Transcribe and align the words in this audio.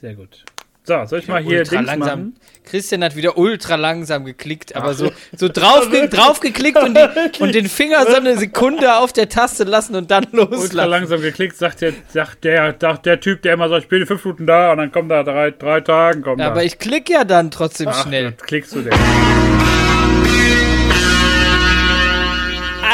Sehr 0.00 0.14
gut. 0.14 0.44
So, 0.82 1.04
soll 1.04 1.18
ich 1.18 1.28
mal 1.28 1.42
hier 1.42 1.58
ultra 1.58 1.76
Dings 1.76 1.86
langsam. 1.86 2.18
machen? 2.20 2.34
Christian 2.64 3.04
hat 3.04 3.14
wieder 3.14 3.36
ultra 3.36 3.74
langsam 3.76 4.24
geklickt, 4.24 4.74
aber 4.74 4.94
so, 4.94 5.12
so 5.36 5.48
draufge 5.48 6.08
draufgeklickt 6.10 6.78
und, 6.82 6.96
die, 6.96 7.42
und 7.42 7.54
den 7.54 7.68
Finger 7.68 8.06
so 8.06 8.16
eine 8.16 8.36
Sekunde 8.38 8.96
auf 8.96 9.12
der 9.12 9.28
Taste 9.28 9.64
lassen 9.64 9.94
und 9.94 10.10
dann 10.10 10.24
Ultra 10.32 10.44
loslassen. 10.56 10.90
langsam 10.90 11.20
geklickt, 11.20 11.56
sagt 11.56 11.82
der, 11.82 11.92
sagt 12.08 12.44
der, 12.44 12.74
sagt 12.80 13.04
der 13.06 13.20
Typ, 13.20 13.42
der 13.42 13.54
immer 13.54 13.68
sagt, 13.68 13.82
ich 13.84 13.88
bin 13.88 14.00
in 14.00 14.06
fünf 14.06 14.24
Minuten 14.24 14.46
da 14.46 14.72
und 14.72 14.78
dann 14.78 14.90
kommt 14.90 15.10
da 15.10 15.22
drei, 15.22 15.50
drei 15.50 15.80
Tagen, 15.82 16.24
Ja, 16.26 16.34
da. 16.36 16.46
aber 16.48 16.64
ich 16.64 16.78
klicke 16.78 17.12
ja 17.12 17.24
dann 17.24 17.50
trotzdem 17.50 17.88
Ach, 17.88 18.02
schnell. 18.06 18.32
klickst 18.32 18.74
du 18.74 18.80
denn. 18.80 18.92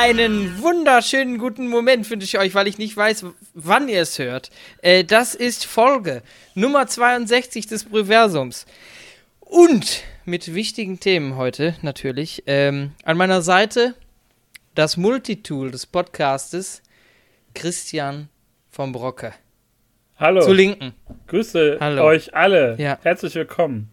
Einen 0.07 0.63
wunderschönen 0.63 1.37
guten 1.37 1.67
Moment 1.67 2.09
wünsche 2.09 2.27
ich 2.27 2.39
euch, 2.39 2.55
weil 2.55 2.69
ich 2.69 2.79
nicht 2.79 2.97
weiß, 2.97 3.27
wann 3.55 3.89
ihr 3.89 4.03
es 4.03 4.21
hört. 4.21 4.51
Äh, 4.81 5.03
das 5.03 5.35
ist 5.35 5.67
Folge 5.67 6.23
Nummer 6.55 6.87
62 6.87 7.67
des 7.67 7.87
Brüversums. 7.87 8.67
Und 9.41 10.05
mit 10.25 10.55
wichtigen 10.55 11.01
Themen 11.01 11.35
heute 11.35 11.75
natürlich. 11.83 12.45
Ähm, 12.47 12.93
an 13.03 13.17
meiner 13.17 13.43
Seite 13.43 13.97
das 14.77 14.97
Multitool 14.97 15.73
des 15.73 15.87
Podcastes, 15.87 16.83
Christian 17.55 18.29
vom 18.71 18.93
Brocke. 18.93 19.33
Hallo, 20.21 20.41
Zu 20.41 20.53
Linken. 20.53 20.95
grüße 21.27 21.79
Hallo. 21.81 22.05
euch 22.05 22.33
alle. 22.33 22.77
Ja. 22.79 23.01
Herzlich 23.03 23.35
willkommen. 23.35 23.93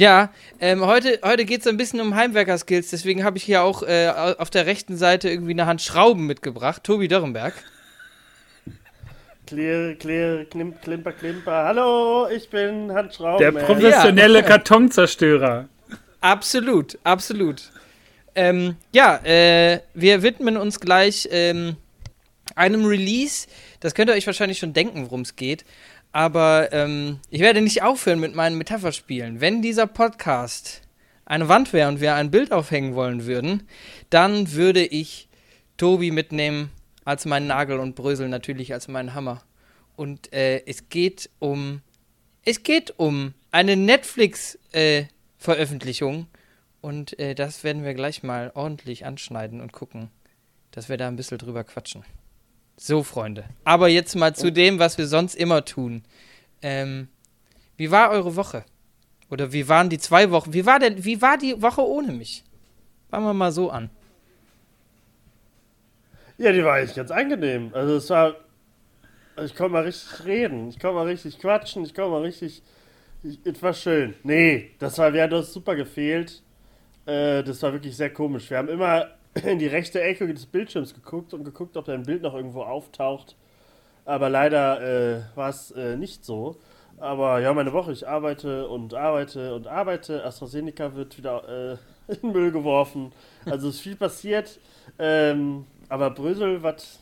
Ja, 0.00 0.30
ähm, 0.60 0.86
heute, 0.86 1.18
heute 1.24 1.44
geht 1.44 1.62
es 1.62 1.66
ein 1.66 1.76
bisschen 1.76 2.00
um 2.00 2.14
Heimwerker-Skills, 2.14 2.90
deswegen 2.90 3.24
habe 3.24 3.36
ich 3.36 3.42
hier 3.42 3.64
auch 3.64 3.82
äh, 3.82 4.08
auf 4.38 4.48
der 4.48 4.64
rechten 4.66 4.96
Seite 4.96 5.28
irgendwie 5.28 5.50
eine 5.50 5.66
Hand 5.66 5.82
Schrauben 5.82 6.24
mitgebracht. 6.24 6.84
Tobi 6.84 7.08
Dörrenberg. 7.08 7.52
Klirr, 9.46 9.96
klirr, 9.96 10.44
klimp, 10.44 10.82
klimper, 10.82 11.10
klimper. 11.10 11.64
Hallo, 11.64 12.28
ich 12.28 12.48
bin 12.48 12.92
Hans 12.92 13.16
Schrauben. 13.16 13.38
Der 13.38 13.50
professionelle 13.50 14.44
Kartonzerstörer. 14.44 15.68
Absolut, 16.20 16.96
absolut. 17.02 17.72
Ähm, 18.36 18.76
ja, 18.92 19.16
äh, 19.24 19.80
wir 19.94 20.22
widmen 20.22 20.56
uns 20.56 20.78
gleich 20.78 21.28
ähm, 21.32 21.74
einem 22.54 22.84
Release. 22.84 23.48
Das 23.80 23.94
könnt 23.94 24.10
ihr 24.10 24.14
euch 24.14 24.26
wahrscheinlich 24.26 24.58
schon 24.60 24.72
denken, 24.72 25.06
worum 25.06 25.22
es 25.22 25.34
geht. 25.34 25.64
Aber 26.12 26.72
ähm, 26.72 27.20
ich 27.30 27.40
werde 27.40 27.60
nicht 27.60 27.82
aufhören 27.82 28.20
mit 28.20 28.34
meinen 28.34 28.58
Metapherspielen. 28.58 29.40
Wenn 29.40 29.62
dieser 29.62 29.86
Podcast 29.86 30.82
eine 31.24 31.48
Wand 31.48 31.72
wäre 31.72 31.88
und 31.88 32.00
wir 32.00 32.14
ein 32.14 32.30
Bild 32.30 32.52
aufhängen 32.52 32.94
wollen 32.94 33.26
würden, 33.26 33.68
dann 34.10 34.52
würde 34.52 34.84
ich 34.84 35.28
Tobi 35.76 36.10
mitnehmen 36.10 36.70
als 37.04 37.24
meinen 37.24 37.46
Nagel 37.46 37.78
und 37.78 37.94
Brösel 37.94 38.28
natürlich 38.28 38.72
als 38.72 38.88
meinen 38.88 39.14
Hammer. 39.14 39.42
Und 39.96 40.32
äh, 40.32 40.64
es 40.66 40.88
geht 40.88 41.30
um 41.38 41.82
es 42.50 42.62
geht 42.62 42.98
um 42.98 43.34
eine 43.50 43.76
Netflix-Veröffentlichung 43.76 46.28
und 46.80 47.18
äh, 47.18 47.34
das 47.34 47.62
werden 47.62 47.84
wir 47.84 47.92
gleich 47.92 48.22
mal 48.22 48.52
ordentlich 48.54 49.04
anschneiden 49.04 49.60
und 49.60 49.74
gucken, 49.74 50.08
dass 50.70 50.88
wir 50.88 50.96
da 50.96 51.08
ein 51.08 51.16
bisschen 51.16 51.36
drüber 51.36 51.62
quatschen. 51.64 52.04
So, 52.80 53.02
Freunde. 53.02 53.44
Aber 53.64 53.88
jetzt 53.88 54.14
mal 54.14 54.36
zu 54.36 54.52
dem, 54.52 54.78
was 54.78 54.98
wir 54.98 55.08
sonst 55.08 55.34
immer 55.34 55.64
tun. 55.64 56.04
Ähm, 56.62 57.08
wie 57.76 57.90
war 57.90 58.10
eure 58.10 58.36
Woche? 58.36 58.64
Oder 59.30 59.52
wie 59.52 59.68
waren 59.68 59.90
die 59.90 59.98
zwei 59.98 60.30
Wochen? 60.30 60.52
Wie 60.52 60.64
war 60.64 60.78
denn, 60.78 61.04
wie 61.04 61.20
war 61.20 61.36
die 61.36 61.60
Woche 61.60 61.84
ohne 61.84 62.12
mich? 62.12 62.44
Fangen 63.10 63.26
wir 63.26 63.34
mal 63.34 63.50
so 63.50 63.68
an. 63.70 63.90
Ja, 66.38 66.52
die 66.52 66.62
war 66.62 66.74
eigentlich 66.74 66.94
ganz 66.94 67.10
angenehm. 67.10 67.70
Also 67.74 67.96
es 67.96 68.08
war. 68.10 68.36
Ich 69.44 69.56
konnte 69.56 69.72
mal 69.72 69.82
richtig 69.82 70.24
reden. 70.24 70.68
Ich 70.68 70.78
konnte 70.78 70.94
mal 70.94 71.06
richtig 71.06 71.38
quatschen. 71.40 71.84
Ich 71.84 71.92
konnte 71.92 72.10
mal 72.10 72.22
richtig. 72.22 72.62
Ich, 73.24 73.40
es 73.44 73.60
war 73.60 73.74
schön. 73.74 74.14
Nee, 74.22 74.70
das 74.78 74.98
war, 74.98 75.12
wir 75.12 75.24
haben 75.24 75.32
uns 75.32 75.52
super 75.52 75.74
gefehlt. 75.74 76.42
Äh, 77.06 77.42
das 77.42 77.60
war 77.60 77.72
wirklich 77.72 77.96
sehr 77.96 78.12
komisch. 78.12 78.48
Wir 78.50 78.58
haben 78.58 78.68
immer 78.68 79.08
in 79.44 79.58
die 79.58 79.66
rechte 79.66 80.00
Ecke 80.00 80.32
des 80.32 80.46
Bildschirms 80.46 80.94
geguckt 80.94 81.34
und 81.34 81.44
geguckt, 81.44 81.76
ob 81.76 81.84
dein 81.84 82.04
Bild 82.04 82.22
noch 82.22 82.34
irgendwo 82.34 82.62
auftaucht. 82.62 83.36
Aber 84.04 84.28
leider 84.28 84.80
äh, 84.80 85.20
war 85.34 85.50
es 85.50 85.70
äh, 85.72 85.96
nicht 85.96 86.24
so. 86.24 86.56
Aber 87.00 87.40
ja, 87.40 87.52
meine 87.52 87.72
Woche, 87.72 87.92
ich 87.92 88.08
arbeite 88.08 88.66
und 88.68 88.94
arbeite 88.94 89.54
und 89.54 89.66
arbeite. 89.66 90.24
AstraZeneca 90.24 90.94
wird 90.96 91.16
wieder 91.16 91.78
äh, 92.08 92.12
in 92.12 92.20
den 92.20 92.32
Müll 92.32 92.50
geworfen. 92.50 93.12
Also 93.44 93.68
es 93.68 93.76
ist 93.76 93.80
viel 93.82 93.96
passiert. 93.96 94.58
Ähm, 94.98 95.66
aber 95.88 96.10
Brösel, 96.10 96.62
was. 96.62 97.00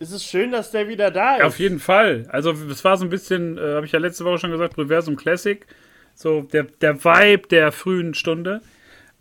Ist 0.00 0.12
es 0.12 0.24
schön, 0.24 0.52
dass 0.52 0.70
der 0.70 0.86
wieder 0.86 1.10
da 1.10 1.36
ist? 1.36 1.42
Auf 1.42 1.58
jeden 1.58 1.80
Fall. 1.80 2.26
Also 2.28 2.52
es 2.52 2.84
war 2.84 2.96
so 2.96 3.04
ein 3.04 3.10
bisschen, 3.10 3.58
äh, 3.58 3.74
habe 3.74 3.84
ich 3.84 3.90
ja 3.90 3.98
letzte 3.98 4.24
Woche 4.24 4.38
schon 4.38 4.52
gesagt, 4.52 4.78
Reversum 4.78 5.16
Classic. 5.16 5.66
So 6.14 6.42
der, 6.42 6.64
der 6.80 7.04
Vibe 7.04 7.48
der 7.48 7.72
frühen 7.72 8.14
Stunde. 8.14 8.60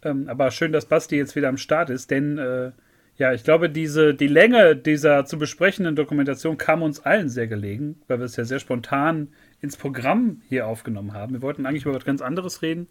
Ähm, 0.04 0.28
aber 0.30 0.52
schön, 0.52 0.72
dass 0.72 0.86
Basti 0.86 1.16
jetzt 1.18 1.36
wieder 1.36 1.50
am 1.50 1.58
Start 1.58 1.90
ist, 1.90 2.12
denn 2.12 2.38
äh, 2.38 2.72
ja, 3.18 3.34
ich 3.34 3.44
glaube, 3.44 3.70
diese, 3.70 4.14
die 4.14 4.28
Länge 4.28 4.76
dieser 4.76 5.26
zu 5.26 5.40
besprechenden 5.40 5.96
Dokumentation 5.96 6.58
kam 6.60 6.84
uns 6.84 7.00
allen 7.00 7.30
sehr 7.30 7.48
gelegen, 7.48 8.00
weil 8.08 8.20
wir 8.20 8.26
es 8.26 8.36
ja 8.36 8.46
sehr 8.46 8.60
spontan 8.60 9.30
ins 9.60 9.76
Programm 9.76 10.42
hier 10.50 10.68
aufgenommen 10.68 11.14
haben. 11.14 11.34
Wir 11.34 11.42
wollten 11.42 11.66
eigentlich 11.66 11.86
über 11.86 11.96
was 11.96 12.06
ganz 12.06 12.22
anderes 12.22 12.62
reden. 12.62 12.88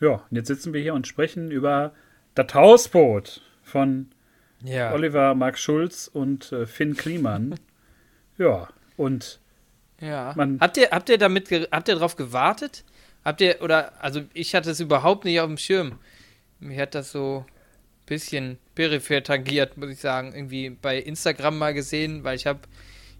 Ja, 0.00 0.22
und 0.30 0.36
jetzt 0.36 0.48
sitzen 0.48 0.74
wir 0.74 0.82
hier 0.82 0.92
und 0.92 1.06
sprechen 1.06 1.50
über 1.50 1.94
das 2.34 2.52
Hausboot 2.52 3.40
von 3.62 4.08
Ja. 4.62 4.92
Oliver 4.92 5.34
Mark 5.34 5.58
Schulz 5.58 6.06
und 6.12 6.52
äh, 6.52 6.66
Finn 6.66 6.94
Kliman. 6.94 7.54
ja, 8.38 8.68
und 8.98 9.40
Ja. 10.02 10.34
Man- 10.36 10.60
habt 10.60 10.76
ihr, 10.76 10.90
habt 10.90 11.08
ihr 11.08 11.16
damit, 11.16 11.50
habt 11.50 11.88
ihr 11.88 11.94
darauf 11.94 12.16
gewartet? 12.16 12.84
Habt 13.24 13.40
ihr, 13.40 13.62
oder, 13.62 13.92
also 14.04 14.20
ich 14.34 14.54
hatte 14.54 14.70
es 14.70 14.80
überhaupt 14.80 15.24
nicht 15.24 15.40
auf 15.40 15.46
dem 15.46 15.56
Schirm. 15.56 15.98
Mir 16.60 16.82
hat 16.82 16.94
das 16.94 17.12
so 17.12 17.44
ein 17.46 18.06
bisschen 18.06 18.58
peripher 18.74 19.22
tangiert, 19.22 19.76
muss 19.76 19.90
ich 19.90 20.00
sagen. 20.00 20.32
Irgendwie 20.34 20.70
bei 20.70 20.98
Instagram 20.98 21.58
mal 21.58 21.74
gesehen, 21.74 22.24
weil 22.24 22.36
ich 22.36 22.46
habe 22.46 22.60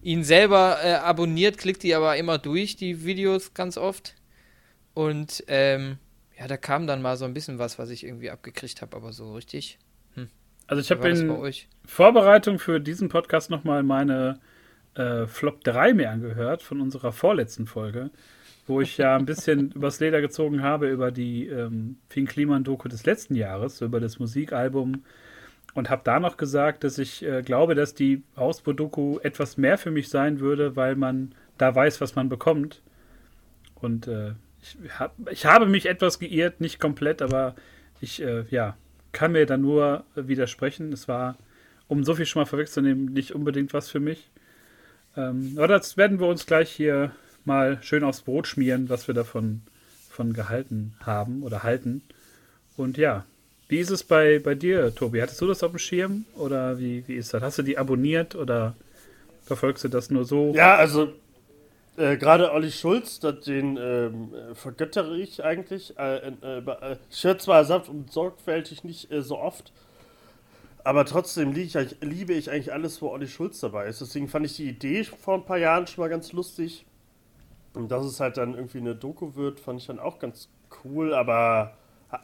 ihn 0.02 0.24
selber 0.24 0.78
äh, 0.82 0.92
abonniert, 0.94 1.58
klickt 1.58 1.82
die 1.82 1.94
aber 1.94 2.16
immer 2.16 2.38
durch, 2.38 2.76
die 2.76 3.04
Videos 3.04 3.54
ganz 3.54 3.76
oft. 3.76 4.14
Und 4.94 5.44
ähm, 5.48 5.98
ja, 6.38 6.46
da 6.46 6.56
kam 6.56 6.86
dann 6.86 7.02
mal 7.02 7.16
so 7.16 7.24
ein 7.24 7.34
bisschen 7.34 7.58
was, 7.58 7.78
was 7.78 7.90
ich 7.90 8.04
irgendwie 8.04 8.30
abgekriegt 8.30 8.82
habe, 8.82 8.96
aber 8.96 9.12
so 9.12 9.34
richtig. 9.34 9.78
also 10.66 10.80
ich 10.80 10.90
habe 10.90 11.08
in 11.08 11.30
euch? 11.30 11.68
Vorbereitung 11.84 12.58
für 12.58 12.80
diesen 12.80 13.08
Podcast 13.08 13.50
nochmal 13.50 13.82
meine 13.82 14.38
äh, 14.94 15.26
Flop 15.26 15.64
3 15.64 15.94
mir 15.94 16.10
angehört 16.10 16.62
von 16.62 16.80
unserer 16.80 17.12
vorletzten 17.12 17.66
Folge, 17.66 18.10
wo 18.66 18.80
ich 18.80 18.98
ja 18.98 19.16
ein 19.16 19.26
bisschen 19.26 19.70
übers 19.74 20.00
Leder 20.00 20.20
gezogen 20.20 20.62
habe 20.62 20.90
über 20.90 21.10
die 21.10 21.46
ähm, 21.46 21.98
Finn 22.08 22.26
Kliman-Doku 22.26 22.88
des 22.88 23.06
letzten 23.06 23.34
Jahres, 23.34 23.80
über 23.80 24.00
das 24.00 24.18
Musikalbum 24.18 25.04
und 25.74 25.90
habe 25.90 26.02
da 26.04 26.18
noch 26.18 26.36
gesagt, 26.36 26.84
dass 26.84 26.98
ich 26.98 27.22
äh, 27.22 27.42
glaube, 27.42 27.74
dass 27.74 27.94
die 27.94 28.22
Hausboot-Doku 28.36 29.18
etwas 29.22 29.56
mehr 29.56 29.78
für 29.78 29.90
mich 29.90 30.08
sein 30.08 30.40
würde, 30.40 30.74
weil 30.74 30.96
man 30.96 31.34
da 31.58 31.74
weiß, 31.74 32.00
was 32.00 32.14
man 32.14 32.28
bekommt. 32.28 32.82
Und 33.74 34.08
äh, 34.08 34.32
ich, 34.62 34.98
hab, 34.98 35.14
ich 35.30 35.44
habe 35.44 35.66
mich 35.66 35.86
etwas 35.86 36.18
geirrt, 36.18 36.60
nicht 36.60 36.80
komplett, 36.80 37.20
aber 37.20 37.54
ich 38.00 38.22
äh, 38.22 38.44
ja, 38.50 38.76
kann 39.12 39.32
mir 39.32 39.46
da 39.46 39.56
nur 39.56 40.04
widersprechen. 40.14 40.92
Es 40.92 41.08
war, 41.08 41.36
um 41.88 42.04
so 42.04 42.14
viel 42.14 42.26
schon 42.26 42.40
mal 42.40 42.46
vorwegzunehmen, 42.46 43.12
nicht 43.12 43.32
unbedingt 43.32 43.74
was 43.74 43.90
für 43.90 44.00
mich. 44.00 44.30
Ähm, 45.16 45.54
aber 45.56 45.68
das 45.68 45.96
werden 45.96 46.20
wir 46.20 46.26
uns 46.26 46.46
gleich 46.46 46.70
hier 46.70 47.12
mal 47.46 47.78
schön 47.82 48.04
aufs 48.04 48.22
Brot 48.22 48.46
schmieren, 48.46 48.88
was 48.88 49.06
wir 49.06 49.14
davon 49.14 49.62
von 50.10 50.32
gehalten 50.32 50.94
haben 51.00 51.42
oder 51.42 51.62
halten. 51.62 52.02
Und 52.76 52.96
ja, 52.96 53.24
wie 53.68 53.78
ist 53.78 53.90
es 53.90 54.04
bei, 54.04 54.38
bei 54.38 54.54
dir, 54.54 54.94
Tobi? 54.94 55.20
Hattest 55.20 55.40
du 55.40 55.46
das 55.46 55.62
auf 55.62 55.72
dem 55.72 55.78
Schirm 55.78 56.24
oder 56.36 56.78
wie, 56.78 57.06
wie 57.06 57.14
ist 57.14 57.34
das? 57.34 57.42
Hast 57.42 57.58
du 57.58 57.62
die 57.62 57.78
abonniert 57.78 58.34
oder 58.34 58.74
verfolgst 59.44 59.84
du 59.84 59.88
das 59.88 60.10
nur 60.10 60.24
so? 60.24 60.52
Ja, 60.54 60.76
also 60.76 61.12
äh, 61.96 62.16
gerade 62.16 62.52
Olli 62.52 62.70
Schulz, 62.70 63.20
den 63.20 63.76
ähm, 63.76 64.34
äh, 64.34 64.54
vergöttere 64.54 65.16
ich 65.18 65.42
eigentlich. 65.42 65.98
Äh, 65.98 66.28
äh, 66.28 66.58
äh, 66.58 66.96
höre 67.22 67.38
zwar 67.38 67.64
sanft 67.64 67.88
und 67.88 68.12
sorgfältig 68.12 68.84
nicht 68.84 69.10
äh, 69.10 69.22
so 69.22 69.38
oft, 69.38 69.72
aber 70.84 71.04
trotzdem 71.04 71.50
liebe 71.50 71.80
ich, 71.80 71.96
liebe 72.00 72.32
ich 72.34 72.48
eigentlich 72.48 72.72
alles, 72.72 73.02
wo 73.02 73.08
Olli 73.08 73.26
Schulz 73.26 73.58
dabei 73.58 73.88
ist. 73.88 74.00
Deswegen 74.00 74.28
fand 74.28 74.46
ich 74.46 74.54
die 74.54 74.68
Idee 74.68 75.02
vor 75.02 75.34
ein 75.34 75.44
paar 75.44 75.58
Jahren 75.58 75.86
schon 75.88 76.02
mal 76.02 76.08
ganz 76.08 76.32
lustig. 76.32 76.84
Und 77.76 77.88
dass 77.88 78.06
es 78.06 78.20
halt 78.20 78.38
dann 78.38 78.54
irgendwie 78.54 78.78
eine 78.78 78.94
Doku 78.94 79.34
wird, 79.34 79.60
fand 79.60 79.82
ich 79.82 79.86
dann 79.86 79.98
auch 79.98 80.18
ganz 80.18 80.48
cool, 80.82 81.12
aber 81.12 81.76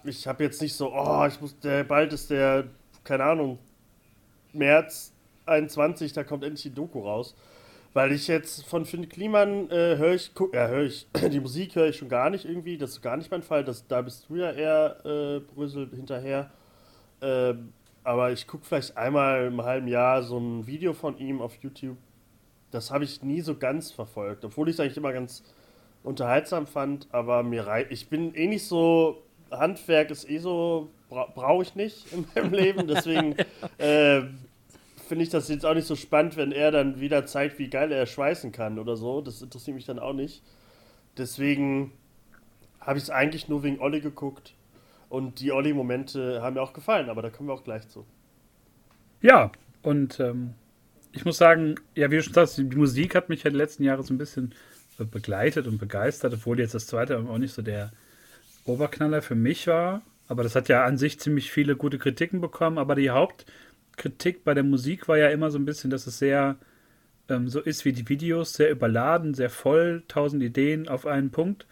ich 0.02 0.26
habe 0.26 0.44
jetzt 0.44 0.62
nicht 0.62 0.74
so, 0.74 0.90
oh, 0.94 1.26
ich 1.26 1.38
muss, 1.42 1.58
der, 1.60 1.84
bald 1.84 2.14
ist 2.14 2.30
der, 2.30 2.64
keine 3.04 3.24
Ahnung, 3.24 3.58
März 4.54 5.12
21, 5.44 6.14
da 6.14 6.24
kommt 6.24 6.42
endlich 6.42 6.62
die 6.62 6.74
Doku 6.74 7.00
raus. 7.00 7.36
Weil 7.92 8.12
ich 8.12 8.28
jetzt 8.28 8.64
von 8.64 8.86
Finn 8.86 9.10
Kliman 9.10 9.70
äh, 9.70 9.98
höre 9.98 10.14
ich, 10.14 10.32
ja, 10.54 10.68
höre 10.68 10.84
ich, 10.84 11.06
die 11.30 11.40
Musik 11.40 11.76
höre 11.76 11.88
ich 11.88 11.96
schon 11.98 12.08
gar 12.08 12.30
nicht 12.30 12.46
irgendwie, 12.46 12.78
das 12.78 12.92
ist 12.92 13.02
gar 13.02 13.18
nicht 13.18 13.30
mein 13.30 13.42
Fall, 13.42 13.62
das, 13.62 13.86
da 13.86 14.00
bist 14.00 14.30
du 14.30 14.36
ja 14.36 14.52
eher 14.52 15.04
äh, 15.04 15.40
Brüssel 15.40 15.90
hinterher. 15.94 16.50
Ähm, 17.20 17.74
aber 18.04 18.32
ich 18.32 18.46
gucke 18.46 18.64
vielleicht 18.64 18.96
einmal 18.96 19.48
im 19.48 19.62
halben 19.62 19.86
Jahr 19.86 20.22
so 20.22 20.38
ein 20.38 20.66
Video 20.66 20.94
von 20.94 21.18
ihm 21.18 21.42
auf 21.42 21.56
YouTube. 21.56 21.98
Das 22.72 22.90
habe 22.90 23.04
ich 23.04 23.22
nie 23.22 23.42
so 23.42 23.56
ganz 23.56 23.92
verfolgt, 23.92 24.44
obwohl 24.44 24.68
ich 24.68 24.74
es 24.74 24.80
eigentlich 24.80 24.96
immer 24.96 25.12
ganz 25.12 25.44
unterhaltsam 26.02 26.66
fand, 26.66 27.06
aber 27.12 27.42
mir 27.42 27.66
rei 27.66 27.86
ich 27.90 28.08
bin 28.08 28.34
eh 28.34 28.48
nicht 28.48 28.66
so, 28.66 29.22
Handwerk 29.50 30.10
ist 30.10 30.28
eh 30.28 30.38
so, 30.38 30.90
bra 31.08 31.26
brauche 31.34 31.62
ich 31.62 31.74
nicht 31.76 32.12
in 32.12 32.26
meinem 32.34 32.52
Leben, 32.52 32.88
deswegen 32.88 33.36
äh, 33.78 34.22
finde 35.06 35.24
ich 35.24 35.28
das 35.28 35.48
jetzt 35.48 35.64
auch 35.66 35.74
nicht 35.74 35.86
so 35.86 35.94
spannend, 35.94 36.36
wenn 36.36 36.50
er 36.50 36.70
dann 36.70 36.98
wieder 36.98 37.26
zeigt, 37.26 37.58
wie 37.58 37.68
geil 37.68 37.92
er 37.92 38.06
schweißen 38.06 38.50
kann 38.50 38.78
oder 38.78 38.96
so, 38.96 39.20
das 39.20 39.42
interessiert 39.42 39.76
mich 39.76 39.84
dann 39.84 39.98
auch 39.98 40.14
nicht. 40.14 40.42
Deswegen 41.18 41.92
habe 42.80 42.98
ich 42.98 43.04
es 43.04 43.10
eigentlich 43.10 43.48
nur 43.48 43.62
wegen 43.62 43.80
Olli 43.80 44.00
geguckt 44.00 44.54
und 45.10 45.40
die 45.40 45.52
Olli-Momente 45.52 46.40
haben 46.40 46.54
mir 46.54 46.62
auch 46.62 46.72
gefallen, 46.72 47.10
aber 47.10 47.20
da 47.20 47.28
kommen 47.28 47.50
wir 47.50 47.52
auch 47.52 47.64
gleich 47.64 47.86
zu. 47.88 48.06
Ja, 49.20 49.52
und 49.82 50.18
ähm, 50.18 50.54
ich 51.12 51.24
muss 51.24 51.38
sagen, 51.38 51.76
ja, 51.94 52.10
wie 52.10 52.16
du 52.16 52.22
schon 52.22 52.34
sagst, 52.34 52.58
die 52.58 52.64
Musik 52.64 53.14
hat 53.14 53.28
mich 53.28 53.42
ja 53.42 53.50
die 53.50 53.56
letzten 53.56 53.84
Jahre 53.84 54.02
so 54.02 54.12
ein 54.12 54.18
bisschen 54.18 54.54
begleitet 54.98 55.66
und 55.66 55.78
begeistert, 55.78 56.34
obwohl 56.34 56.58
jetzt 56.58 56.74
das 56.74 56.86
zweite 56.86 57.18
auch 57.18 57.38
nicht 57.38 57.54
so 57.54 57.62
der 57.62 57.92
Oberknaller 58.64 59.22
für 59.22 59.34
mich 59.34 59.66
war. 59.66 60.02
Aber 60.28 60.42
das 60.42 60.54
hat 60.54 60.68
ja 60.68 60.84
an 60.84 60.98
sich 60.98 61.18
ziemlich 61.20 61.50
viele 61.50 61.76
gute 61.76 61.98
Kritiken 61.98 62.40
bekommen. 62.40 62.78
Aber 62.78 62.94
die 62.94 63.10
Hauptkritik 63.10 64.44
bei 64.44 64.54
der 64.54 64.62
Musik 64.64 65.08
war 65.08 65.18
ja 65.18 65.28
immer 65.28 65.50
so 65.50 65.58
ein 65.58 65.64
bisschen, 65.64 65.90
dass 65.90 66.06
es 66.06 66.18
sehr 66.18 66.56
ähm, 67.28 67.48
so 67.48 67.60
ist 67.60 67.84
wie 67.84 67.92
die 67.92 68.08
Videos, 68.08 68.54
sehr 68.54 68.70
überladen, 68.70 69.34
sehr 69.34 69.50
voll, 69.50 70.04
tausend 70.08 70.42
Ideen 70.42 70.88
auf 70.88 71.06
einen 71.06 71.30
Punkt. 71.30 71.66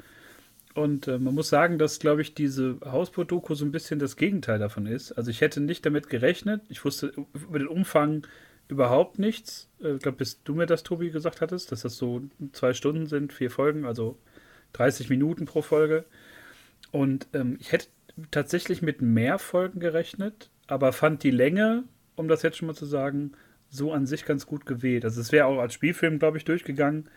Und 0.74 1.08
äh, 1.08 1.18
man 1.18 1.34
muss 1.34 1.48
sagen, 1.48 1.78
dass, 1.78 1.98
glaube 1.98 2.22
ich, 2.22 2.34
diese 2.34 2.78
Hausboot-Doku 2.84 3.54
so 3.54 3.64
ein 3.64 3.72
bisschen 3.72 3.98
das 3.98 4.16
Gegenteil 4.16 4.58
davon 4.58 4.86
ist. 4.86 5.12
Also 5.12 5.30
ich 5.30 5.40
hätte 5.40 5.60
nicht 5.60 5.84
damit 5.84 6.08
gerechnet. 6.08 6.62
Ich 6.68 6.84
wusste 6.84 7.12
über 7.34 7.58
den 7.58 7.68
Umfang 7.68 8.26
überhaupt 8.70 9.18
nichts. 9.18 9.68
Äh, 9.82 9.94
ich 9.94 10.02
glaube, 10.02 10.18
bis 10.18 10.42
du 10.42 10.54
mir 10.54 10.66
das, 10.66 10.82
Tobi, 10.82 11.10
gesagt 11.10 11.40
hattest, 11.40 11.72
dass 11.72 11.82
das 11.82 11.96
so 11.96 12.22
zwei 12.52 12.72
Stunden 12.72 13.06
sind, 13.06 13.32
vier 13.32 13.50
Folgen, 13.50 13.84
also 13.84 14.18
30 14.74 15.10
Minuten 15.10 15.46
pro 15.46 15.62
Folge. 15.62 16.04
Und 16.92 17.28
ähm, 17.32 17.56
ich 17.60 17.72
hätte 17.72 17.86
tatsächlich 18.30 18.82
mit 18.82 19.02
mehr 19.02 19.38
Folgen 19.38 19.80
gerechnet, 19.80 20.50
aber 20.66 20.92
fand 20.92 21.22
die 21.22 21.30
Länge, 21.30 21.84
um 22.16 22.28
das 22.28 22.42
jetzt 22.42 22.58
schon 22.58 22.66
mal 22.66 22.74
zu 22.74 22.86
sagen, 22.86 23.32
so 23.68 23.92
an 23.92 24.06
sich 24.06 24.24
ganz 24.24 24.46
gut 24.46 24.66
gewählt. 24.66 25.04
Also 25.04 25.20
es 25.20 25.32
wäre 25.32 25.46
auch 25.46 25.58
als 25.58 25.74
Spielfilm, 25.74 26.18
glaube 26.18 26.38
ich, 26.38 26.44
durchgegangen. 26.44 27.08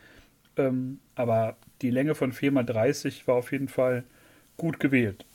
Ähm, 0.55 0.99
aber 1.15 1.57
die 1.81 1.89
Länge 1.89 2.13
von 2.15 2.31
4x30 2.31 3.27
war 3.27 3.35
auf 3.35 3.51
jeden 3.51 3.67
Fall 3.67 4.03
gut 4.55 4.79
gewählt. 4.79 5.25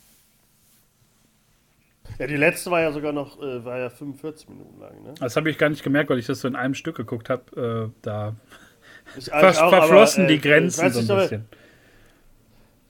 Ja, 2.18 2.26
die 2.26 2.36
letzte 2.36 2.70
war 2.70 2.80
ja 2.80 2.92
sogar 2.92 3.12
noch, 3.12 3.40
äh, 3.40 3.64
war 3.64 3.78
ja 3.78 3.90
45 3.90 4.48
Minuten 4.48 4.80
lang, 4.80 5.02
ne? 5.02 5.14
Das 5.20 5.36
habe 5.36 5.50
ich 5.50 5.58
gar 5.58 5.68
nicht 5.68 5.82
gemerkt, 5.82 6.10
weil 6.10 6.18
ich 6.18 6.26
das 6.26 6.40
so 6.40 6.48
in 6.48 6.56
einem 6.56 6.74
Stück 6.74 6.96
geguckt 6.96 7.30
habe. 7.30 7.90
Äh, 7.90 8.00
da 8.02 8.34
ver 9.18 9.48
auch, 9.50 9.70
verflossen 9.70 10.24
aber, 10.24 10.30
äh, 10.30 10.34
die 10.34 10.40
Grenzen 10.40 10.84
nicht, 10.84 10.94
so 10.94 11.12
ein 11.12 11.20
bisschen. 11.20 11.44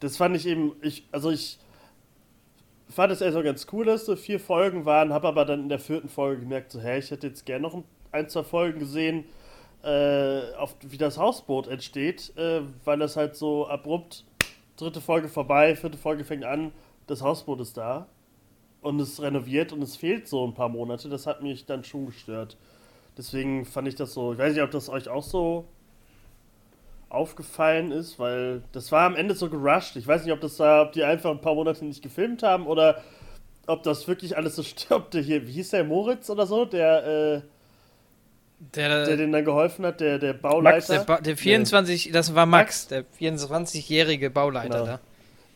Das 0.00 0.16
fand 0.16 0.36
ich 0.36 0.46
eben, 0.46 0.72
ich, 0.80 1.06
also 1.12 1.30
ich 1.30 1.58
fand 2.88 3.12
es 3.12 3.20
eher 3.20 3.32
so 3.32 3.42
ganz 3.42 3.66
cool, 3.72 3.84
dass 3.84 4.06
so 4.06 4.16
vier 4.16 4.40
Folgen 4.40 4.84
waren, 4.84 5.12
habe 5.12 5.28
aber 5.28 5.44
dann 5.44 5.60
in 5.60 5.68
der 5.68 5.80
vierten 5.80 6.08
Folge 6.08 6.42
gemerkt, 6.42 6.72
so, 6.72 6.80
hä, 6.80 6.98
ich 6.98 7.10
hätte 7.10 7.26
jetzt 7.26 7.44
gerne 7.44 7.62
noch 7.62 7.74
ein, 7.74 7.84
ein 8.12 8.28
zwei 8.28 8.44
Folgen 8.44 8.78
gesehen, 8.78 9.24
äh, 9.82 10.54
auf, 10.56 10.74
wie 10.82 10.96
das 10.96 11.18
Hausboot 11.18 11.66
entsteht, 11.66 12.32
äh, 12.36 12.62
weil 12.84 12.98
das 12.98 13.16
halt 13.16 13.36
so 13.36 13.66
abrupt, 13.68 14.24
dritte 14.76 15.00
Folge 15.00 15.28
vorbei, 15.28 15.76
vierte 15.76 15.98
Folge 15.98 16.24
fängt 16.24 16.44
an, 16.44 16.72
das 17.06 17.20
Hausboot 17.20 17.60
ist 17.60 17.76
da 17.76 18.06
und 18.88 18.98
es 19.00 19.20
renoviert 19.20 19.72
und 19.72 19.82
es 19.82 19.96
fehlt 19.96 20.26
so 20.26 20.46
ein 20.46 20.54
paar 20.54 20.70
Monate, 20.70 21.08
das 21.08 21.26
hat 21.26 21.42
mich 21.42 21.66
dann 21.66 21.84
schon 21.84 22.06
gestört. 22.06 22.56
Deswegen 23.16 23.64
fand 23.66 23.86
ich 23.86 23.96
das 23.96 24.14
so, 24.14 24.32
ich 24.32 24.38
weiß 24.38 24.54
nicht, 24.54 24.62
ob 24.62 24.70
das 24.70 24.88
euch 24.88 25.08
auch 25.08 25.22
so 25.22 25.66
aufgefallen 27.10 27.92
ist, 27.92 28.18
weil 28.18 28.62
das 28.72 28.90
war 28.90 29.06
am 29.06 29.14
Ende 29.14 29.34
so 29.34 29.50
gerusht. 29.50 29.96
Ich 29.96 30.06
weiß 30.06 30.24
nicht, 30.24 30.32
ob 30.32 30.40
das 30.40 30.56
da, 30.56 30.82
ob 30.82 30.92
die 30.92 31.04
einfach 31.04 31.30
ein 31.30 31.40
paar 31.40 31.54
Monate 31.54 31.84
nicht 31.84 32.02
gefilmt 32.02 32.42
haben 32.42 32.66
oder 32.66 33.02
ob 33.66 33.82
das 33.82 34.08
wirklich 34.08 34.36
alles 34.36 34.56
so 34.56 34.62
stirbte. 34.62 35.20
Hier, 35.20 35.46
wie 35.46 35.52
hieß 35.52 35.70
der 35.70 35.84
Moritz 35.84 36.30
oder 36.30 36.46
so, 36.46 36.64
der, 36.64 37.06
äh, 37.06 37.40
der, 38.74 39.04
der 39.04 39.16
denen 39.16 39.32
dann 39.32 39.44
geholfen 39.44 39.84
hat, 39.84 40.00
der, 40.00 40.18
der 40.18 40.32
Bauleiter. 40.32 40.76
Max, 40.76 40.86
der, 40.86 41.00
ba 41.00 41.20
der 41.20 41.36
24, 41.36 42.10
das 42.10 42.34
war 42.34 42.46
Max, 42.46 42.88
Max? 42.90 43.06
der 43.18 43.28
24-jährige 43.38 44.30
Bauleiter 44.30 44.68
genau. 44.68 44.86
da 44.86 45.00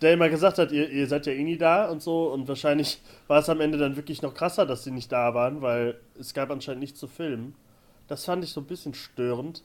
der 0.03 0.15
immer 0.15 0.29
gesagt 0.29 0.59
hat, 0.59 0.73
ihr, 0.73 0.89
ihr 0.91 1.07
seid 1.07 1.27
ja 1.27 1.33
eh 1.33 1.43
nie 1.43 1.57
da 1.57 1.89
und 1.89 2.03
so. 2.03 2.33
Und 2.33 2.49
wahrscheinlich 2.49 3.01
war 3.29 3.41
es 3.41 3.49
am 3.49 3.61
Ende 3.61 3.79
dann 3.79 3.97
wirklich 3.97 4.23
noch 4.23 4.35
krasser, 4.35 4.67
dass 4.67 4.85
sie 4.85 4.91
nicht 4.91 5.13
da 5.13 5.35
waren, 5.35 5.63
weil 5.63 5.99
es 6.19 6.35
gab 6.35 6.51
anscheinend 6.51 6.81
nichts 6.81 6.99
zu 6.99 7.09
filmen. 7.09 7.55
Das 8.09 8.25
fand 8.25 8.45
ich 8.45 8.51
so 8.51 8.61
ein 8.61 8.67
bisschen 8.67 8.95
störend. 8.95 9.63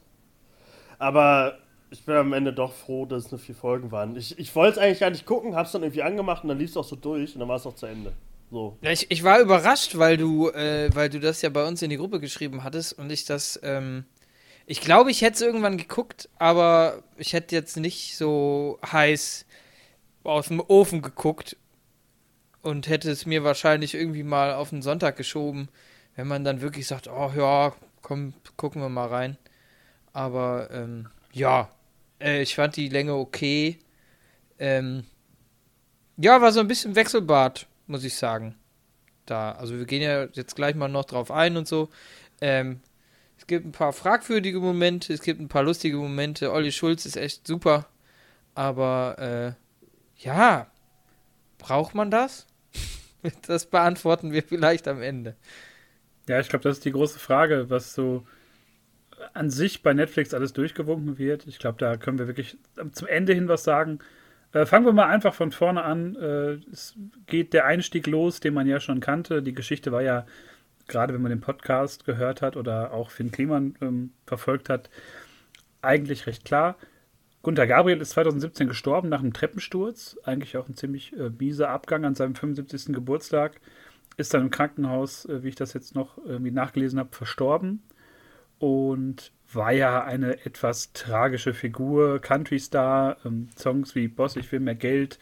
Aber 0.98 1.58
ich 1.90 2.04
bin 2.04 2.16
am 2.16 2.32
Ende 2.32 2.52
doch 2.52 2.72
froh, 2.72 3.06
dass 3.06 3.26
es 3.26 3.30
nur 3.30 3.38
vier 3.38 3.54
Folgen 3.54 3.90
waren. 3.90 4.16
Ich, 4.16 4.38
ich 4.38 4.54
wollte 4.54 4.78
es 4.78 4.84
eigentlich 4.84 5.00
gar 5.00 5.10
nicht 5.10 5.26
gucken, 5.26 5.54
hab's 5.54 5.72
dann 5.72 5.82
irgendwie 5.82 6.02
angemacht 6.02 6.42
und 6.42 6.48
dann 6.48 6.58
lief 6.58 6.70
es 6.70 6.76
auch 6.76 6.84
so 6.84 6.96
durch 6.96 7.34
und 7.34 7.40
dann 7.40 7.48
war 7.48 7.56
es 7.56 7.66
auch 7.66 7.74
zu 7.74 7.86
Ende. 7.86 8.12
So. 8.50 8.76
Ja, 8.80 8.90
ich, 8.90 9.10
ich 9.10 9.22
war 9.24 9.40
überrascht, 9.40 9.98
weil 9.98 10.16
du, 10.16 10.48
äh, 10.50 10.90
weil 10.94 11.10
du 11.10 11.20
das 11.20 11.42
ja 11.42 11.50
bei 11.50 11.66
uns 11.66 11.82
in 11.82 11.90
die 11.90 11.96
Gruppe 11.96 12.20
geschrieben 12.20 12.64
hattest 12.64 12.98
und 12.98 13.10
ich 13.10 13.24
das, 13.24 13.60
ähm, 13.62 14.04
ich 14.66 14.80
glaube, 14.80 15.10
ich 15.10 15.22
hätte 15.22 15.34
es 15.34 15.40
irgendwann 15.42 15.76
geguckt, 15.76 16.28
aber 16.38 17.02
ich 17.16 17.32
hätte 17.32 17.54
jetzt 17.54 17.76
nicht 17.76 18.16
so 18.16 18.78
heiß 18.90 19.46
aus 20.28 20.48
dem 20.48 20.60
Ofen 20.60 21.02
geguckt 21.02 21.56
und 22.62 22.88
hätte 22.88 23.10
es 23.10 23.26
mir 23.26 23.44
wahrscheinlich 23.44 23.94
irgendwie 23.94 24.22
mal 24.22 24.52
auf 24.54 24.70
den 24.70 24.82
Sonntag 24.82 25.16
geschoben, 25.16 25.68
wenn 26.16 26.28
man 26.28 26.44
dann 26.44 26.60
wirklich 26.60 26.86
sagt, 26.86 27.08
oh 27.08 27.32
ja, 27.36 27.72
komm, 28.02 28.34
gucken 28.56 28.82
wir 28.82 28.88
mal 28.88 29.08
rein. 29.08 29.38
Aber 30.12 30.68
ähm, 30.72 31.08
ja, 31.32 31.70
äh, 32.20 32.42
ich 32.42 32.54
fand 32.54 32.76
die 32.76 32.88
Länge 32.88 33.14
okay. 33.14 33.78
Ähm, 34.58 35.04
ja, 36.16 36.40
war 36.40 36.52
so 36.52 36.60
ein 36.60 36.68
bisschen 36.68 36.96
Wechselbad, 36.96 37.66
muss 37.86 38.04
ich 38.04 38.16
sagen. 38.16 38.56
Da, 39.26 39.52
also 39.52 39.78
wir 39.78 39.84
gehen 39.84 40.02
ja 40.02 40.24
jetzt 40.32 40.56
gleich 40.56 40.74
mal 40.74 40.88
noch 40.88 41.04
drauf 41.04 41.30
ein 41.30 41.56
und 41.56 41.68
so. 41.68 41.90
Ähm, 42.40 42.80
es 43.36 43.46
gibt 43.46 43.64
ein 43.66 43.72
paar 43.72 43.92
fragwürdige 43.92 44.58
Momente, 44.58 45.12
es 45.12 45.22
gibt 45.22 45.40
ein 45.40 45.48
paar 45.48 45.62
lustige 45.62 45.96
Momente. 45.96 46.52
Olli 46.52 46.72
Schulz 46.72 47.06
ist 47.06 47.16
echt 47.16 47.46
super. 47.46 47.86
Aber 48.54 49.54
äh, 49.56 49.67
ja, 50.18 50.66
braucht 51.58 51.94
man 51.94 52.10
das? 52.10 52.46
das 53.46 53.66
beantworten 53.66 54.32
wir 54.32 54.42
vielleicht 54.42 54.86
am 54.88 55.02
Ende. 55.02 55.36
Ja, 56.28 56.40
ich 56.40 56.48
glaube, 56.48 56.62
das 56.62 56.78
ist 56.78 56.84
die 56.84 56.92
große 56.92 57.18
Frage, 57.18 57.70
was 57.70 57.94
so 57.94 58.26
an 59.34 59.50
sich 59.50 59.82
bei 59.82 59.94
Netflix 59.94 60.34
alles 60.34 60.52
durchgewunken 60.52 61.18
wird. 61.18 61.46
Ich 61.46 61.58
glaube, 61.58 61.78
da 61.78 61.96
können 61.96 62.18
wir 62.18 62.26
wirklich 62.26 62.56
zum 62.92 63.08
Ende 63.08 63.32
hin 63.32 63.48
was 63.48 63.64
sagen. 63.64 63.98
Äh, 64.52 64.66
fangen 64.66 64.86
wir 64.86 64.92
mal 64.92 65.06
einfach 65.06 65.34
von 65.34 65.52
vorne 65.52 65.82
an. 65.82 66.16
Äh, 66.16 66.58
es 66.70 66.94
geht 67.26 67.52
der 67.52 67.66
Einstieg 67.66 68.06
los, 68.06 68.40
den 68.40 68.54
man 68.54 68.66
ja 68.66 68.80
schon 68.80 69.00
kannte. 69.00 69.42
Die 69.42 69.54
Geschichte 69.54 69.92
war 69.92 70.02
ja, 70.02 70.26
gerade 70.86 71.14
wenn 71.14 71.22
man 71.22 71.30
den 71.30 71.40
Podcast 71.40 72.04
gehört 72.04 72.42
hat 72.42 72.56
oder 72.56 72.92
auch 72.92 73.10
Finn 73.10 73.30
Kliman 73.30 73.74
ähm, 73.80 74.12
verfolgt 74.26 74.68
hat, 74.68 74.88
eigentlich 75.82 76.26
recht 76.26 76.44
klar. 76.44 76.76
Gunther 77.42 77.66
Gabriel 77.66 78.00
ist 78.00 78.10
2017 78.10 78.68
gestorben 78.68 79.08
nach 79.08 79.20
einem 79.20 79.32
Treppensturz. 79.32 80.18
Eigentlich 80.24 80.56
auch 80.56 80.68
ein 80.68 80.74
ziemlich 80.74 81.12
äh, 81.14 81.30
mieser 81.30 81.70
Abgang 81.70 82.04
an 82.04 82.14
seinem 82.14 82.34
75. 82.34 82.94
Geburtstag. 82.94 83.60
Ist 84.16 84.34
dann 84.34 84.42
im 84.42 84.50
Krankenhaus, 84.50 85.24
äh, 85.26 85.42
wie 85.42 85.48
ich 85.48 85.54
das 85.54 85.72
jetzt 85.72 85.94
noch 85.94 86.18
irgendwie 86.18 86.50
nachgelesen 86.50 86.98
habe, 86.98 87.14
verstorben. 87.14 87.82
Und 88.58 89.32
war 89.52 89.72
ja 89.72 90.02
eine 90.04 90.44
etwas 90.44 90.92
tragische 90.92 91.54
Figur, 91.54 92.20
Country-Star, 92.20 93.16
ähm, 93.24 93.48
Songs 93.56 93.94
wie 93.94 94.08
Boss, 94.08 94.36
ich 94.36 94.50
will 94.50 94.60
mehr 94.60 94.74
Geld. 94.74 95.18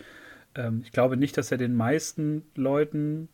Ähm, 0.54 0.80
ich 0.82 0.92
glaube 0.92 1.16
nicht, 1.16 1.36
dass 1.36 1.52
er 1.52 1.58
den 1.58 1.76
meisten 1.76 2.42
Leuten 2.54 3.28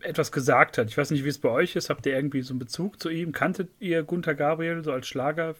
etwas 0.00 0.32
gesagt 0.32 0.78
hat. 0.78 0.88
Ich 0.88 0.98
weiß 0.98 1.10
nicht, 1.10 1.24
wie 1.24 1.28
es 1.28 1.38
bei 1.38 1.48
euch 1.48 1.76
ist. 1.76 1.90
Habt 1.90 2.04
ihr 2.06 2.14
irgendwie 2.14 2.42
so 2.42 2.52
einen 2.52 2.58
Bezug 2.58 3.00
zu 3.00 3.08
ihm? 3.08 3.32
Kanntet 3.32 3.70
ihr 3.80 4.02
Gunther 4.02 4.34
Gabriel 4.34 4.84
so 4.84 4.92
als 4.92 5.06
Schlager 5.06 5.54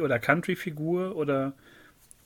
oder 0.00 0.18
Country-Figur 0.18 1.16
oder 1.16 1.54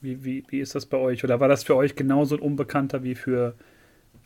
wie, 0.00 0.24
wie, 0.24 0.44
wie 0.48 0.60
ist 0.60 0.74
das 0.74 0.86
bei 0.86 0.98
euch? 0.98 1.24
Oder 1.24 1.40
war 1.40 1.48
das 1.48 1.64
für 1.64 1.76
euch 1.76 1.96
genauso 1.96 2.36
ein 2.36 2.42
Unbekannter 2.42 3.02
wie 3.02 3.14
für 3.14 3.54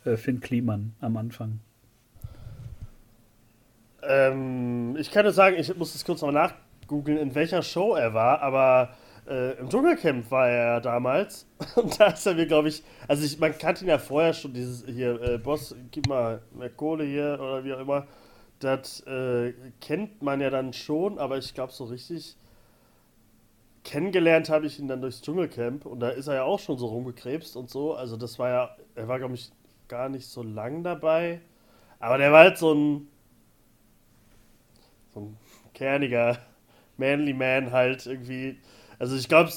äh, 0.05 0.17
Finn 0.17 0.41
Kliman 0.41 0.93
am 0.99 1.17
Anfang? 1.17 1.59
Ähm, 4.03 4.95
ich 4.99 5.11
kann 5.11 5.23
nur 5.23 5.33
sagen, 5.33 5.55
ich 5.57 5.75
muss 5.75 5.93
das 5.93 6.05
kurz 6.05 6.21
nochmal 6.21 6.51
nachgoogeln, 6.81 7.17
in 7.17 7.35
welcher 7.35 7.61
Show 7.61 7.95
er 7.95 8.13
war, 8.13 8.41
aber 8.41 8.95
äh, 9.27 9.57
im 9.59 9.69
Dschungelcamp 9.69 10.29
war 10.31 10.49
er 10.49 10.81
damals. 10.81 11.47
Und 11.75 11.99
da 11.99 12.07
ist 12.07 12.25
er 12.25 12.33
mir, 12.33 12.47
glaube 12.47 12.69
ich, 12.69 12.83
also 13.07 13.23
ich, 13.23 13.39
man 13.39 13.57
kannte 13.57 13.85
ihn 13.85 13.89
ja 13.89 13.97
vorher 13.97 14.33
schon, 14.33 14.53
dieses 14.53 14.85
hier, 14.85 15.21
äh, 15.21 15.37
Boss, 15.37 15.75
gib 15.91 16.07
mal 16.07 16.41
mehr 16.51 16.69
Kohle 16.69 17.03
hier 17.03 17.37
oder 17.39 17.63
wie 17.63 17.73
auch 17.73 17.79
immer. 17.79 18.07
Das 18.59 19.01
äh, 19.07 19.53
kennt 19.79 20.21
man 20.21 20.41
ja 20.41 20.49
dann 20.49 20.73
schon, 20.73 21.17
aber 21.19 21.37
ich 21.37 21.53
glaube 21.53 21.71
so 21.71 21.85
richtig 21.85 22.35
kennengelernt 23.83 24.49
habe 24.49 24.65
ich 24.65 24.79
ihn 24.79 24.87
dann 24.87 25.01
durchs 25.01 25.21
Dschungelcamp 25.21 25.85
und 25.85 25.99
da 25.99 26.09
ist 26.09 26.27
er 26.27 26.35
ja 26.35 26.43
auch 26.43 26.59
schon 26.59 26.77
so 26.77 26.87
rumgekrebst 26.87 27.55
und 27.55 27.69
so. 27.69 27.93
Also 27.95 28.17
das 28.17 28.39
war 28.39 28.49
ja, 28.49 28.75
er 28.95 29.07
war 29.07 29.19
glaube 29.19 29.35
ich 29.35 29.51
gar 29.87 30.09
nicht 30.09 30.27
so 30.27 30.43
lang 30.43 30.83
dabei, 30.83 31.41
aber 31.99 32.17
der 32.17 32.31
war 32.31 32.39
halt 32.39 32.57
so 32.57 32.73
ein 32.73 33.07
so 35.13 35.21
ein 35.21 35.37
kerniger 35.73 36.37
manly 36.99 37.33
man 37.33 37.71
halt 37.71 38.05
irgendwie. 38.05 38.59
Also 38.99 39.15
ich 39.15 39.27
glaube, 39.27 39.51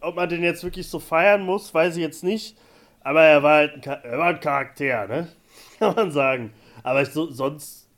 ob 0.00 0.16
man 0.16 0.28
den 0.28 0.42
jetzt 0.42 0.64
wirklich 0.64 0.88
so 0.88 0.98
feiern 0.98 1.42
muss, 1.42 1.72
weiß 1.72 1.96
ich 1.96 2.02
jetzt 2.02 2.24
nicht. 2.24 2.56
Aber 3.02 3.22
er 3.22 3.42
war 3.42 3.56
halt 3.56 3.74
ein, 3.74 4.02
er 4.02 4.18
war 4.18 4.28
ein 4.28 4.40
Charakter, 4.40 5.06
ne? 5.06 5.28
Kann 5.78 5.94
man 5.94 6.10
sagen. 6.10 6.52
Aber 6.82 7.04
so, 7.06 7.30
sonst 7.30 7.88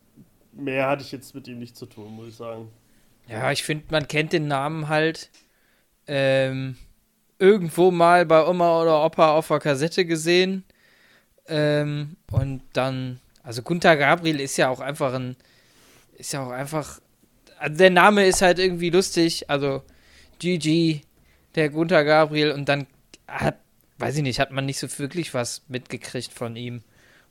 mehr 0.53 0.89
hatte 0.89 1.03
ich 1.03 1.11
jetzt 1.11 1.35
mit 1.35 1.49
ihm 1.49 1.59
nicht 1.59 1.77
zu 1.77 1.87
tun, 1.87 2.13
muss 2.15 2.29
ich 2.29 2.37
sagen. 2.37 2.69
Ja, 3.27 3.51
ich 3.51 3.63
finde, 3.63 3.85
man 3.91 4.07
kennt 4.07 4.33
den 4.33 4.47
Namen 4.47 4.89
halt 4.89 5.31
ähm, 6.07 6.77
irgendwo 7.39 7.91
mal 7.91 8.25
bei 8.27 8.47
Oma 8.47 8.81
oder 8.83 9.05
Opa 9.05 9.33
auf 9.33 9.49
der 9.49 9.59
Kassette 9.59 10.05
gesehen. 10.05 10.65
Ähm, 11.49 12.17
und 12.31 12.63
dann, 12.73 13.21
also 13.43 13.63
Gunther 13.63 13.97
Gabriel 13.97 14.41
ist 14.41 14.57
ja 14.57 14.69
auch 14.69 14.81
einfach 14.81 15.15
ein, 15.15 15.37
ist 16.17 16.33
ja 16.33 16.47
auch 16.47 16.51
einfach, 16.51 17.01
also 17.59 17.77
der 17.77 17.91
Name 17.91 18.27
ist 18.27 18.43
halt 18.43 18.59
irgendwie 18.59 18.91
lustig, 18.91 19.51
also 19.51 19.83
GG, 20.39 21.01
der 21.55 21.69
Gunther 21.71 22.05
Gabriel 22.05 22.53
und 22.53 22.69
dann 22.69 22.87
hat, 23.27 23.59
weiß 23.99 24.17
ich 24.17 24.23
nicht, 24.23 24.41
hat 24.41 24.53
man 24.53 24.67
nicht 24.67 24.79
so 24.79 24.87
wirklich 24.99 25.35
was 25.35 25.63
mitgekriegt 25.69 26.33
von 26.33 26.57
ihm. 26.57 26.83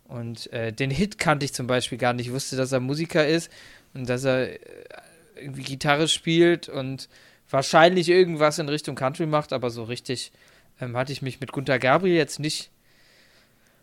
Und 0.06 0.52
äh, 0.52 0.74
den 0.74 0.92
Hit 0.92 1.18
kannte 1.20 1.46
ich 1.46 1.54
zum 1.54 1.68
Beispiel 1.68 1.98
gar 1.98 2.12
nicht. 2.12 2.28
Ich 2.28 2.34
wusste, 2.34 2.58
dass 2.58 2.74
er 2.74 2.82
Musiker 2.82 3.26
ist 3.26 3.50
und 3.94 4.10
dass 4.10 4.26
er 4.26 4.50
äh, 4.50 4.60
irgendwie 5.36 5.64
Gitarre 5.64 6.10
spielt 6.10 6.68
und 6.68 7.08
wahrscheinlich 7.52 8.10
irgendwas 8.10 8.60
in 8.60 8.70
Richtung 8.70 8.96
Country 8.96 9.26
macht, 9.26 9.54
aber 9.54 9.70
so 9.70 9.84
richtig 9.84 10.32
ähm, 10.80 10.98
hatte 10.98 11.12
ich 11.12 11.22
mich 11.22 11.40
mit 11.40 11.52
Gunther 11.52 11.80
Gabriel 11.80 12.16
jetzt 12.16 12.40
nicht 12.40 12.72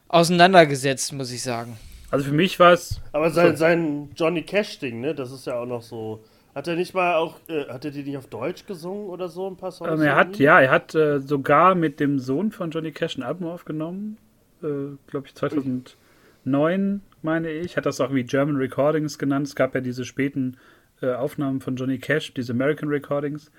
auseinandergesetzt, 0.08 1.12
muss 1.12 1.30
ich 1.30 1.42
sagen. 1.42 1.78
Also 2.10 2.26
für 2.26 2.32
mich 2.32 2.58
war 2.58 2.72
es. 2.72 3.00
Aber 3.12 3.30
sein, 3.30 3.56
sein 3.56 4.10
Johnny 4.16 4.42
Cash-Ding, 4.42 5.00
ne, 5.00 5.14
das 5.14 5.30
ist 5.30 5.46
ja 5.46 5.58
auch 5.58 5.66
noch 5.66 5.82
so. 5.82 6.24
Hat 6.54 6.66
er 6.66 6.74
nicht 6.74 6.94
mal 6.94 7.14
auch, 7.14 7.36
äh, 7.48 7.66
hat 7.66 7.84
er 7.84 7.90
die 7.90 8.02
nicht 8.02 8.16
auf 8.16 8.26
Deutsch 8.26 8.66
gesungen 8.66 9.08
oder 9.08 9.28
so 9.28 9.46
ein 9.46 9.56
paar 9.56 9.70
Songs? 9.70 9.92
Ähm, 9.92 10.06
er 10.06 10.16
hat, 10.16 10.38
ja, 10.38 10.60
er 10.60 10.70
hat 10.70 10.94
äh, 10.94 11.20
sogar 11.20 11.74
mit 11.74 12.00
dem 12.00 12.18
Sohn 12.18 12.50
von 12.50 12.70
Johnny 12.70 12.90
Cash 12.90 13.18
ein 13.18 13.22
Album 13.22 13.46
aufgenommen. 13.48 14.16
Äh, 14.62 14.96
Glaube 15.06 15.26
ich 15.26 15.34
2009, 15.34 17.02
meine 17.22 17.50
ich. 17.50 17.76
Hat 17.76 17.86
das 17.86 18.00
auch 18.00 18.12
wie 18.12 18.24
German 18.24 18.56
Recordings 18.56 19.18
genannt. 19.18 19.46
Es 19.46 19.54
gab 19.54 19.74
ja 19.74 19.80
diese 19.80 20.04
späten 20.04 20.56
äh, 21.02 21.12
Aufnahmen 21.12 21.60
von 21.60 21.76
Johnny 21.76 21.98
Cash, 21.98 22.34
diese 22.34 22.52
American 22.52 22.88
Recordings. 22.88 23.50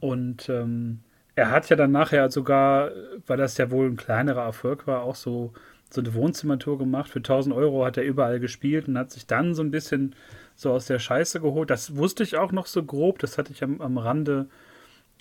Und 0.00 0.48
ähm, 0.48 1.00
er 1.34 1.50
hat 1.50 1.68
ja 1.70 1.76
dann 1.76 1.92
nachher 1.92 2.30
sogar, 2.30 2.90
weil 3.26 3.38
das 3.38 3.56
ja 3.56 3.70
wohl 3.70 3.86
ein 3.86 3.96
kleinerer 3.96 4.42
Erfolg 4.42 4.86
war, 4.86 5.02
auch 5.02 5.14
so 5.14 5.52
so 5.92 6.00
eine 6.00 6.14
Wohnzimmertour 6.14 6.78
gemacht. 6.78 7.10
Für 7.10 7.18
1000 7.18 7.54
Euro 7.54 7.84
hat 7.84 7.96
er 7.96 8.04
überall 8.04 8.40
gespielt 8.40 8.88
und 8.88 8.98
hat 8.98 9.10
sich 9.10 9.26
dann 9.26 9.54
so 9.54 9.62
ein 9.62 9.70
bisschen 9.70 10.14
so 10.54 10.72
aus 10.72 10.86
der 10.86 10.98
Scheiße 10.98 11.40
geholt. 11.40 11.70
Das 11.70 11.96
wusste 11.96 12.22
ich 12.22 12.36
auch 12.36 12.52
noch 12.52 12.66
so 12.66 12.82
grob. 12.82 13.18
Das 13.18 13.38
hatte 13.38 13.52
ich 13.52 13.62
am, 13.62 13.80
am 13.80 13.98
Rande 13.98 14.48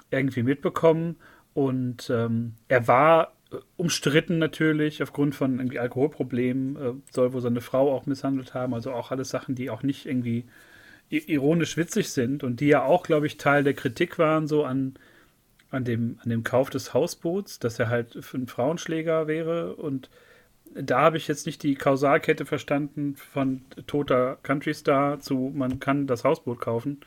irgendwie 0.10 0.44
mitbekommen. 0.44 1.18
Und 1.54 2.10
ähm, 2.10 2.54
er 2.68 2.88
war 2.88 3.34
umstritten 3.76 4.38
natürlich 4.38 5.04
aufgrund 5.04 5.36
von 5.36 5.58
irgendwie 5.58 5.80
Alkoholproblemen. 5.80 6.76
Äh, 6.76 6.94
soll 7.12 7.34
wohl 7.34 7.42
seine 7.42 7.62
Frau 7.62 7.94
auch 7.94 8.06
misshandelt 8.06 8.54
haben. 8.54 8.74
Also 8.74 8.94
auch 8.94 9.12
alles 9.12 9.30
Sachen, 9.30 9.56
die 9.56 9.70
auch 9.70 9.84
nicht 9.84 10.06
irgendwie 10.06 10.46
ironisch 11.18 11.78
witzig 11.78 12.10
sind 12.10 12.44
und 12.44 12.60
die 12.60 12.68
ja 12.68 12.84
auch, 12.84 13.04
glaube 13.04 13.28
ich, 13.28 13.38
Teil 13.38 13.64
der 13.64 13.74
Kritik 13.74 14.18
waren, 14.18 14.48
so 14.48 14.64
an, 14.64 14.96
an, 15.70 15.84
dem, 15.84 16.20
an 16.24 16.30
dem 16.30 16.44
Kauf 16.44 16.70
des 16.70 16.94
Hausboots, 16.94 17.60
dass 17.60 17.80
er 17.80 17.90
halt 17.90 18.18
für 18.22 18.38
einen 18.38 18.48
Frauenschläger 18.48 19.28
wäre 19.28 19.76
und 19.76 20.10
da 20.74 21.02
habe 21.02 21.18
ich 21.18 21.28
jetzt 21.28 21.46
nicht 21.46 21.64
die 21.64 21.76
Kausalkette 21.76 22.46
verstanden 22.46 23.16
von 23.16 23.62
toter 23.88 24.38
Country 24.42 24.74
Star 24.74 25.20
zu 25.20 25.52
man 25.54 25.80
kann 25.80 26.08
das 26.08 26.24
Hausboot 26.24 26.62
kaufen. 26.62 27.02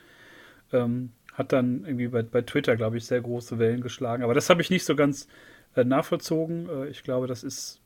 Ähm, 0.71 1.11
hat 1.33 1.51
dann 1.51 1.83
irgendwie 1.85 2.07
bei, 2.07 2.21
bei 2.21 2.41
Twitter, 2.41 2.75
glaube 2.75 2.97
ich, 2.97 3.05
sehr 3.05 3.21
große 3.21 3.59
Wellen 3.59 3.81
geschlagen. 3.81 4.23
Aber 4.23 4.33
das 4.33 4.49
habe 4.49 4.61
ich 4.61 4.69
nicht 4.69 4.85
so 4.85 4.95
ganz 4.95 5.27
äh, 5.75 5.83
nachvollzogen. 5.83 6.69
Äh, 6.69 6.87
ich 6.89 7.03
glaube, 7.03 7.27
das 7.27 7.43
ist 7.43 7.81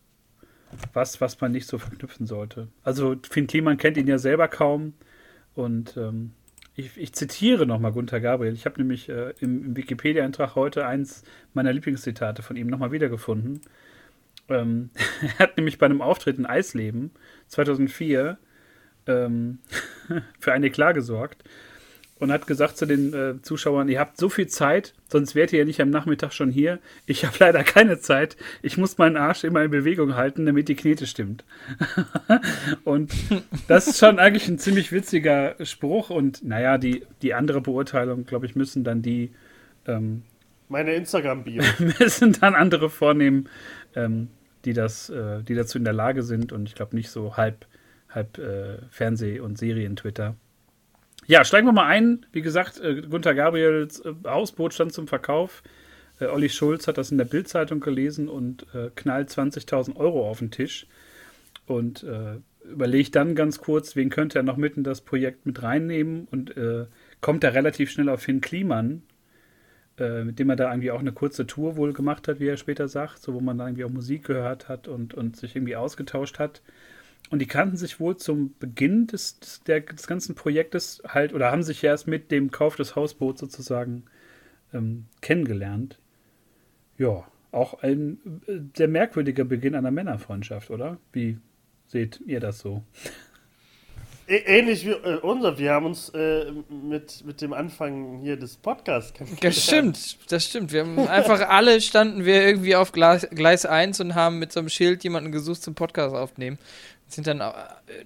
was, 0.94 1.20
was 1.20 1.40
man 1.42 1.52
nicht 1.52 1.66
so 1.66 1.80
verknüpfen 1.80 2.28
sollte. 2.28 2.68
Also 2.84 3.16
Finn 3.28 3.48
Kliman 3.48 3.78
kennt 3.78 3.98
ihn 3.98 4.08
ja 4.08 4.20
selber 4.20 4.48
kaum. 4.48 4.94
Und 5.56 5.98
ähm, 5.98 6.32
ich, 6.75 6.98
ich, 6.98 7.13
zitiere 7.13 7.65
nochmal 7.65 7.91
Gunther 7.91 8.22
Gabriel. 8.22 8.53
Ich 8.53 8.65
habe 8.65 8.79
nämlich 8.79 9.10
äh, 9.10 9.34
im, 9.39 9.65
im 9.65 9.77
Wikipedia-Eintrag 9.77 10.56
heute 10.56 10.86
eins 10.86 11.24
meiner 11.53 11.74
Lieblingszitate 11.74 12.41
von 12.41 12.56
ihm 12.56 12.68
nochmal 12.68 12.91
wiedergefunden. 12.91 13.62
Ähm, 14.48 14.89
er 15.22 15.39
hat 15.39 15.58
nämlich 15.58 15.77
bei 15.77 15.86
einem 15.86 16.01
Auftritt 16.01 16.38
in 16.38 16.46
Eisleben 16.46 17.12
2004 17.48 18.38
ähm, 19.08 19.60
für 20.39 20.53
eine 20.53 20.68
Eklat 20.68 20.96
gesorgt 20.96 21.44
und 22.20 22.32
hat 22.32 22.48
gesagt 22.48 22.78
zu 22.78 22.86
den 22.86 23.14
äh, 23.14 23.42
Zuschauern, 23.42 23.90
ihr 23.90 24.00
habt 24.00 24.18
so 24.18 24.30
viel 24.30 24.48
Zeit, 24.48 24.94
sonst 25.08 25.36
wärt 25.36 25.54
ihr 25.54 25.60
ja 25.60 25.66
nicht 25.66 25.82
am 25.82 25.90
Nachmittag 25.90 26.34
schon 26.34 26.52
hier. 26.52 26.80
Ich 27.06 27.26
habe 27.26 27.36
leider 27.40 27.64
keine 27.64 28.00
Zeit. 28.00 28.38
Ich 28.62 28.78
muss 28.78 28.98
meinen 28.98 29.18
Arsch 29.18 29.44
immer 29.44 29.64
in 29.64 29.72
Bewegung 29.72 30.16
halten, 30.16 30.46
damit 30.46 30.68
die 30.68 30.76
Knete 30.76 31.08
stimmt. 31.08 31.44
und 32.84 33.12
das 33.68 33.88
ist 33.88 34.00
schon 34.00 34.20
eigentlich 34.20 34.48
ein 34.48 34.60
ziemlich 34.60 34.92
witziger 34.92 35.56
Spruch. 35.64 36.10
Und 36.10 36.44
naja, 36.44 36.78
die, 36.78 37.06
die 37.22 37.34
andere 37.34 37.62
Beurteilung, 37.62 38.26
glaube 38.26 38.46
ich, 38.46 38.56
müssen 38.56 38.84
dann 38.84 39.02
die 39.02 39.32
ähm, 39.88 40.24
meine 40.70 40.94
Instagram-Bio. 40.94 41.64
müssen 42.00 42.34
dann 42.34 42.54
andere 42.54 42.90
vornehmen, 42.90 43.50
ähm, 43.96 44.30
die, 44.66 44.74
das, 44.74 45.10
äh, 45.10 45.42
die 45.44 45.56
dazu 45.56 45.78
in 45.78 45.84
der 45.84 45.94
Lage 45.94 46.22
sind 46.22 46.52
und 46.52 46.70
ich 46.70 46.76
glaube 46.76 46.96
nicht 46.96 47.10
so 47.10 47.38
halb, 47.38 47.66
halb 48.10 48.38
äh, 48.38 48.78
Fernseh- 48.92 49.40
und 49.40 49.58
Serien-Twitter. 49.58 50.36
Ja, 51.29 51.45
steigen 51.45 51.67
wir 51.67 51.74
mal 51.74 51.86
ein. 51.86 52.25
Wie 52.31 52.41
gesagt, 52.41 52.79
äh, 52.79 53.03
Gunther 53.03 53.36
Gabriels 53.36 54.00
äh, 54.00 54.15
Hausboot 54.25 54.74
stand 54.74 54.93
zum 54.93 55.07
Verkauf. 55.07 55.62
Äh, 56.19 56.25
Olli 56.25 56.50
Schulz 56.50 56.88
hat 56.88 56.98
das 56.98 57.12
in 57.12 57.19
der 57.19 57.25
Bildzeitung 57.25 57.81
gelesen 57.81 58.27
und 58.27 58.65
äh, 58.74 58.89
knallt 58.95 59.29
20.000 59.29 59.95
Euro 59.95 60.27
auf 60.27 60.39
den 60.39 60.50
Tisch. 60.50 60.88
Und 61.67 62.01
äh, 62.01 62.38
überlegt 62.67 63.15
dann 63.15 63.36
ganz 63.36 63.59
kurz, 63.59 63.95
wen 63.95 64.09
könnte 64.09 64.39
er 64.39 64.43
noch 64.43 64.57
mit 64.57 64.75
in 64.75 64.83
das 64.83 65.01
Projekt 65.01 65.45
mit 65.45 65.62
reinnehmen 65.62 66.27
und 66.31 66.57
äh, 66.57 66.88
kommt 67.21 67.43
da 67.43 67.50
relativ 67.50 67.91
schnell 67.91 68.09
auf 68.09 68.21
Finn 68.21 68.41
Kliman, 68.41 69.03
mit 69.98 70.39
dem 70.39 70.50
er 70.50 70.55
da 70.55 70.71
irgendwie 70.71 70.91
auch 70.91 71.01
eine 71.01 71.12
kurze 71.12 71.45
Tour 71.45 71.75
wohl 71.75 71.91
gemacht 71.91 72.29
hat, 72.29 72.39
wie 72.39 72.48
er 72.48 72.55
später 72.55 72.88
sagt, 72.88 73.21
so 73.21 73.33
wo 73.33 73.41
man 73.41 73.57
da 73.57 73.67
irgendwie 73.67 73.83
auch 73.83 73.89
Musik 73.89 74.24
gehört 74.24 74.69
hat 74.69 74.88
und, 74.88 75.13
und 75.13 75.36
sich 75.36 75.57
irgendwie 75.57 75.75
ausgetauscht 75.75 76.39
hat. 76.39 76.62
Und 77.30 77.40
die 77.40 77.48
kannten 77.48 77.78
sich 77.78 78.00
wohl 78.00 78.18
zum 78.18 78.56
Beginn 78.60 79.08
des, 79.08 79.40
des, 79.40 79.64
der, 79.64 79.82
des 79.82 80.08
ganzen 80.08 80.34
Projektes 80.36 81.02
halt 81.08 81.34
oder 81.34 81.52
haben 81.52 81.64
sich 81.64 81.84
erst 81.84 82.08
mit 82.08 82.32
dem 82.32 82.50
Kauf 82.50 82.76
des 82.76 82.96
Hausboots 82.96 83.40
sozusagen 83.40 84.06
ähm, 84.74 85.06
kennengelernt. 85.22 86.00
Ja, 86.98 87.26
auch 87.52 87.82
ein 87.82 88.42
äh, 88.48 88.60
sehr 88.76 88.88
merkwürdiger 88.88 89.46
Beginn 89.46 89.76
einer 89.76 89.92
Männerfreundschaft, 89.92 90.72
oder? 90.72 90.98
Wie 91.14 91.38
seht 91.88 92.20
ihr 92.26 92.40
das 92.40 92.60
so? 92.60 92.84
Ähnlich 94.32 94.86
wie 94.86 94.92
äh, 94.92 95.18
unser. 95.22 95.58
Wir 95.58 95.72
haben 95.72 95.88
uns 95.88 96.10
äh, 96.10 96.52
mit, 96.70 97.26
mit 97.26 97.42
dem 97.42 97.52
Anfang 97.52 98.20
hier 98.20 98.38
des 98.38 98.58
Podcasts 98.58 99.12
kennengelernt. 99.12 99.44
Das 99.44 99.64
stimmt, 99.64 100.32
das 100.32 100.46
stimmt. 100.46 100.72
Wir 100.72 100.82
haben 100.82 101.00
einfach 101.00 101.50
alle 101.50 101.82
standen 101.82 102.26
wir 102.26 102.46
irgendwie 102.46 102.76
auf 102.76 102.92
Gleis, 102.92 103.28
Gleis 103.32 103.66
1 103.66 104.00
und 104.02 104.14
haben 104.14 104.38
mit 104.38 104.52
so 104.52 104.60
einem 104.60 104.70
Schild 104.70 105.04
jemanden 105.04 105.32
gesucht 105.32 105.64
zum 105.64 105.74
Podcast 105.74 106.16
aufnehmen. 106.16 106.60
Sind 107.10 107.28
dann 107.28 107.42
äh, 107.42 107.51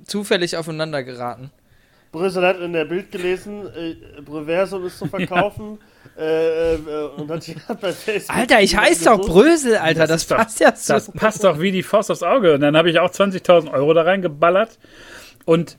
zufällig 0.06 0.58
aufeinander 0.58 1.04
geraten. 1.04 1.52
Brüssel 2.12 2.46
hat 2.46 2.60
in 2.60 2.74
der 2.74 2.86
Bild 2.86 3.12
gelesen, 3.12 3.68
äh, 3.76 4.22
Breversum 4.22 4.86
ist 4.86 4.98
zu 4.98 5.06
verkaufen. 5.10 5.80
Ja. 6.18 6.24
Äh, 6.24 6.76
äh, 6.76 7.06
und 7.18 7.30
hat, 7.30 7.48
hat 7.68 7.82
bei 7.82 7.92
Facebook 7.92 8.36
Alter, 8.36 8.62
ich 8.62 8.76
heiße 8.76 9.06
doch 9.06 9.20
Brösel, 9.20 9.78
Alter, 9.78 10.08
das, 10.08 10.28
das 10.28 10.38
passt 10.38 10.62
doch, 10.62 10.66
ja 10.66 10.76
so. 10.76 10.94
Das 10.94 11.12
passt 11.12 11.44
doch 11.44 11.60
wie 11.60 11.72
die 11.72 11.84
Faust 11.84 12.12
aufs 12.12 12.24
Auge. 12.24 12.56
Und 12.56 12.62
dann 12.62 12.78
habe 12.78 12.90
ich 12.90 13.00
auch 13.00 13.10
20.000 13.10 13.72
Euro 13.74 13.94
da 13.94 14.04
reingeballert. 14.04 14.78
Und 15.46 15.78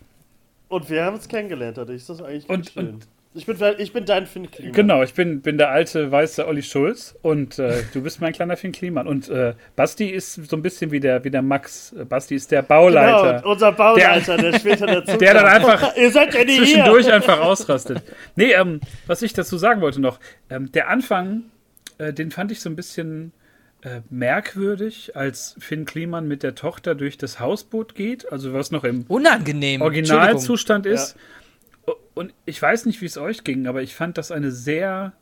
und 0.69 0.91
wir 0.91 1.05
haben 1.05 1.15
uns 1.15 1.29
kennengelernt 1.29 1.79
dadurch. 1.79 2.05
Das 2.05 2.19
ist 2.19 2.25
eigentlich 2.25 2.49
und, 2.49 2.71
schön. 2.71 2.89
Und 2.89 3.09
ich 3.35 3.47
bin, 3.47 3.57
ich 3.79 3.93
bin 3.93 4.05
dein 4.05 4.27
Finn 4.27 4.49
Kliman. 4.49 4.73
Genau, 4.73 5.03
ich 5.03 5.13
bin, 5.13 5.41
bin 5.41 5.59
der 5.59 5.71
alte 5.71 6.11
weiße 6.11 6.47
Olli 6.47 6.63
Schulz 6.63 7.17
und 7.21 7.59
äh, 7.59 7.83
du 7.93 8.03
bist 8.03 8.21
mein 8.21 8.33
kleiner 8.33 8.57
Finn 8.57 8.71
Kliman. 8.71 9.09
Und 9.09 9.29
äh, 9.29 9.55
Basti 9.75 10.09
ist 10.09 10.49
so 10.49 10.57
ein 10.57 10.63
bisschen 10.63 10.93
wie 10.93 11.01
der, 11.01 11.25
wie 11.25 11.31
der 11.31 11.43
Max. 11.43 11.95
Basti 12.09 12.37
ist 12.37 12.53
der 12.53 12.63
Bauleiter. 12.63 13.39
Genau, 13.39 13.53
unser 13.53 13.73
Bauleiter, 13.73 14.37
der, 14.37 14.53
der 14.53 14.59
später 14.61 14.87
dazu 14.87 15.17
Der 15.19 15.35
dann 15.35 15.47
einfach 15.47 15.97
Ihr 15.97 16.13
seid 16.13 16.33
ja 16.33 16.43
zwischendurch 16.45 17.07
hier. 17.07 17.15
einfach 17.15 17.41
ausrastet. 17.41 18.03
Nee, 18.37 18.53
ähm, 18.53 18.81
was 19.07 19.21
ich 19.23 19.33
dazu 19.33 19.59
sagen 19.59 19.81
wollte 19.81 20.01
noch. 20.01 20.21
Ähm, 20.49 20.71
der 20.71 20.89
Anfang, 20.89 21.43
äh, 21.99 22.13
den 22.13 22.31
fand 22.31 22.53
ich 22.53 22.61
so 22.61 22.71
ein 22.71 22.77
bisschen 22.77 23.33
äh, 23.83 24.01
merkwürdig, 24.11 25.17
als 25.17 25.57
Finn 25.59 25.87
Kliman 25.87 26.29
mit 26.29 26.45
der 26.45 26.55
Tochter 26.55 26.95
durch 26.95 27.19
das 27.19 27.41
Hausboot 27.41 27.97
geht, 27.97 28.31
also 28.31 28.55
was 28.55 28.71
noch 28.71 28.85
im 28.85 29.05
Unangenehm. 29.09 29.83
Originalzustand 29.83 30.87
ist. 30.87 31.17
Ja. 31.17 31.21
Und 32.15 32.33
ich 32.47 32.61
weiß 32.61 32.87
nicht, 32.87 33.01
wie 33.01 33.07
es 33.07 33.19
euch 33.19 33.45
ging, 33.45 33.67
aber 33.67 33.83
ich 33.83 33.95
fand 33.95 34.19
das 34.19 34.31
eine 34.31 34.51
sehr 34.51 35.13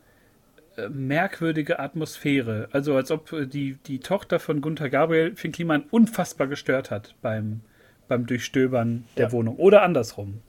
äh, 0.77 0.89
merkwürdige 0.89 1.79
Atmosphäre. 1.79 2.69
Also 2.73 2.95
als 2.97 3.11
ob 3.11 3.35
die, 3.51 3.79
die 3.87 4.01
Tochter 4.01 4.39
von 4.39 4.61
Gunther 4.61 4.91
Gabriel 4.91 5.35
Finn 5.37 5.53
Kliman 5.53 5.85
unfassbar 5.91 6.47
gestört 6.47 6.91
hat 6.91 7.15
beim, 7.23 7.61
beim 8.09 8.27
Durchstöbern 8.27 9.05
der 9.17 9.27
ja. 9.27 9.33
Wohnung. 9.33 9.57
Oder 9.57 9.83
andersrum. 9.83 10.43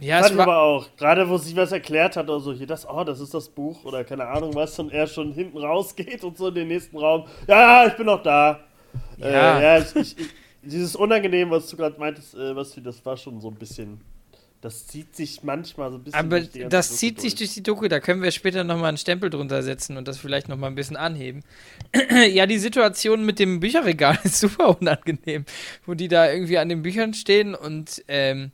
Ja, 0.00 0.22
Fand 0.22 0.34
ich 0.34 0.40
aber 0.40 0.58
auch. 0.58 0.86
Gerade 0.96 1.28
wo 1.28 1.36
sie 1.36 1.54
was 1.56 1.72
erklärt 1.72 2.16
hat 2.16 2.28
oder 2.30 2.40
so, 2.40 2.54
hier 2.54 2.66
das, 2.66 2.88
oh, 2.88 3.04
das 3.04 3.20
ist 3.20 3.34
das 3.34 3.48
Buch 3.50 3.84
oder 3.84 4.02
keine 4.02 4.26
Ahnung 4.26 4.54
was, 4.54 4.78
und 4.78 4.92
er 4.92 5.06
schon 5.06 5.32
hinten 5.32 5.58
rausgeht 5.58 6.24
und 6.24 6.38
so 6.38 6.48
in 6.48 6.54
den 6.54 6.68
nächsten 6.68 6.96
Raum. 6.96 7.26
Ja, 7.46 7.86
ich 7.86 7.94
bin 7.94 8.06
noch 8.06 8.22
da. 8.22 8.60
Ja, 9.18 9.58
äh, 9.58 9.62
ja 9.62 9.78
ich, 9.78 9.96
ich, 9.96 10.16
dieses 10.62 10.96
Unangenehm, 10.96 11.50
was 11.50 11.68
du 11.68 11.76
gerade 11.76 11.98
meintest, 12.00 12.34
äh, 12.34 12.56
was 12.56 12.74
das 12.82 13.04
war 13.04 13.16
schon 13.16 13.40
so 13.40 13.48
ein 13.48 13.56
bisschen. 13.56 14.00
Das 14.62 14.86
zieht 14.86 15.16
sich 15.16 15.42
manchmal 15.42 15.90
so 15.90 15.96
ein 15.96 16.04
bisschen. 16.04 16.18
Aber 16.18 16.40
das 16.40 16.96
zieht 16.98 17.16
durch. 17.16 17.22
sich 17.22 17.34
durch 17.34 17.54
die 17.54 17.62
Doku, 17.62 17.88
da 17.88 17.98
können 17.98 18.22
wir 18.22 18.30
später 18.30 18.62
nochmal 18.62 18.88
einen 18.88 18.98
Stempel 18.98 19.30
drunter 19.30 19.62
setzen 19.62 19.96
und 19.96 20.06
das 20.06 20.18
vielleicht 20.18 20.48
nochmal 20.48 20.70
ein 20.70 20.74
bisschen 20.74 20.96
anheben. 20.96 21.42
ja, 22.30 22.44
die 22.44 22.58
Situation 22.58 23.24
mit 23.24 23.38
dem 23.38 23.60
Bücherregal 23.60 24.18
ist 24.24 24.38
super 24.38 24.78
unangenehm, 24.78 25.46
wo 25.86 25.94
die 25.94 26.08
da 26.08 26.30
irgendwie 26.30 26.58
an 26.58 26.68
den 26.68 26.82
Büchern 26.82 27.14
stehen 27.14 27.54
und 27.54 28.04
ähm, 28.08 28.50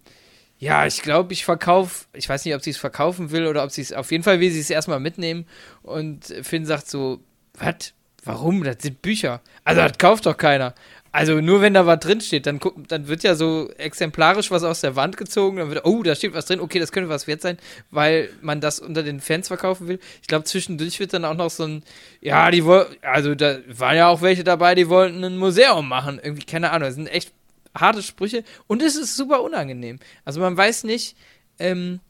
ja, 0.59 0.87
ich 0.87 1.03
glaube, 1.03 1.33
ich 1.33 1.45
verkaufe, 1.45 2.07
ich 2.15 2.29
weiß 2.29 2.45
nicht, 2.45 2.55
ob 2.55 2.63
sie 2.63 2.71
es 2.71 2.79
verkaufen 2.79 3.33
will 3.33 3.47
oder 3.47 3.65
ob 3.65 3.73
sie 3.73 3.83
es, 3.83 3.93
auf 3.93 4.11
jeden 4.13 4.25
Fall 4.25 4.39
will 4.39 4.51
sie 4.51 4.61
es 4.61 4.71
erstmal 4.71 5.01
mitnehmen 5.01 5.45
und 5.83 6.25
Finn 6.43 6.67
sagt 6.67 6.89
so, 6.89 7.21
was, 7.55 7.93
warum, 8.25 8.63
das 8.63 8.77
sind 8.81 9.03
Bücher, 9.03 9.41
also 9.65 9.81
das 9.83 9.99
kauft 9.99 10.25
doch 10.25 10.37
keiner. 10.37 10.75
Also 11.13 11.41
nur 11.41 11.63
wenn 11.63 11.73
da 11.73 11.87
was 11.87 12.01
drin 12.01 12.21
steht, 12.21 12.47
dann, 12.47 12.61
dann 12.89 13.09
wird 13.09 13.23
ja 13.23 13.35
so 13.35 13.71
exemplarisch 13.79 14.51
was 14.51 14.65
aus 14.65 14.83
der 14.83 14.97
Wand 14.97 15.17
gezogen, 15.17 15.57
dann 15.57 15.71
wird, 15.71 15.85
oh, 15.87 16.03
da 16.03 16.15
steht 16.15 16.35
was 16.35 16.47
drin, 16.47 16.61
okay, 16.61 16.79
das 16.79 16.93
könnte 16.93 17.09
was 17.09 17.27
wert 17.27 17.41
sein, 17.41 17.59
weil 17.91 18.29
man 18.43 18.61
das 18.61 18.81
unter 18.81 19.03
den 19.03 19.21
Fans 19.21 19.49
verkaufen 19.49 19.89
will. 19.89 19.99
Ich 20.21 20.29
glaube, 20.29 20.45
zwischendurch 20.45 21.01
wird 21.01 21.15
dann 21.15 21.25
auch 21.25 21.35
noch 21.35 21.51
so 21.51 21.65
ein, 21.65 21.83
ja, 22.21 22.51
die 22.51 22.65
wollten, 22.65 22.97
also 23.03 23.35
da 23.35 23.59
waren 23.69 23.97
ja 23.97 24.09
auch 24.09 24.21
welche 24.21 24.45
dabei, 24.45 24.75
die 24.75 24.89
wollten 24.89 25.25
ein 25.25 25.39
Museum 25.39 25.89
machen, 25.89 26.21
irgendwie, 26.23 26.45
keine 26.45 26.71
Ahnung, 26.71 26.89
das 26.89 26.97
sind 26.97 27.07
echt 27.07 27.33
harte 27.75 28.03
Sprüche 28.03 28.45
und 28.67 28.83
es 28.83 28.97
ist 28.97 29.17
super 29.17 29.43
unangenehm. 29.43 29.99
Also 30.25 30.41
man 30.41 30.57
weiß 30.57 30.85
nicht, 30.85 31.17
ähm, 31.59 32.01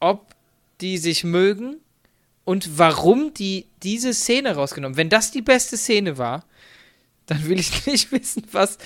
ob 0.00 0.34
die 0.80 0.98
sich 0.98 1.24
mögen 1.24 1.76
und 2.44 2.78
warum 2.78 3.34
die 3.34 3.66
diese 3.82 4.14
Szene 4.14 4.54
rausgenommen. 4.54 4.96
Wenn 4.96 5.08
das 5.08 5.30
die 5.30 5.42
beste 5.42 5.76
Szene 5.76 6.18
war, 6.18 6.44
dann 7.26 7.46
will 7.48 7.58
ich 7.58 7.86
nicht 7.86 8.12
wissen, 8.12 8.44
was. 8.52 8.78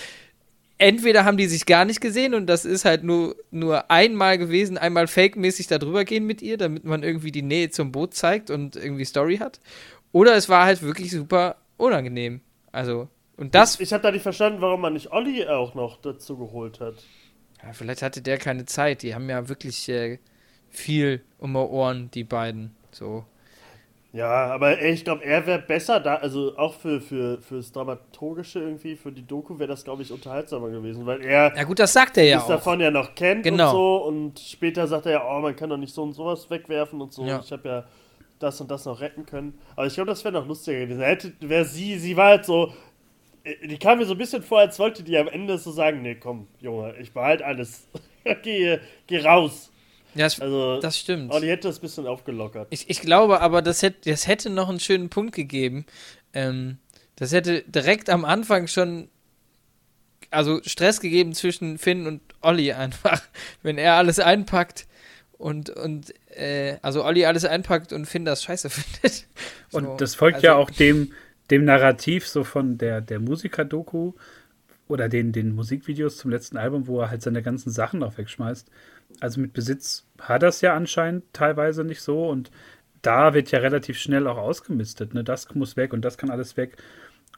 Entweder 0.78 1.26
haben 1.26 1.36
die 1.36 1.46
sich 1.46 1.66
gar 1.66 1.84
nicht 1.84 2.00
gesehen 2.00 2.32
und 2.32 2.46
das 2.46 2.64
ist 2.64 2.86
halt 2.86 3.04
nur, 3.04 3.36
nur 3.50 3.90
einmal 3.90 4.38
gewesen, 4.38 4.78
einmal 4.78 5.08
fake-mäßig 5.08 5.66
da 5.66 5.76
drüber 5.76 6.06
gehen 6.06 6.24
mit 6.24 6.40
ihr, 6.40 6.56
damit 6.56 6.84
man 6.84 7.02
irgendwie 7.02 7.32
die 7.32 7.42
Nähe 7.42 7.68
zum 7.68 7.92
Boot 7.92 8.14
zeigt 8.14 8.48
und 8.48 8.76
irgendwie 8.76 9.04
Story 9.04 9.36
hat. 9.36 9.60
Oder 10.12 10.36
es 10.36 10.48
war 10.48 10.64
halt 10.64 10.80
wirklich 10.80 11.10
super 11.10 11.56
unangenehm. 11.76 12.40
Also, 12.72 13.08
und 13.36 13.54
das. 13.54 13.74
Ich, 13.74 13.80
ich 13.82 13.92
habe 13.92 14.02
da 14.02 14.10
nicht 14.10 14.22
verstanden, 14.22 14.62
warum 14.62 14.80
man 14.80 14.94
nicht 14.94 15.12
Olli 15.12 15.46
auch 15.46 15.74
noch 15.74 16.00
dazu 16.00 16.38
geholt 16.38 16.80
hat. 16.80 16.94
Ja, 17.62 17.72
vielleicht 17.72 18.02
hatte 18.02 18.22
der 18.22 18.38
keine 18.38 18.64
Zeit. 18.64 19.02
Die 19.02 19.14
haben 19.14 19.28
ja 19.28 19.48
wirklich 19.48 19.88
äh, 19.88 20.18
viel 20.68 21.22
um 21.38 21.52
die 21.52 21.58
Ohren, 21.58 22.10
die 22.10 22.24
beiden. 22.24 22.74
So. 22.90 23.24
Ja, 24.12 24.46
aber 24.46 24.82
ich 24.82 25.04
glaube, 25.04 25.24
er 25.24 25.46
wäre 25.46 25.60
besser 25.60 26.00
da, 26.00 26.16
also 26.16 26.56
auch 26.58 26.74
für, 26.74 27.00
für, 27.00 27.40
fürs 27.40 27.70
Dramaturgische 27.70 28.58
irgendwie, 28.58 28.96
für 28.96 29.12
die 29.12 29.24
Doku 29.24 29.58
wäre 29.58 29.68
das, 29.68 29.84
glaube 29.84 30.02
ich, 30.02 30.10
unterhaltsamer 30.10 30.68
gewesen, 30.68 31.06
weil 31.06 31.24
er. 31.24 31.54
Ja, 31.56 31.62
gut, 31.62 31.78
das 31.78 31.92
sagt 31.92 32.16
er 32.16 32.24
ja 32.24 32.40
auch. 32.40 32.48
davon 32.48 32.80
ja 32.80 32.90
noch 32.90 33.14
kennt 33.14 33.44
genau. 33.44 33.68
und 33.68 33.70
so 33.70 33.96
und 34.04 34.40
später 34.40 34.88
sagt 34.88 35.06
er 35.06 35.12
ja, 35.12 35.28
oh, 35.28 35.40
man 35.40 35.54
kann 35.54 35.70
doch 35.70 35.76
nicht 35.76 35.94
so 35.94 36.02
und 36.02 36.12
sowas 36.14 36.50
wegwerfen 36.50 37.00
und 37.00 37.12
so. 37.12 37.24
Ja. 37.24 37.38
Ich 37.38 37.52
habe 37.52 37.68
ja 37.68 37.84
das 38.40 38.60
und 38.60 38.68
das 38.70 38.84
noch 38.84 39.00
retten 39.00 39.26
können. 39.26 39.56
Aber 39.76 39.86
ich 39.86 39.94
glaube, 39.94 40.10
das 40.10 40.24
wäre 40.24 40.34
noch 40.34 40.46
lustiger 40.46 40.80
gewesen. 40.80 41.02
Hätte, 41.02 41.32
wäre 41.40 41.64
sie, 41.64 41.96
sie 41.98 42.16
war 42.16 42.30
halt 42.30 42.44
so, 42.44 42.72
äh, 43.44 43.66
die 43.68 43.78
kam 43.78 43.98
mir 43.98 44.06
so 44.06 44.14
ein 44.14 44.18
bisschen 44.18 44.42
vor, 44.42 44.58
als 44.58 44.78
wollte 44.80 45.04
die 45.04 45.16
am 45.16 45.28
Ende 45.28 45.56
so 45.56 45.70
sagen, 45.70 46.02
nee, 46.02 46.16
komm, 46.16 46.48
Junge, 46.60 46.96
ich 46.98 47.12
behalte 47.12 47.46
alles. 47.46 47.86
geh, 48.42 48.78
geh 49.06 49.20
raus. 49.20 49.70
Ja, 50.14 50.24
das, 50.24 50.40
also, 50.40 50.80
das 50.80 50.98
stimmt. 50.98 51.30
Aber 51.30 51.40
die 51.40 51.48
hätte 51.48 51.68
das 51.68 51.78
ein 51.78 51.82
bisschen 51.82 52.06
aufgelockert. 52.06 52.68
Ich, 52.70 52.90
ich 52.90 53.00
glaube 53.00 53.40
aber, 53.40 53.62
das 53.62 53.82
hätte, 53.82 54.10
das 54.10 54.26
hätte 54.26 54.50
noch 54.50 54.68
einen 54.68 54.80
schönen 54.80 55.08
Punkt 55.08 55.34
gegeben. 55.34 55.86
Ähm, 56.32 56.78
das 57.16 57.32
hätte 57.32 57.62
direkt 57.62 58.10
am 58.10 58.24
Anfang 58.24 58.66
schon 58.66 59.08
also 60.30 60.60
Stress 60.64 61.00
gegeben 61.00 61.34
zwischen 61.34 61.78
Finn 61.78 62.06
und 62.06 62.20
Olli 62.40 62.72
einfach, 62.72 63.22
wenn 63.62 63.78
er 63.78 63.94
alles 63.94 64.18
einpackt 64.18 64.86
und, 65.38 65.70
und 65.70 66.14
äh, 66.36 66.76
also 66.82 67.04
Olli 67.04 67.24
alles 67.24 67.44
einpackt 67.44 67.92
und 67.92 68.06
Finn 68.06 68.24
das 68.24 68.42
scheiße 68.42 68.70
findet. 68.70 69.26
So, 69.68 69.78
und 69.78 70.00
das 70.00 70.14
folgt 70.14 70.36
also, 70.36 70.46
ja 70.46 70.54
auch 70.54 70.70
dem, 70.70 71.12
dem 71.50 71.64
Narrativ 71.64 72.26
so 72.26 72.44
von 72.44 72.78
der, 72.78 73.00
der 73.00 73.20
Musiker-Doku 73.20 74.12
oder 74.88 75.08
den, 75.08 75.32
den 75.32 75.54
Musikvideos 75.54 76.16
zum 76.16 76.30
letzten 76.30 76.56
Album, 76.56 76.86
wo 76.86 77.00
er 77.00 77.10
halt 77.10 77.22
seine 77.22 77.42
ganzen 77.42 77.70
Sachen 77.70 78.02
auch 78.02 78.18
wegschmeißt 78.18 78.68
also 79.20 79.40
mit 79.40 79.52
Besitz 79.52 80.06
hat 80.20 80.42
das 80.42 80.60
ja 80.60 80.74
anscheinend 80.74 81.24
teilweise 81.32 81.84
nicht 81.84 82.00
so 82.00 82.28
und 82.28 82.50
da 83.02 83.34
wird 83.34 83.50
ja 83.50 83.60
relativ 83.60 83.98
schnell 83.98 84.26
auch 84.26 84.36
ausgemistet. 84.36 85.14
Ne? 85.14 85.24
Das 85.24 85.54
muss 85.54 85.76
weg 85.76 85.92
und 85.92 86.04
das 86.04 86.18
kann 86.18 86.30
alles 86.30 86.56
weg. 86.56 86.76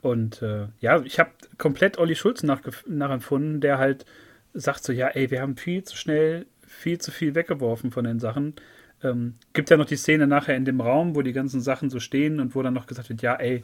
Und 0.01 0.43
äh, 0.43 0.67
ja, 0.81 1.01
ich 1.03 1.19
habe 1.21 1.31
komplett 1.59 1.99
Olli 1.99 2.17
Schulz 2.17 2.43
nachempfunden, 2.43 3.61
der 3.61 3.79
halt 3.79 4.05
sagt 4.53 4.83
so, 4.85 4.93
ja, 4.93 5.09
ey, 5.09 5.31
wir 5.31 5.41
haben 5.41 5.57
viel 5.57 5.85
zu 5.85 5.97
schnell, 5.97 6.47
viel 6.67 6.99
zu 6.99 7.11
viel 7.11 7.35
weggeworfen 7.35 7.93
von 7.93 8.05
den 8.05 8.19
Sachen. 8.19 8.55
Ähm, 9.03 9.37
gibt 9.53 9.71
ja 9.71 9.77
noch 9.77 9.87
die 9.87 9.97
Szene 9.97 10.27
nachher 10.27 10.57
in 10.57 10.65
dem 10.65 10.81
Raum, 10.81 11.15
wo 11.15 11.23
die 11.23 11.33
ganzen 11.33 11.61
Sachen 11.61 11.91
so 11.91 12.01
stehen 12.01 12.41
und 12.41 12.55
wo 12.55 12.63
dann 12.63 12.75
noch 12.75 12.87
gesagt 12.87 13.09
wird, 13.09 13.23
ja, 13.23 13.35
ey, 13.35 13.63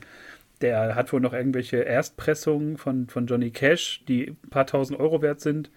der 0.60 0.94
hat 0.94 1.12
wohl 1.12 1.20
noch 1.20 1.32
irgendwelche 1.32 1.78
Erstpressungen 1.78 2.76
von, 2.76 3.08
von 3.08 3.26
Johnny 3.26 3.50
Cash, 3.50 4.04
die 4.08 4.28
ein 4.28 4.50
paar 4.50 4.66
tausend 4.66 4.98
Euro 4.98 5.22
wert 5.22 5.40
sind. 5.40 5.70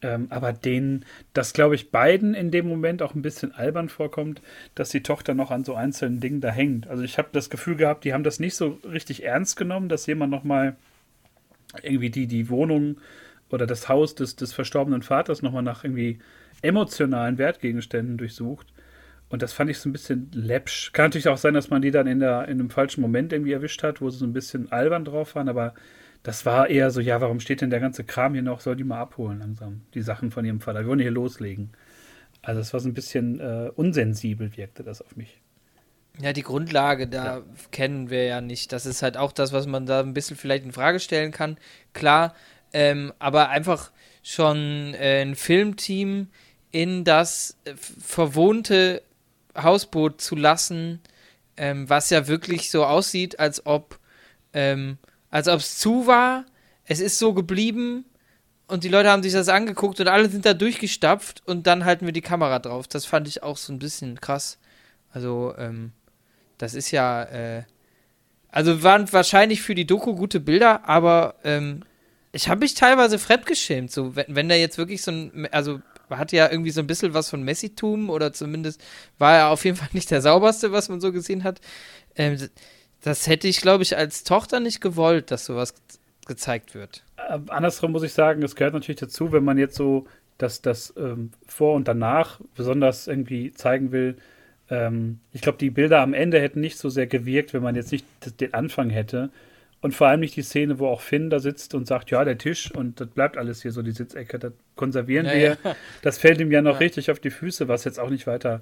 Ähm, 0.00 0.28
aber 0.30 0.52
denen, 0.52 1.04
das 1.32 1.52
glaube 1.52 1.74
ich 1.74 1.90
beiden 1.90 2.34
in 2.34 2.52
dem 2.52 2.68
Moment 2.68 3.02
auch 3.02 3.14
ein 3.14 3.22
bisschen 3.22 3.52
albern 3.52 3.88
vorkommt, 3.88 4.40
dass 4.76 4.90
die 4.90 5.02
Tochter 5.02 5.34
noch 5.34 5.50
an 5.50 5.64
so 5.64 5.74
einzelnen 5.74 6.20
Dingen 6.20 6.40
da 6.40 6.50
hängt. 6.50 6.86
Also 6.86 7.02
ich 7.02 7.18
habe 7.18 7.28
das 7.32 7.50
Gefühl 7.50 7.74
gehabt, 7.74 8.04
die 8.04 8.12
haben 8.12 8.22
das 8.22 8.38
nicht 8.38 8.54
so 8.54 8.78
richtig 8.88 9.24
ernst 9.24 9.56
genommen, 9.56 9.88
dass 9.88 10.06
jemand 10.06 10.30
nochmal 10.30 10.76
irgendwie 11.82 12.10
die, 12.10 12.28
die 12.28 12.48
Wohnung 12.48 12.98
oder 13.50 13.66
das 13.66 13.88
Haus 13.88 14.14
des, 14.14 14.36
des 14.36 14.52
verstorbenen 14.52 15.02
Vaters 15.02 15.42
nochmal 15.42 15.62
nach 15.62 15.84
irgendwie 15.84 16.18
emotionalen 16.62 17.38
Wertgegenständen 17.38 18.18
durchsucht. 18.18 18.72
Und 19.30 19.42
das 19.42 19.52
fand 19.52 19.70
ich 19.70 19.78
so 19.78 19.88
ein 19.88 19.92
bisschen 19.92 20.30
läppsch. 20.32 20.92
Kann 20.92 21.06
natürlich 21.06 21.28
auch 21.28 21.36
sein, 21.36 21.54
dass 21.54 21.70
man 21.70 21.82
die 21.82 21.90
dann 21.90 22.06
in, 22.06 22.20
der, 22.20 22.44
in 22.44 22.60
einem 22.60 22.70
falschen 22.70 23.00
Moment 23.00 23.32
irgendwie 23.32 23.52
erwischt 23.52 23.82
hat, 23.82 24.00
wo 24.00 24.08
sie 24.10 24.18
so 24.18 24.26
ein 24.26 24.32
bisschen 24.32 24.72
albern 24.72 25.04
drauf 25.04 25.34
waren, 25.34 25.48
aber 25.48 25.74
das 26.22 26.44
war 26.44 26.68
eher 26.68 26.90
so, 26.90 27.00
ja, 27.00 27.20
warum 27.20 27.40
steht 27.40 27.60
denn 27.60 27.70
der 27.70 27.80
ganze 27.80 28.04
Kram 28.04 28.34
hier 28.34 28.42
noch? 28.42 28.60
Soll 28.60 28.76
die 28.76 28.84
mal 28.84 29.00
abholen 29.00 29.38
langsam, 29.38 29.82
die 29.94 30.02
Sachen 30.02 30.30
von 30.30 30.44
ihrem 30.44 30.60
Vater. 30.60 30.80
Wir 30.80 30.88
wollen 30.88 31.00
hier 31.00 31.10
loslegen. 31.10 31.70
Also 32.42 32.60
es 32.60 32.72
war 32.72 32.80
so 32.80 32.88
ein 32.88 32.94
bisschen 32.94 33.40
äh, 33.40 33.70
unsensibel, 33.74 34.56
wirkte 34.56 34.82
das 34.82 35.02
auf 35.02 35.16
mich. 35.16 35.40
Ja, 36.20 36.32
die 36.32 36.42
Grundlage, 36.42 37.06
da 37.06 37.38
ja. 37.38 37.42
kennen 37.70 38.10
wir 38.10 38.24
ja 38.24 38.40
nicht. 38.40 38.72
Das 38.72 38.86
ist 38.86 39.02
halt 39.02 39.16
auch 39.16 39.32
das, 39.32 39.52
was 39.52 39.66
man 39.66 39.86
da 39.86 40.00
ein 40.00 40.14
bisschen 40.14 40.36
vielleicht 40.36 40.64
in 40.64 40.72
Frage 40.72 40.98
stellen 40.98 41.30
kann. 41.30 41.58
Klar, 41.92 42.34
ähm, 42.72 43.12
aber 43.18 43.50
einfach 43.50 43.92
schon 44.22 44.94
äh, 44.94 45.22
ein 45.22 45.36
Filmteam 45.36 46.28
in 46.72 47.04
das 47.04 47.56
äh, 47.64 47.74
verwohnte 47.76 49.02
Hausboot 49.56 50.20
zu 50.20 50.36
lassen, 50.36 51.00
ähm, 51.56 51.88
was 51.88 52.10
ja 52.10 52.26
wirklich 52.26 52.70
so 52.70 52.84
aussieht, 52.84 53.38
als 53.38 53.64
ob 53.66 53.98
ähm, 54.52 54.98
als 55.30 55.48
ob 55.48 55.60
es 55.60 55.78
zu 55.78 56.06
war. 56.06 56.44
Es 56.84 57.00
ist 57.00 57.18
so 57.18 57.34
geblieben 57.34 58.04
und 58.66 58.84
die 58.84 58.88
Leute 58.88 59.10
haben 59.10 59.22
sich 59.22 59.32
das 59.32 59.48
angeguckt 59.48 60.00
und 60.00 60.08
alle 60.08 60.28
sind 60.28 60.44
da 60.44 60.54
durchgestapft 60.54 61.42
und 61.46 61.66
dann 61.66 61.84
halten 61.84 62.06
wir 62.06 62.12
die 62.12 62.20
Kamera 62.20 62.58
drauf. 62.58 62.86
Das 62.86 63.06
fand 63.06 63.28
ich 63.28 63.42
auch 63.42 63.56
so 63.56 63.72
ein 63.72 63.78
bisschen 63.78 64.20
krass. 64.20 64.58
Also, 65.10 65.54
ähm, 65.58 65.92
das 66.58 66.74
ist 66.74 66.90
ja, 66.90 67.22
äh, 67.24 67.62
also 68.50 68.82
waren 68.82 69.10
wahrscheinlich 69.12 69.62
für 69.62 69.74
die 69.74 69.86
Doku 69.86 70.14
gute 70.14 70.40
Bilder, 70.40 70.88
aber 70.88 71.36
ähm, 71.44 71.82
ich 72.32 72.48
habe 72.48 72.60
mich 72.60 72.74
teilweise 72.74 73.18
fremdgeschämt. 73.18 73.90
So, 73.90 74.16
wenn, 74.16 74.26
wenn 74.28 74.48
da 74.48 74.54
jetzt 74.54 74.78
wirklich 74.78 75.02
so 75.02 75.12
ein, 75.12 75.48
also 75.50 75.80
hat 76.10 76.32
ja 76.32 76.50
irgendwie 76.50 76.70
so 76.70 76.80
ein 76.80 76.86
bisschen 76.86 77.14
was 77.14 77.30
von 77.30 77.42
Messitum 77.42 78.10
oder 78.10 78.32
zumindest 78.32 78.82
war 79.18 79.36
er 79.36 79.48
auf 79.48 79.64
jeden 79.64 79.76
Fall 79.76 79.88
nicht 79.92 80.10
der 80.10 80.22
sauberste, 80.22 80.72
was 80.72 80.88
man 80.88 81.00
so 81.00 81.12
gesehen 81.12 81.44
hat. 81.44 81.60
Ähm, 82.16 82.38
das 83.02 83.26
hätte 83.26 83.48
ich, 83.48 83.60
glaube 83.60 83.82
ich, 83.82 83.96
als 83.96 84.24
Tochter 84.24 84.60
nicht 84.60 84.80
gewollt, 84.80 85.30
dass 85.30 85.44
sowas 85.46 85.74
gezeigt 86.26 86.74
wird. 86.74 87.04
Äh, 87.16 87.38
andersrum 87.48 87.92
muss 87.92 88.02
ich 88.02 88.12
sagen, 88.12 88.42
es 88.42 88.56
gehört 88.56 88.74
natürlich 88.74 89.00
dazu, 89.00 89.32
wenn 89.32 89.44
man 89.44 89.58
jetzt 89.58 89.76
so 89.76 90.06
das, 90.36 90.62
das 90.62 90.94
ähm, 90.96 91.30
Vor- 91.46 91.74
und 91.74 91.88
Danach 91.88 92.40
besonders 92.56 93.08
irgendwie 93.08 93.52
zeigen 93.52 93.92
will. 93.92 94.16
Ähm, 94.70 95.20
ich 95.32 95.40
glaube, 95.40 95.58
die 95.58 95.70
Bilder 95.70 96.00
am 96.00 96.14
Ende 96.14 96.40
hätten 96.40 96.60
nicht 96.60 96.78
so 96.78 96.88
sehr 96.88 97.06
gewirkt, 97.06 97.54
wenn 97.54 97.62
man 97.62 97.74
jetzt 97.74 97.92
nicht 97.92 98.04
den 98.40 98.54
Anfang 98.54 98.90
hätte. 98.90 99.30
Und 99.80 99.94
vor 99.94 100.08
allem 100.08 100.20
nicht 100.20 100.34
die 100.34 100.42
Szene, 100.42 100.80
wo 100.80 100.88
auch 100.88 101.00
Finn 101.00 101.30
da 101.30 101.38
sitzt 101.38 101.74
und 101.74 101.86
sagt, 101.86 102.10
ja, 102.10 102.24
der 102.24 102.36
Tisch 102.36 102.72
und 102.74 103.00
das 103.00 103.08
bleibt 103.08 103.36
alles 103.36 103.62
hier 103.62 103.70
so, 103.70 103.82
die 103.82 103.92
Sitzecke, 103.92 104.38
das 104.38 104.52
konservieren 104.74 105.26
ja, 105.26 105.34
wir. 105.34 105.56
Ja. 105.62 105.76
Das 106.02 106.18
fällt 106.18 106.40
ihm 106.40 106.50
ja 106.50 106.62
noch 106.62 106.74
ja. 106.74 106.78
richtig 106.78 107.10
auf 107.12 107.20
die 107.20 107.30
Füße, 107.30 107.68
was 107.68 107.84
jetzt 107.84 108.00
auch 108.00 108.10
nicht 108.10 108.26
weiter 108.26 108.60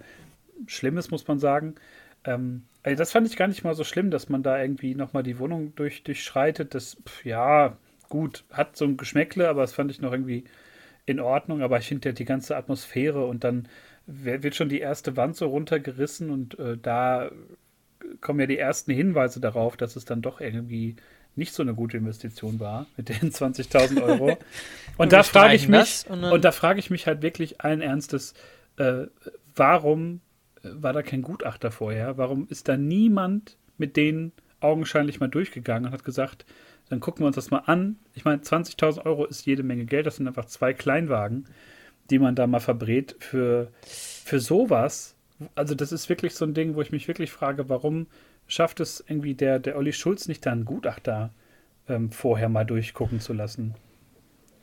schlimm 0.66 0.98
ist, 0.98 1.10
muss 1.10 1.26
man 1.26 1.38
sagen. 1.38 1.74
Ähm, 2.26 2.64
also 2.82 2.98
das 2.98 3.12
fand 3.12 3.26
ich 3.26 3.36
gar 3.36 3.48
nicht 3.48 3.64
mal 3.64 3.74
so 3.74 3.84
schlimm, 3.84 4.10
dass 4.10 4.28
man 4.28 4.42
da 4.42 4.60
irgendwie 4.60 4.94
nochmal 4.94 5.22
die 5.22 5.38
Wohnung 5.38 5.74
durch, 5.74 6.02
durchschreitet. 6.04 6.74
Das, 6.74 6.96
pf, 7.04 7.24
ja, 7.24 7.76
gut, 8.08 8.44
hat 8.52 8.76
so 8.76 8.84
ein 8.84 8.96
Geschmäckle, 8.96 9.48
aber 9.48 9.62
das 9.62 9.72
fand 9.72 9.90
ich 9.90 10.00
noch 10.00 10.12
irgendwie 10.12 10.44
in 11.06 11.20
Ordnung, 11.20 11.62
aber 11.62 11.78
ich 11.78 11.88
finde 11.88 12.08
ja 12.08 12.12
die 12.12 12.24
ganze 12.24 12.56
Atmosphäre 12.56 13.24
und 13.26 13.44
dann 13.44 13.68
wird 14.06 14.54
schon 14.54 14.68
die 14.68 14.80
erste 14.80 15.16
Wand 15.16 15.36
so 15.36 15.46
runtergerissen 15.48 16.30
und 16.30 16.58
äh, 16.58 16.76
da 16.76 17.30
kommen 18.20 18.40
ja 18.40 18.46
die 18.46 18.58
ersten 18.58 18.92
Hinweise 18.92 19.40
darauf, 19.40 19.76
dass 19.76 19.96
es 19.96 20.04
dann 20.04 20.22
doch 20.22 20.40
irgendwie 20.40 20.96
nicht 21.34 21.52
so 21.52 21.62
eine 21.62 21.74
gute 21.74 21.96
Investition 21.96 22.60
war 22.60 22.86
mit 22.96 23.08
den 23.08 23.16
20.000 23.32 24.02
Euro. 24.02 24.38
Und 24.96 25.12
da 25.12 25.22
frage 25.22 25.54
ich 25.54 25.68
mich, 25.68 26.06
und, 26.08 26.24
und, 26.24 26.42
da 26.42 26.52
frage 26.52 26.78
ich 26.78 26.88
mich 26.88 27.06
halt 27.06 27.20
wirklich 27.20 27.60
allen 27.60 27.82
Ernstes, 27.82 28.32
äh, 28.78 29.08
warum 29.54 30.22
war 30.74 30.92
da 30.92 31.02
kein 31.02 31.22
Gutachter 31.22 31.70
vorher? 31.70 32.18
Warum 32.18 32.46
ist 32.48 32.68
da 32.68 32.76
niemand 32.76 33.56
mit 33.78 33.96
denen 33.96 34.32
augenscheinlich 34.60 35.20
mal 35.20 35.28
durchgegangen 35.28 35.86
und 35.86 35.92
hat 35.92 36.04
gesagt, 36.04 36.44
dann 36.88 37.00
gucken 37.00 37.22
wir 37.22 37.26
uns 37.26 37.36
das 37.36 37.50
mal 37.50 37.62
an. 37.66 37.96
Ich 38.14 38.24
meine, 38.24 38.42
20.000 38.42 39.04
Euro 39.04 39.24
ist 39.26 39.46
jede 39.46 39.62
Menge 39.62 39.84
Geld, 39.84 40.06
das 40.06 40.16
sind 40.16 40.28
einfach 40.28 40.46
zwei 40.46 40.72
Kleinwagen, 40.72 41.46
die 42.10 42.18
man 42.18 42.34
da 42.34 42.46
mal 42.46 42.60
verbrät 42.60 43.16
für, 43.18 43.72
für 43.82 44.40
sowas. 44.40 45.16
Also 45.54 45.74
das 45.74 45.92
ist 45.92 46.08
wirklich 46.08 46.34
so 46.34 46.44
ein 46.44 46.54
Ding, 46.54 46.74
wo 46.74 46.82
ich 46.82 46.92
mich 46.92 47.08
wirklich 47.08 47.32
frage, 47.32 47.68
warum 47.68 48.06
schafft 48.46 48.80
es 48.80 49.04
irgendwie 49.06 49.34
der, 49.34 49.58
der 49.58 49.76
Olli 49.76 49.92
Schulz 49.92 50.28
nicht 50.28 50.46
da 50.46 50.52
einen 50.52 50.64
Gutachter 50.64 51.30
ähm, 51.88 52.10
vorher 52.10 52.48
mal 52.48 52.64
durchgucken 52.64 53.20
zu 53.20 53.32
lassen? 53.32 53.74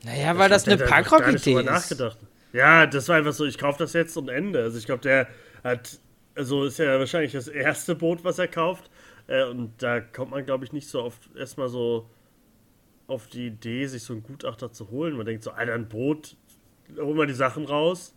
Naja, 0.04 0.36
weil 0.38 0.48
das 0.48 0.66
eine 0.66 0.78
Punkrock-Idee 0.78 1.60
ist. 1.60 1.64
Nachgedacht. 1.64 2.18
Ja, 2.52 2.86
das 2.86 3.08
war 3.08 3.16
einfach 3.16 3.32
so, 3.32 3.44
ich 3.44 3.58
kaufe 3.58 3.78
das 3.78 3.92
jetzt 3.92 4.16
und 4.16 4.28
Ende. 4.28 4.62
Also 4.62 4.78
ich 4.78 4.86
glaube, 4.86 5.02
der 5.02 5.26
hat, 5.64 5.98
also 6.34 6.64
ist 6.64 6.78
ja 6.78 6.98
wahrscheinlich 6.98 7.32
das 7.32 7.48
erste 7.48 7.94
Boot, 7.94 8.22
was 8.22 8.38
er 8.38 8.48
kauft. 8.48 8.90
Äh, 9.26 9.44
und 9.44 9.72
da 9.82 10.00
kommt 10.00 10.30
man, 10.30 10.44
glaube 10.44 10.64
ich, 10.64 10.72
nicht 10.72 10.88
so 10.88 11.02
oft 11.02 11.34
erstmal 11.34 11.68
so 11.68 12.08
auf 13.06 13.26
die 13.26 13.48
Idee, 13.48 13.86
sich 13.86 14.02
so 14.02 14.12
einen 14.12 14.22
Gutachter 14.22 14.70
zu 14.70 14.90
holen. 14.90 15.16
Man 15.16 15.26
denkt 15.26 15.42
so, 15.42 15.50
Alter, 15.50 15.74
ein 15.74 15.88
Boot, 15.88 16.36
hol 16.96 17.14
mal 17.14 17.26
die 17.26 17.34
Sachen 17.34 17.64
raus 17.64 18.14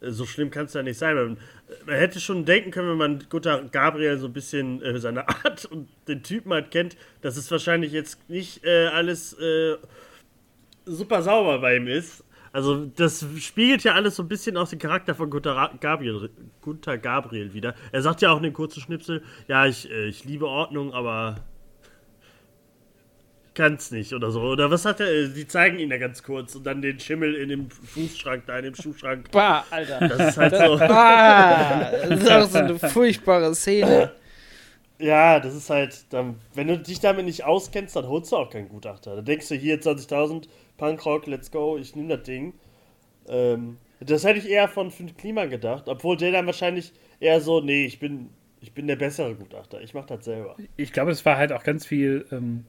so 0.00 0.24
schlimm 0.26 0.50
kann 0.50 0.66
es 0.66 0.74
ja 0.74 0.82
nicht 0.82 0.98
sein. 0.98 1.16
Man, 1.16 1.38
man, 1.86 1.96
hätte 1.96 2.20
schon 2.20 2.44
denken 2.44 2.70
können, 2.70 2.90
wenn 2.90 2.98
man 2.98 3.24
Guter 3.28 3.64
Gabriel 3.64 4.18
so 4.18 4.26
ein 4.26 4.32
bisschen 4.32 4.82
äh, 4.82 4.98
seine 4.98 5.28
Art 5.44 5.64
und 5.64 5.88
den 6.06 6.22
Typen 6.22 6.52
halt 6.52 6.70
kennt, 6.70 6.96
dass 7.20 7.36
es 7.36 7.50
wahrscheinlich 7.50 7.92
jetzt 7.92 8.28
nicht 8.28 8.64
äh, 8.64 8.86
alles 8.86 9.32
äh, 9.34 9.76
super 10.84 11.22
sauber 11.22 11.58
bei 11.58 11.76
ihm 11.76 11.88
ist. 11.88 12.24
Also 12.52 12.86
das 12.86 13.24
spiegelt 13.38 13.84
ja 13.84 13.92
alles 13.92 14.16
so 14.16 14.22
ein 14.22 14.28
bisschen 14.28 14.56
aus 14.56 14.70
dem 14.70 14.78
Charakter 14.78 15.14
von 15.14 15.30
Gunther 15.30 15.72
Gabriel, 15.80 16.30
Gunther 16.60 16.98
Gabriel 16.98 17.52
wieder. 17.52 17.74
Er 17.92 18.02
sagt 18.02 18.22
ja 18.22 18.30
auch 18.30 18.38
in 18.38 18.44
den 18.44 18.52
kurzen 18.52 18.80
Schnipsel, 18.80 19.22
ja, 19.48 19.66
ich, 19.66 19.90
äh, 19.90 20.08
ich 20.08 20.24
liebe 20.24 20.46
Ordnung, 20.46 20.92
aber 20.92 21.36
kann's 23.58 23.90
nicht 23.90 24.14
oder 24.14 24.30
so. 24.30 24.40
Oder 24.40 24.70
was 24.70 24.84
hat 24.84 25.00
er? 25.00 25.28
Die 25.28 25.46
zeigen 25.46 25.78
ihn 25.78 25.90
ja 25.90 25.98
ganz 25.98 26.22
kurz 26.22 26.54
und 26.54 26.64
dann 26.64 26.80
den 26.80 26.98
Schimmel 27.00 27.34
in 27.34 27.48
dem 27.48 27.70
Fußschrank, 27.70 28.44
da 28.46 28.58
in 28.58 28.66
dem 28.66 28.74
Schuhschrank. 28.76 29.30
Bah, 29.32 29.64
Alter. 29.70 30.08
Das 30.08 30.28
ist 30.28 30.36
halt 30.36 30.56
so. 30.56 30.78
Bah, 30.78 31.90
das 32.08 32.20
ist 32.20 32.30
auch 32.30 32.48
so 32.48 32.58
eine 32.58 32.78
furchtbare 32.78 33.54
Szene. 33.54 34.12
Ja, 35.00 35.38
das 35.38 35.54
ist 35.54 35.70
halt, 35.70 36.12
dann, 36.12 36.36
wenn 36.54 36.68
du 36.68 36.78
dich 36.78 37.00
damit 37.00 37.24
nicht 37.24 37.44
auskennst, 37.44 37.94
dann 37.94 38.06
holst 38.08 38.32
du 38.32 38.36
auch 38.36 38.50
keinen 38.50 38.68
Gutachter. 38.68 39.16
Da 39.16 39.22
denkst 39.22 39.48
du 39.48 39.54
hier 39.54 39.80
20.000, 39.80 40.48
Punkrock, 40.78 41.26
let's 41.26 41.50
go, 41.50 41.76
ich 41.76 41.94
nehme 41.94 42.16
das 42.16 42.24
Ding. 42.24 42.54
Ähm, 43.28 43.76
das 44.00 44.24
hätte 44.24 44.38
ich 44.38 44.48
eher 44.48 44.68
von 44.68 44.90
Fünf 44.90 45.16
Klima 45.16 45.44
gedacht, 45.44 45.88
obwohl 45.88 46.16
der 46.16 46.32
dann 46.32 46.46
wahrscheinlich 46.46 46.94
eher 47.20 47.42
so, 47.42 47.60
nee, 47.60 47.84
ich 47.84 47.98
bin, 47.98 48.30
ich 48.62 48.72
bin 48.72 48.86
der 48.86 48.96
bessere 48.96 49.34
Gutachter, 49.34 49.82
ich 49.82 49.92
mach 49.92 50.06
das 50.06 50.24
selber. 50.24 50.56
Ich 50.76 50.92
glaube, 50.92 51.10
es 51.10 51.26
war 51.26 51.36
halt 51.36 51.52
auch 51.52 51.64
ganz 51.64 51.84
viel 51.84 52.24
ähm, 52.32 52.64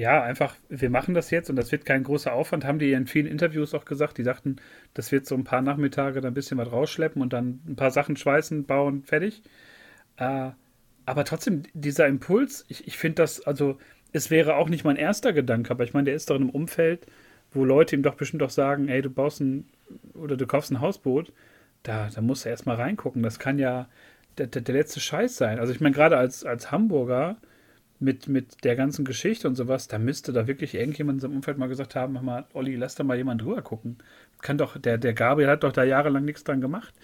ja, 0.00 0.22
einfach, 0.22 0.56
wir 0.70 0.88
machen 0.88 1.12
das 1.12 1.30
jetzt 1.30 1.50
und 1.50 1.56
das 1.56 1.70
wird 1.72 1.84
kein 1.84 2.04
großer 2.04 2.32
Aufwand, 2.32 2.64
haben 2.64 2.78
die 2.78 2.92
in 2.92 3.06
vielen 3.06 3.26
Interviews 3.26 3.74
auch 3.74 3.84
gesagt. 3.84 4.16
Die 4.16 4.22
sagten, 4.22 4.56
das 4.94 5.12
wird 5.12 5.26
so 5.26 5.34
ein 5.34 5.44
paar 5.44 5.60
Nachmittage 5.60 6.22
da 6.22 6.28
ein 6.28 6.32
bisschen 6.32 6.56
was 6.56 6.72
rausschleppen 6.72 7.20
und 7.20 7.34
dann 7.34 7.60
ein 7.66 7.76
paar 7.76 7.90
Sachen 7.90 8.16
schweißen, 8.16 8.64
bauen, 8.64 9.02
fertig. 9.04 9.42
Äh, 10.16 10.52
aber 11.04 11.24
trotzdem, 11.26 11.64
dieser 11.74 12.06
Impuls, 12.06 12.64
ich, 12.68 12.86
ich 12.86 12.96
finde 12.96 13.16
das, 13.16 13.42
also, 13.42 13.76
es 14.12 14.30
wäre 14.30 14.56
auch 14.56 14.70
nicht 14.70 14.84
mein 14.84 14.96
erster 14.96 15.34
Gedanke, 15.34 15.70
aber 15.70 15.84
ich 15.84 15.92
meine, 15.92 16.06
der 16.06 16.14
ist 16.14 16.30
doch 16.30 16.36
in 16.36 16.44
einem 16.44 16.50
Umfeld, 16.50 17.06
wo 17.52 17.64
Leute 17.64 17.96
ihm 17.96 18.02
doch 18.02 18.14
bestimmt 18.14 18.42
auch 18.42 18.50
sagen, 18.50 18.88
ey, 18.88 19.02
du 19.02 19.10
baust 19.10 19.40
ein 19.40 19.68
oder 20.14 20.36
du 20.36 20.46
kaufst 20.46 20.70
ein 20.70 20.80
Hausboot, 20.80 21.32
da, 21.82 22.08
da 22.14 22.20
musst 22.20 22.44
du 22.44 22.48
erstmal 22.48 22.76
reingucken. 22.76 23.22
Das 23.22 23.38
kann 23.38 23.58
ja 23.58 23.88
der, 24.38 24.46
der, 24.46 24.62
der 24.62 24.74
letzte 24.74 25.00
Scheiß 25.00 25.36
sein. 25.36 25.58
Also 25.58 25.72
ich 25.72 25.80
meine, 25.80 25.94
gerade 25.94 26.16
als, 26.16 26.44
als 26.44 26.70
Hamburger, 26.70 27.36
mit, 28.00 28.28
mit 28.28 28.64
der 28.64 28.76
ganzen 28.76 29.04
Geschichte 29.04 29.46
und 29.46 29.54
sowas, 29.54 29.86
da 29.86 29.98
müsste 29.98 30.32
da 30.32 30.46
wirklich 30.46 30.74
irgendjemand 30.74 31.16
in 31.16 31.20
seinem 31.20 31.36
Umfeld 31.36 31.58
mal 31.58 31.68
gesagt 31.68 31.94
haben, 31.94 32.14
mach 32.14 32.22
mal, 32.22 32.46
Olli, 32.54 32.74
lass 32.74 32.94
da 32.94 33.04
mal 33.04 33.16
jemand 33.16 33.42
drüber 33.42 33.60
gucken. 33.62 33.98
Kann 34.40 34.56
doch, 34.56 34.78
der, 34.78 34.96
der 34.96 35.12
Gabriel 35.12 35.50
hat 35.50 35.62
doch 35.62 35.72
da 35.72 35.84
jahrelang 35.84 36.24
nichts 36.24 36.42
dran 36.42 36.62
gemacht. 36.62 36.94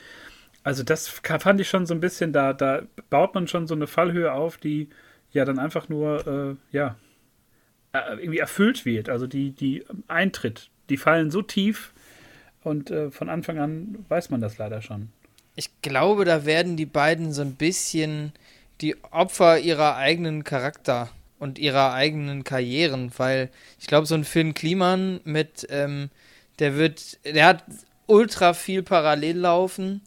Also 0.63 0.83
das 0.83 1.09
fand 1.09 1.61
ich 1.61 1.69
schon 1.69 1.87
so 1.87 1.95
ein 1.95 2.01
bisschen, 2.01 2.33
da, 2.33 2.55
da 2.55 2.83
baut 3.11 3.35
man 3.35 3.47
schon 3.47 3.67
so 3.67 3.75
eine 3.75 3.87
Fallhöhe 3.87 4.33
auf, 4.33 4.57
die 4.57 4.89
ja 5.33 5.45
dann 5.45 5.59
einfach 5.59 5.89
nur, 5.91 6.27
äh, 6.27 6.77
ja, 6.77 6.97
irgendwie 8.19 8.39
erfüllt 8.39 8.85
wird. 8.85 9.09
Also 9.09 9.27
die, 9.27 9.51
die 9.51 9.85
eintritt. 10.09 10.71
Die 10.89 10.97
fallen 10.97 11.31
so 11.31 11.43
tief 11.43 11.93
und 12.63 12.91
äh, 12.91 13.11
von 13.11 13.29
Anfang 13.29 13.59
an 13.59 14.05
weiß 14.09 14.31
man 14.31 14.41
das 14.41 14.59
leider 14.59 14.83
schon. 14.83 15.09
Ich 15.55 15.71
glaube, 15.83 16.25
da 16.25 16.45
werden 16.45 16.77
die 16.77 16.87
beiden 16.87 17.33
so 17.33 17.43
ein 17.43 17.55
bisschen 17.55 18.33
die 18.81 19.03
Opfer 19.11 19.59
ihrer 19.59 19.97
eigenen 19.97 20.45
Charakter 20.45 21.09
und 21.39 21.59
ihrer 21.59 21.93
eigenen 21.93 22.45
Karrieren, 22.45 23.11
weil 23.17 23.51
ich 23.81 23.87
glaube, 23.87 24.07
so 24.07 24.15
ein 24.15 24.25
Finn 24.25 24.55
Kliman 24.55 25.21
mit, 25.25 25.67
ähm, 25.71 26.11
der 26.59 26.77
wird, 26.77 27.19
der 27.25 27.47
hat 27.47 27.65
ultra 28.07 28.55
viel 28.55 28.83
parallel 28.83 29.39
laufen 29.39 30.03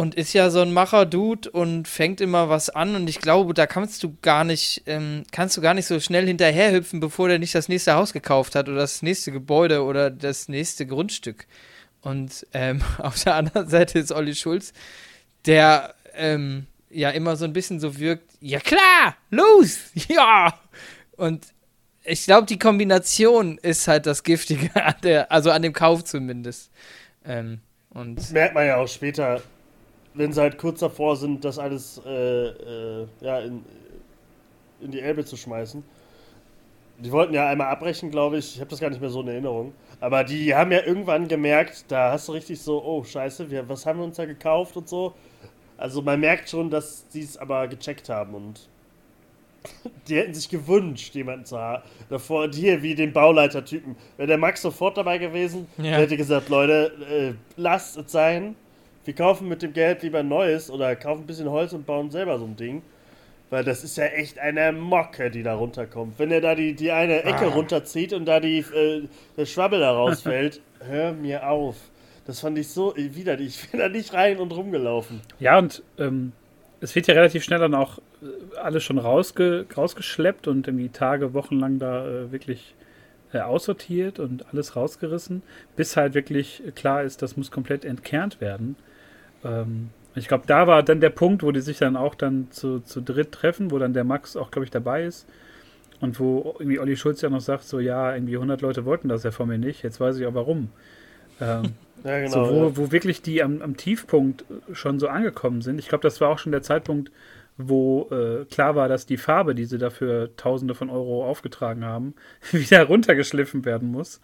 und 0.00 0.14
ist 0.14 0.32
ja 0.32 0.48
so 0.48 0.62
ein 0.62 0.72
Macher-Dude 0.72 1.50
und 1.50 1.86
fängt 1.86 2.22
immer 2.22 2.48
was 2.48 2.70
an 2.70 2.96
und 2.96 3.10
ich 3.10 3.20
glaube, 3.20 3.52
da 3.52 3.66
kannst 3.66 4.02
du 4.02 4.16
gar 4.22 4.44
nicht, 4.44 4.82
ähm, 4.86 5.24
kannst 5.30 5.58
du 5.58 5.60
gar 5.60 5.74
nicht 5.74 5.84
so 5.84 6.00
schnell 6.00 6.26
hinterherhüpfen, 6.26 7.00
bevor 7.00 7.28
der 7.28 7.38
nicht 7.38 7.54
das 7.54 7.68
nächste 7.68 7.92
Haus 7.92 8.14
gekauft 8.14 8.54
hat 8.54 8.70
oder 8.70 8.78
das 8.78 9.02
nächste 9.02 9.30
Gebäude 9.30 9.84
oder 9.84 10.10
das 10.10 10.48
nächste 10.48 10.86
Grundstück. 10.86 11.46
Und 12.00 12.46
ähm, 12.54 12.80
auf 12.98 13.22
der 13.22 13.34
anderen 13.34 13.68
Seite 13.68 13.98
ist 13.98 14.10
Olli 14.10 14.34
Schulz, 14.34 14.72
der 15.44 15.94
ähm, 16.14 16.66
ja 16.88 17.10
immer 17.10 17.36
so 17.36 17.44
ein 17.44 17.52
bisschen 17.52 17.78
so 17.78 17.98
wirkt, 17.98 18.32
ja 18.40 18.58
klar, 18.58 19.18
los, 19.28 19.80
ja. 20.08 20.58
Und 21.18 21.44
ich 22.04 22.24
glaube, 22.24 22.46
die 22.46 22.58
Kombination 22.58 23.58
ist 23.58 23.86
halt 23.86 24.06
das 24.06 24.22
Giftige 24.22 24.74
an 24.82 24.94
der, 25.02 25.30
also 25.30 25.50
an 25.50 25.60
dem 25.60 25.74
Kauf 25.74 26.04
zumindest. 26.04 26.70
Ähm, 27.22 27.60
und 27.90 28.32
merkt 28.32 28.54
man 28.54 28.66
ja 28.66 28.76
auch 28.76 28.88
später, 28.88 29.42
wenn 30.14 30.32
sie 30.32 30.40
halt 30.40 30.58
kurz 30.58 30.80
davor 30.80 31.16
sind, 31.16 31.44
das 31.44 31.58
alles 31.58 32.00
äh, 32.04 32.48
äh, 32.48 33.06
ja, 33.20 33.40
in, 33.40 33.64
in 34.80 34.90
die 34.90 35.00
Elbe 35.00 35.24
zu 35.24 35.36
schmeißen. 35.36 35.82
Die 36.98 37.12
wollten 37.12 37.32
ja 37.32 37.48
einmal 37.48 37.68
abbrechen, 37.68 38.10
glaube 38.10 38.38
ich. 38.38 38.54
Ich 38.54 38.60
habe 38.60 38.70
das 38.70 38.80
gar 38.80 38.90
nicht 38.90 39.00
mehr 39.00 39.10
so 39.10 39.22
in 39.22 39.28
Erinnerung. 39.28 39.72
Aber 40.00 40.24
die 40.24 40.54
haben 40.54 40.72
ja 40.72 40.84
irgendwann 40.84 41.28
gemerkt, 41.28 41.86
da 41.88 42.12
hast 42.12 42.28
du 42.28 42.32
richtig 42.32 42.60
so, 42.60 42.82
oh 42.82 43.04
scheiße, 43.04 43.50
wir, 43.50 43.68
was 43.68 43.86
haben 43.86 43.98
wir 43.98 44.04
uns 44.04 44.16
da 44.16 44.26
gekauft 44.26 44.76
und 44.76 44.88
so. 44.88 45.14
Also 45.78 46.02
man 46.02 46.20
merkt 46.20 46.50
schon, 46.50 46.68
dass 46.68 47.06
sie 47.08 47.22
es 47.22 47.38
aber 47.38 47.68
gecheckt 47.68 48.08
haben 48.10 48.34
und 48.34 48.68
die 50.08 50.16
hätten 50.16 50.34
sich 50.34 50.48
gewünscht, 50.48 51.14
jemanden 51.14 51.46
zu 51.46 51.58
haben. 51.58 51.82
Davor, 52.08 52.50
hier 52.52 52.82
wie 52.82 52.94
den 52.94 53.12
Bauleiter-Typen. 53.12 53.96
Wäre 54.16 54.26
der 54.26 54.38
Max 54.38 54.62
sofort 54.62 54.96
dabei 54.96 55.18
gewesen, 55.18 55.66
ja. 55.78 55.92
hätte 55.92 56.16
gesagt, 56.16 56.48
Leute, 56.48 56.92
äh, 57.10 57.34
lasst 57.56 57.96
es 57.96 58.12
sein. 58.12 58.56
Wir 59.04 59.14
kaufen 59.14 59.48
mit 59.48 59.62
dem 59.62 59.72
Geld 59.72 60.02
lieber 60.02 60.22
neues 60.22 60.70
oder 60.70 60.94
kaufen 60.96 61.22
ein 61.22 61.26
bisschen 61.26 61.50
Holz 61.50 61.72
und 61.72 61.86
bauen 61.86 62.10
selber 62.10 62.38
so 62.38 62.44
ein 62.44 62.56
Ding. 62.56 62.82
Weil 63.48 63.64
das 63.64 63.82
ist 63.82 63.96
ja 63.96 64.04
echt 64.04 64.38
eine 64.38 64.70
Mocke, 64.72 65.30
die 65.30 65.42
da 65.42 65.54
runterkommt. 65.54 66.18
Wenn 66.18 66.30
er 66.30 66.40
da 66.40 66.54
die, 66.54 66.74
die 66.74 66.92
eine 66.92 67.24
Ecke 67.24 67.46
ah. 67.46 67.54
runterzieht 67.54 68.12
und 68.12 68.26
da 68.26 68.38
die, 68.38 68.58
äh, 68.58 69.08
der 69.36 69.46
Schwabbel 69.46 69.80
da 69.80 69.92
rausfällt, 69.92 70.60
hör 70.86 71.12
mir 71.12 71.48
auf. 71.48 71.76
Das 72.26 72.40
fand 72.40 72.58
ich 72.58 72.68
so 72.68 72.94
widerlich. 72.96 73.60
Ich 73.60 73.70
bin 73.70 73.80
da 73.80 73.88
nicht 73.88 74.12
rein 74.12 74.38
und 74.38 74.52
rumgelaufen. 74.52 75.20
Ja, 75.40 75.58
und 75.58 75.82
ähm, 75.98 76.32
es 76.80 76.94
wird 76.94 77.08
ja 77.08 77.14
relativ 77.14 77.42
schnell 77.42 77.58
dann 77.58 77.74
auch 77.74 77.98
äh, 78.22 78.56
alles 78.58 78.84
schon 78.84 78.98
rausge 78.98 79.66
rausgeschleppt 79.76 80.46
und 80.46 80.68
irgendwie 80.68 80.90
Tage, 80.90 81.34
Wochen 81.34 81.58
lang 81.58 81.78
da 81.78 82.06
äh, 82.06 82.30
wirklich 82.30 82.74
äh, 83.32 83.40
aussortiert 83.40 84.18
und 84.18 84.46
alles 84.52 84.76
rausgerissen, 84.76 85.42
bis 85.76 85.96
halt 85.96 86.14
wirklich 86.14 86.62
klar 86.74 87.02
ist, 87.02 87.22
das 87.22 87.36
muss 87.36 87.50
komplett 87.50 87.84
entkernt 87.84 88.40
werden. 88.40 88.76
Ähm, 89.44 89.90
ich 90.14 90.28
glaube, 90.28 90.44
da 90.46 90.66
war 90.66 90.82
dann 90.82 91.00
der 91.00 91.10
Punkt, 91.10 91.42
wo 91.42 91.52
die 91.52 91.60
sich 91.60 91.78
dann 91.78 91.96
auch 91.96 92.14
dann 92.14 92.50
zu, 92.50 92.80
zu 92.80 93.00
dritt 93.00 93.32
treffen, 93.32 93.70
wo 93.70 93.78
dann 93.78 93.94
der 93.94 94.04
Max 94.04 94.36
auch, 94.36 94.50
glaube 94.50 94.64
ich, 94.64 94.70
dabei 94.70 95.04
ist. 95.04 95.26
Und 96.00 96.18
wo 96.18 96.56
irgendwie 96.58 96.78
Olli 96.78 96.96
Schulz 96.96 97.20
ja 97.20 97.28
noch 97.28 97.40
sagt, 97.40 97.64
so 97.64 97.78
ja, 97.78 98.14
irgendwie 98.14 98.36
100 98.36 98.60
Leute 98.62 98.84
wollten 98.86 99.08
das 99.08 99.22
ja 99.22 99.30
von 99.30 99.48
mir 99.48 99.58
nicht, 99.58 99.82
jetzt 99.82 100.00
weiß 100.00 100.18
ich 100.18 100.26
auch 100.26 100.34
warum. 100.34 100.70
Ähm, 101.40 101.74
ja, 102.04 102.20
genau, 102.20 102.46
so, 102.46 102.50
wo, 102.50 102.64
ja. 102.64 102.76
wo 102.76 102.92
wirklich 102.92 103.22
die 103.22 103.42
am, 103.42 103.60
am, 103.60 103.76
Tiefpunkt 103.76 104.44
schon 104.72 104.98
so 104.98 105.08
angekommen 105.08 105.60
sind. 105.60 105.78
Ich 105.78 105.88
glaube, 105.88 106.02
das 106.02 106.20
war 106.20 106.30
auch 106.30 106.38
schon 106.38 106.52
der 106.52 106.62
Zeitpunkt, 106.62 107.12
wo 107.58 108.08
äh, 108.10 108.46
klar 108.46 108.74
war, 108.74 108.88
dass 108.88 109.04
die 109.04 109.18
Farbe, 109.18 109.54
die 109.54 109.66
sie 109.66 109.76
dafür 109.76 110.34
Tausende 110.36 110.74
von 110.74 110.88
Euro 110.88 111.28
aufgetragen 111.28 111.84
haben, 111.84 112.14
wieder 112.50 112.84
runtergeschliffen 112.84 113.66
werden 113.66 113.90
muss. 113.90 114.20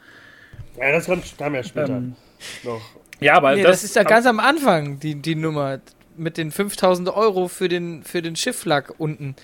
Ja, 0.79 0.93
das 0.93 1.07
kam, 1.37 1.55
ja 1.55 1.63
später 1.63 1.97
Ähm, 1.97 2.17
noch. 2.65 2.81
Ja, 3.21 3.35
aber 3.35 3.57
Nee, 3.57 3.63
das, 3.63 3.85
ist 3.85 3.97
ja 3.97 4.03
ganz 4.03 4.27
am 4.27 4.41
Anfang, 4.41 4.99
die, 5.01 5.15
die 5.15 5.35
Nummer. 5.35 5.81
Mit 6.19 6.39
den 6.39 6.51
5000 6.51 7.11
Euro 7.11 7.47
für 7.47 7.69
den, 7.69 8.03
für 8.03 8.23
den 8.23 8.37
Schifflack 8.37 8.95
unten. 8.97 9.37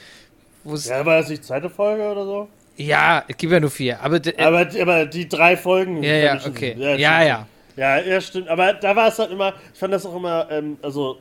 Wo's, 0.65 0.89
ja. 0.89 0.99
Ja, 0.99 1.07
war 1.07 1.19
das 1.19 1.29
nicht 1.29 1.45
zweite 1.45 1.69
Folge 1.69 2.03
oder 2.03 2.25
so? 2.25 2.49
es 3.29 3.37
gibt 3.37 3.53
ja 3.53 3.61
nur 3.61 3.71
vier. 3.71 4.01
Aber, 4.01 4.17
äh, 4.17 4.43
Aber, 4.43 4.67
aber 4.81 5.05
die 5.05 5.29
drei 5.29 5.57
Folgen. 5.57 6.03
ja, 6.03 6.15
ja, 6.15 6.41
okay. 6.47 6.75
Ja, 6.79 6.87
stimmt. 6.87 7.01
ja. 7.23 7.47
Ja, 7.77 7.99
ja, 8.01 8.21
stimmt. 8.21 8.49
Aber 8.49 8.75
da 8.75 8.95
war 8.95 9.09
es 9.09 9.19
halt 9.19 9.31
immer, 9.31 9.55
ich 9.73 9.79
fand 9.79 9.93
das 9.93 10.07
auch 10.07 10.17
immer, 10.17 10.47
ähm, 10.51 10.79
also. 10.83 11.19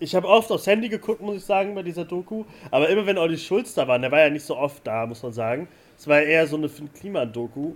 Ich 0.00 0.14
habe 0.14 0.26
oft 0.26 0.50
aufs 0.50 0.66
Handy 0.66 0.88
geguckt, 0.88 1.22
muss 1.22 1.36
ich 1.36 1.44
sagen, 1.44 1.74
bei 1.74 1.82
dieser 1.82 2.04
Doku. 2.04 2.44
Aber 2.70 2.88
immer 2.88 3.06
wenn 3.06 3.16
Olli 3.16 3.38
Schulz 3.38 3.74
da 3.74 3.86
war, 3.86 3.98
der 3.98 4.10
war 4.10 4.20
ja 4.20 4.28
nicht 4.28 4.44
so 4.44 4.56
oft 4.56 4.86
da, 4.86 5.06
muss 5.06 5.22
man 5.22 5.32
sagen. 5.32 5.68
Es 5.96 6.06
war 6.08 6.20
eher 6.20 6.46
so 6.46 6.56
eine 6.56 6.68
Finn 6.68 6.92
Klima-Doku, 6.92 7.74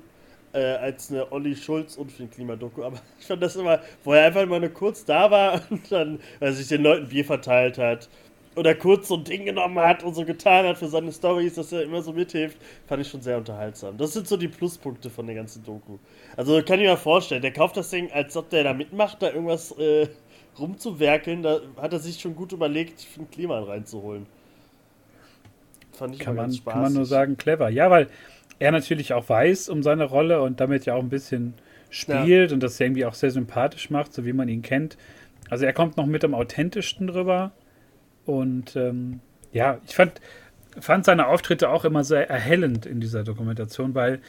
äh, 0.52 0.58
als 0.58 1.11
eine 1.11 1.30
Olli 1.32 1.54
Schulz 1.56 1.96
und 1.96 2.11
Finn 2.11 2.30
Klima-Doku. 2.30 2.82
Aber 2.82 2.98
ich 3.20 3.26
fand 3.26 3.42
das 3.42 3.56
immer, 3.56 3.80
wo 4.04 4.12
er 4.12 4.26
einfach 4.26 4.46
mal 4.46 4.61
nur 4.61 4.70
kurz 4.70 5.04
da 5.04 5.30
war 5.30 5.61
und 5.70 5.90
dann, 5.90 6.20
weil 6.40 6.52
sich 6.52 6.68
den 6.68 6.82
Leuten 6.82 7.08
Bier 7.08 7.24
verteilt 7.24 7.78
hat. 7.78 8.08
Oder 8.56 8.74
kurz 8.74 9.06
so 9.06 9.16
ein 9.16 9.22
Ding 9.22 9.44
genommen 9.44 9.78
hat 9.78 10.02
und 10.02 10.14
so 10.14 10.24
getan 10.24 10.66
hat 10.66 10.78
für 10.78 10.88
seine 10.88 11.12
Stories, 11.12 11.54
dass 11.54 11.70
er 11.70 11.82
immer 11.82 12.02
so 12.02 12.12
mithilft, 12.12 12.56
fand 12.88 13.02
ich 13.02 13.08
schon 13.08 13.20
sehr 13.20 13.38
unterhaltsam. 13.38 13.96
Das 13.96 14.14
sind 14.14 14.26
so 14.26 14.37
die 14.37 14.48
Pluspunkte 14.48 15.11
von 15.11 15.26
der 15.26 15.37
ganzen 15.37 15.64
Doku. 15.64 15.98
Also 16.37 16.61
kann 16.62 16.80
ich 16.80 16.87
mir 16.87 16.96
vorstellen, 16.96 17.42
der 17.42 17.52
kauft 17.52 17.76
das 17.76 17.90
Ding, 17.90 18.11
als 18.11 18.37
ob 18.37 18.50
der 18.50 18.64
da 18.64 18.74
mitmacht, 18.74 19.22
da 19.22 19.28
irgendwas 19.28 19.70
äh, 19.78 20.08
rumzuwerkeln, 20.58 21.44
da 21.44 21.61
hat 21.80 21.92
er 21.92 22.00
sich 22.00 22.20
schon 22.20 22.34
gut 22.34 22.50
überlegt, 22.50 23.00
Finn 23.00 23.30
Kliman 23.30 23.62
reinzuholen. 23.62 24.26
Fand 25.92 26.14
ich 26.14 26.20
kann 26.20 26.37
man, 26.37 26.52
kann 26.64 26.82
man 26.82 26.92
nur 26.92 27.06
sagen, 27.06 27.37
clever. 27.37 27.68
Ja, 27.70 27.90
weil 27.90 28.08
er 28.59 28.73
natürlich 28.73 29.12
auch 29.12 29.29
weiß 29.29 29.68
um 29.68 29.83
seine 29.83 30.05
Rolle 30.05 30.42
und 30.42 30.61
damit 30.61 30.87
ja 30.87 30.94
auch 30.94 31.03
ein 31.03 31.09
bisschen 31.09 31.55
spielt 31.90 32.53
und 32.53 32.62
das 32.62 32.79
irgendwie 32.79 33.05
auch 33.05 33.14
sehr 33.14 33.31
sympathisch 33.31 33.90
macht, 33.90 34.12
so 34.12 34.25
wie 34.25 34.33
man 34.33 34.49
ihn 34.49 34.62
kennt. 34.62 34.97
Also 35.49 35.64
er 35.64 35.73
kommt 35.73 35.97
noch 35.97 36.07
mit 36.07 36.25
am 36.25 36.35
authentischsten 36.35 37.07
drüber. 37.07 37.53
Und 38.27 38.77
ähm, 38.77 39.21
ja, 39.53 39.81
ich 39.87 39.94
fand, 39.94 40.21
fand 40.79 41.05
seine 41.05 41.29
Auftritte 41.29 41.71
auch 41.71 41.85
immer 41.85 42.05
sehr 42.05 42.29
erhellend 42.29 42.85
in 42.85 43.01
dieser 43.01 43.25
Dokumentation, 43.25 43.94
weil 43.94 44.21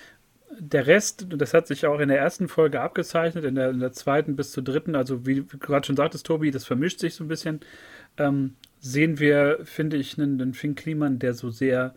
der 0.57 0.87
Rest, 0.87 1.27
das 1.29 1.53
hat 1.53 1.67
sich 1.67 1.85
auch 1.85 1.99
in 1.99 2.09
der 2.09 2.19
ersten 2.19 2.47
Folge 2.47 2.81
abgezeichnet, 2.81 3.45
in 3.45 3.55
der, 3.55 3.69
in 3.69 3.79
der 3.79 3.91
zweiten 3.91 4.35
bis 4.35 4.51
zur 4.51 4.63
dritten, 4.63 4.95
also 4.95 5.25
wie 5.25 5.41
du 5.41 5.57
gerade 5.57 5.85
schon 5.85 5.95
sagtest, 5.95 6.25
Tobi, 6.25 6.51
das 6.51 6.65
vermischt 6.65 6.99
sich 6.99 7.15
so 7.15 7.23
ein 7.23 7.27
bisschen, 7.27 7.59
ähm, 8.17 8.55
sehen 8.79 9.19
wir, 9.19 9.59
finde 9.63 9.97
ich, 9.97 10.17
einen, 10.17 10.41
einen 10.41 10.53
Finn 10.53 10.75
Kliman, 10.75 11.19
der 11.19 11.33
so 11.33 11.49
sehr 11.49 11.93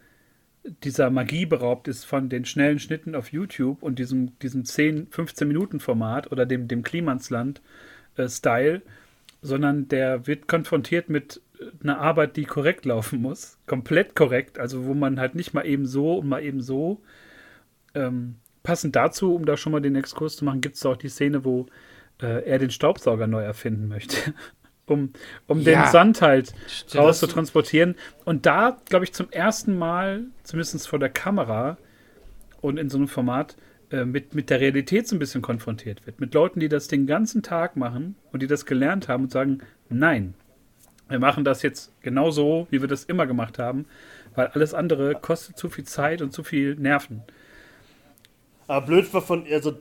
dieser 0.64 1.10
Magie 1.10 1.46
beraubt 1.46 1.88
ist 1.88 2.04
von 2.04 2.28
den 2.28 2.44
schnellen 2.44 2.78
Schnitten 2.78 3.14
auf 3.14 3.32
YouTube 3.32 3.82
und 3.82 3.98
diesem, 3.98 4.38
diesem 4.40 4.64
10, 4.64 5.08
15 5.08 5.48
Minuten 5.48 5.80
Format 5.80 6.30
oder 6.30 6.46
dem, 6.46 6.68
dem 6.68 6.82
Klimansland-Style, 6.82 8.82
sondern 9.40 9.88
der 9.88 10.26
wird 10.26 10.46
konfrontiert 10.46 11.08
mit 11.08 11.40
einer 11.82 11.98
Arbeit, 11.98 12.36
die 12.36 12.44
korrekt 12.44 12.84
laufen 12.84 13.20
muss. 13.20 13.58
Komplett 13.66 14.14
korrekt, 14.14 14.58
also 14.58 14.86
wo 14.86 14.94
man 14.94 15.20
halt 15.20 15.34
nicht 15.34 15.54
mal 15.54 15.66
eben 15.66 15.86
so 15.86 16.18
und 16.18 16.28
mal 16.28 16.42
eben 16.42 16.60
so. 16.60 17.00
Ähm, 17.94 18.36
passend 18.62 18.96
dazu, 18.96 19.34
um 19.34 19.44
da 19.44 19.56
schon 19.56 19.72
mal 19.72 19.80
den 19.80 19.96
Exkurs 19.96 20.36
zu 20.36 20.44
machen, 20.44 20.60
gibt 20.60 20.76
es 20.76 20.86
auch 20.86 20.96
die 20.96 21.08
Szene, 21.08 21.44
wo 21.44 21.66
äh, 22.20 22.44
er 22.44 22.58
den 22.58 22.70
Staubsauger 22.70 23.26
neu 23.26 23.42
erfinden 23.42 23.88
möchte. 23.88 24.34
um 24.86 25.12
um 25.46 25.60
Ja. 25.60 25.82
den 25.84 25.92
Sand 25.92 26.22
halt 26.22 26.52
raus 26.94 27.20
zu 27.20 27.26
transportieren. 27.26 27.94
Und 28.24 28.46
da, 28.46 28.78
glaube 28.88 29.04
ich, 29.04 29.12
zum 29.12 29.30
ersten 29.30 29.78
Mal, 29.78 30.24
zumindest 30.42 30.88
vor 30.88 30.98
der 30.98 31.08
Kamera 31.10 31.76
und 32.60 32.78
in 32.78 32.90
so 32.90 32.98
einem 32.98 33.08
Format, 33.08 33.56
äh, 33.90 34.04
mit, 34.04 34.34
mit 34.34 34.50
der 34.50 34.60
Realität 34.60 35.06
so 35.08 35.16
ein 35.16 35.18
bisschen 35.18 35.42
konfrontiert 35.42 36.06
wird. 36.06 36.20
Mit 36.20 36.34
Leuten, 36.34 36.60
die 36.60 36.68
das 36.68 36.88
den 36.88 37.06
ganzen 37.06 37.42
Tag 37.42 37.76
machen 37.76 38.16
und 38.32 38.42
die 38.42 38.46
das 38.46 38.66
gelernt 38.66 39.08
haben 39.08 39.24
und 39.24 39.32
sagen, 39.32 39.58
nein, 39.88 40.34
wir 41.08 41.18
machen 41.18 41.44
das 41.44 41.62
jetzt 41.62 41.92
genau 42.00 42.30
so, 42.30 42.66
wie 42.70 42.80
wir 42.80 42.88
das 42.88 43.04
immer 43.04 43.26
gemacht 43.26 43.58
haben, 43.58 43.84
weil 44.34 44.46
alles 44.48 44.72
andere 44.72 45.14
kostet 45.14 45.58
zu 45.58 45.68
viel 45.68 45.84
Zeit 45.84 46.22
und 46.22 46.32
zu 46.32 46.42
viel 46.42 46.74
Nerven. 46.76 47.22
Aber 48.66 48.86
blöd 48.86 49.12
war 49.12 49.20
von, 49.20 49.44
also 49.50 49.74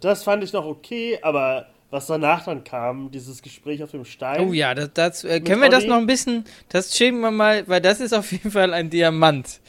das 0.00 0.24
fand 0.24 0.42
ich 0.42 0.52
noch 0.52 0.64
okay, 0.64 1.18
aber 1.22 1.66
was 1.92 2.06
danach 2.06 2.44
dann 2.46 2.64
kam, 2.64 3.10
dieses 3.10 3.42
Gespräch 3.42 3.82
auf 3.82 3.90
dem 3.92 4.04
Stein. 4.04 4.40
Oh 4.48 4.52
ja, 4.52 4.74
das, 4.74 4.90
das, 4.94 5.24
äh, 5.24 5.40
können 5.40 5.60
wir 5.60 5.68
das 5.68 5.84
Olli? 5.84 5.90
noch 5.90 5.98
ein 5.98 6.06
bisschen, 6.06 6.44
das 6.70 6.96
schieben 6.96 7.20
wir 7.20 7.30
mal, 7.30 7.68
weil 7.68 7.80
das 7.80 8.00
ist 8.00 8.12
auf 8.14 8.32
jeden 8.32 8.50
Fall 8.50 8.72
ein 8.74 8.90
Diamant. 8.90 9.60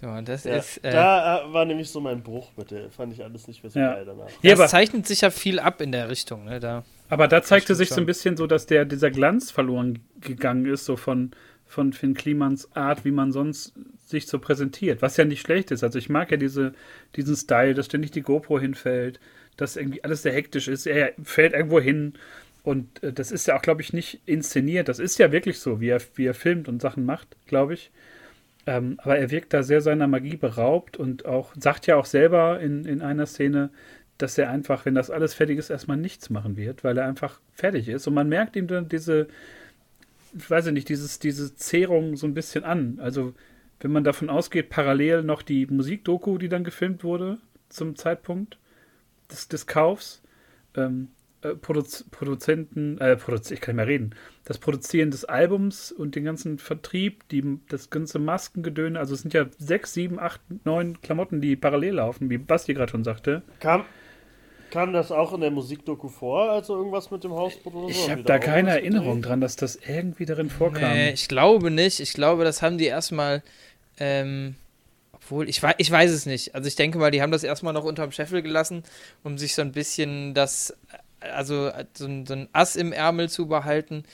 So, 0.00 0.20
das 0.22 0.44
Ja, 0.44 0.56
ist, 0.56 0.78
äh, 0.84 0.90
da 0.92 1.48
äh, 1.48 1.52
war 1.52 1.64
nämlich 1.64 1.88
so 1.90 2.00
mein 2.00 2.22
Bruch 2.22 2.50
mit 2.56 2.70
der, 2.70 2.90
fand 2.90 3.12
ich 3.12 3.22
alles 3.24 3.48
nicht 3.48 3.62
mehr 3.62 3.70
so 3.70 3.78
Ja. 3.78 3.94
geil 3.94 4.04
danach. 4.04 4.28
Ja, 4.42 4.50
das 4.50 4.60
aber, 4.60 4.68
zeichnet 4.68 5.06
sich 5.06 5.22
ja 5.22 5.30
viel 5.30 5.58
ab 5.58 5.80
in 5.80 5.92
der 5.92 6.08
Richtung, 6.10 6.44
ne, 6.44 6.60
da. 6.60 6.84
aber 7.08 7.28
da 7.28 7.42
zeigte 7.42 7.74
sich 7.74 7.88
so 7.88 8.00
ein 8.00 8.06
bisschen 8.06 8.36
so, 8.36 8.46
dass 8.46 8.66
der, 8.66 8.84
dieser 8.84 9.10
Glanz 9.10 9.50
verloren 9.50 10.00
gegangen 10.20 10.66
ist, 10.66 10.84
so 10.84 10.96
von, 10.96 11.30
von 11.66 11.92
Finn 11.92 12.14
Klimans 12.14 12.68
Art, 12.76 13.04
wie 13.04 13.12
man 13.12 13.32
sonst 13.32 13.72
sich 14.04 14.26
so 14.26 14.38
präsentiert, 14.38 15.00
was 15.02 15.16
ja 15.16 15.24
nicht 15.24 15.40
schlecht 15.40 15.70
ist. 15.70 15.82
Also 15.84 15.98
ich 15.98 16.08
mag 16.10 16.30
ja 16.30 16.36
diese, 16.36 16.74
diesen 17.16 17.36
Style, 17.36 17.74
dass 17.74 17.86
ständig 17.86 18.10
die 18.10 18.22
GoPro 18.22 18.58
hinfällt, 18.60 19.20
dass 19.56 19.76
irgendwie 19.76 20.04
alles 20.04 20.22
sehr 20.22 20.32
hektisch 20.32 20.68
ist. 20.68 20.86
Er 20.86 21.12
fällt 21.22 21.52
irgendwo 21.52 21.80
hin 21.80 22.14
und 22.62 23.02
äh, 23.02 23.12
das 23.12 23.32
ist 23.32 23.46
ja 23.46 23.56
auch, 23.56 23.62
glaube 23.62 23.82
ich, 23.82 23.92
nicht 23.92 24.20
inszeniert. 24.26 24.88
Das 24.88 24.98
ist 24.98 25.18
ja 25.18 25.32
wirklich 25.32 25.58
so, 25.58 25.80
wie 25.80 25.88
er, 25.88 26.00
wie 26.14 26.26
er 26.26 26.34
filmt 26.34 26.68
und 26.68 26.80
Sachen 26.80 27.04
macht, 27.04 27.36
glaube 27.46 27.74
ich. 27.74 27.90
Ähm, 28.66 28.98
aber 29.02 29.18
er 29.18 29.30
wirkt 29.30 29.52
da 29.52 29.62
sehr 29.62 29.80
seiner 29.80 30.06
Magie 30.06 30.36
beraubt 30.36 30.96
und 30.96 31.26
auch 31.26 31.52
sagt 31.58 31.86
ja 31.86 31.96
auch 31.96 32.04
selber 32.04 32.60
in, 32.60 32.84
in 32.84 33.02
einer 33.02 33.26
Szene, 33.26 33.70
dass 34.18 34.38
er 34.38 34.50
einfach, 34.50 34.84
wenn 34.84 34.94
das 34.94 35.10
alles 35.10 35.34
fertig 35.34 35.58
ist, 35.58 35.70
erstmal 35.70 35.96
nichts 35.96 36.30
machen 36.30 36.56
wird, 36.56 36.84
weil 36.84 36.96
er 36.96 37.06
einfach 37.06 37.40
fertig 37.52 37.88
ist. 37.88 38.06
Und 38.06 38.14
man 38.14 38.28
merkt 38.28 38.54
ihm 38.54 38.68
dann 38.68 38.88
diese, 38.88 39.26
ich 40.36 40.48
weiß 40.48 40.66
ich 40.66 40.72
nicht, 40.72 40.88
dieses, 40.88 41.18
diese 41.18 41.56
Zehrung 41.56 42.16
so 42.16 42.26
ein 42.26 42.34
bisschen 42.34 42.62
an. 42.62 42.98
Also, 43.00 43.34
wenn 43.80 43.90
man 43.90 44.04
davon 44.04 44.30
ausgeht, 44.30 44.70
parallel 44.70 45.24
noch 45.24 45.42
die 45.42 45.66
Musikdoku, 45.66 46.38
die 46.38 46.48
dann 46.48 46.62
gefilmt 46.62 47.02
wurde 47.02 47.38
zum 47.68 47.96
Zeitpunkt 47.96 48.58
des, 49.32 49.48
des 49.48 49.66
Kaufs, 49.66 50.22
ähm, 50.76 51.08
äh, 51.42 51.54
Produz 51.54 52.04
Produzenten, 52.10 52.98
äh, 52.98 53.16
Produz 53.16 53.50
ich 53.50 53.60
kann 53.60 53.74
nicht 53.74 53.84
mehr 53.84 53.92
reden, 53.92 54.14
das 54.44 54.58
Produzieren 54.58 55.10
des 55.10 55.24
Albums 55.24 55.90
und 55.92 56.14
den 56.14 56.24
ganzen 56.24 56.58
Vertrieb, 56.58 57.28
die, 57.28 57.58
das 57.68 57.90
ganze 57.90 58.18
Maskengedöne, 58.18 58.98
also 58.98 59.14
es 59.14 59.22
sind 59.22 59.34
ja 59.34 59.46
sechs, 59.58 59.92
sieben, 59.92 60.18
acht, 60.18 60.40
neun 60.64 61.00
Klamotten, 61.00 61.40
die 61.40 61.56
parallel 61.56 61.94
laufen, 61.94 62.30
wie 62.30 62.38
Basti 62.38 62.74
gerade 62.74 62.90
schon 62.90 63.04
sagte. 63.04 63.42
Kam, 63.60 63.84
kam 64.70 64.92
das 64.92 65.10
auch 65.10 65.32
in 65.32 65.40
der 65.40 65.50
Musikdoku 65.50 66.08
vor, 66.08 66.50
also 66.50 66.76
irgendwas 66.76 67.10
mit 67.10 67.24
dem 67.24 67.32
Hausboot 67.32 67.74
oder 67.74 67.92
so? 67.92 68.00
Ich 68.00 68.10
habe 68.10 68.22
da 68.22 68.38
keine 68.38 68.70
Erinnerung 68.70 69.22
dran, 69.22 69.40
dass 69.40 69.56
das 69.56 69.76
irgendwie 69.76 70.26
darin 70.26 70.48
vorkam. 70.48 70.92
Nee, 70.92 71.10
ich 71.10 71.28
glaube 71.28 71.70
nicht. 71.70 72.00
Ich 72.00 72.14
glaube, 72.14 72.44
das 72.44 72.62
haben 72.62 72.78
die 72.78 72.86
erstmal, 72.86 73.42
ähm, 73.98 74.54
obwohl, 75.24 75.48
ich, 75.48 75.62
ich 75.78 75.90
weiß 75.90 76.10
es 76.10 76.26
nicht. 76.26 76.54
Also 76.54 76.68
ich 76.68 76.76
denke 76.76 76.98
mal, 76.98 77.10
die 77.10 77.22
haben 77.22 77.32
das 77.32 77.44
erstmal 77.44 77.72
noch 77.72 77.84
unterm 77.84 78.12
Scheffel 78.12 78.42
gelassen, 78.42 78.82
um 79.22 79.38
sich 79.38 79.54
so 79.54 79.62
ein 79.62 79.72
bisschen 79.72 80.34
das, 80.34 80.76
also 81.20 81.70
so 81.94 82.06
ein, 82.06 82.26
so 82.26 82.34
ein 82.34 82.48
Ass 82.52 82.76
im 82.76 82.92
Ärmel 82.92 83.28
zu 83.28 83.46
behalten. 83.46 84.04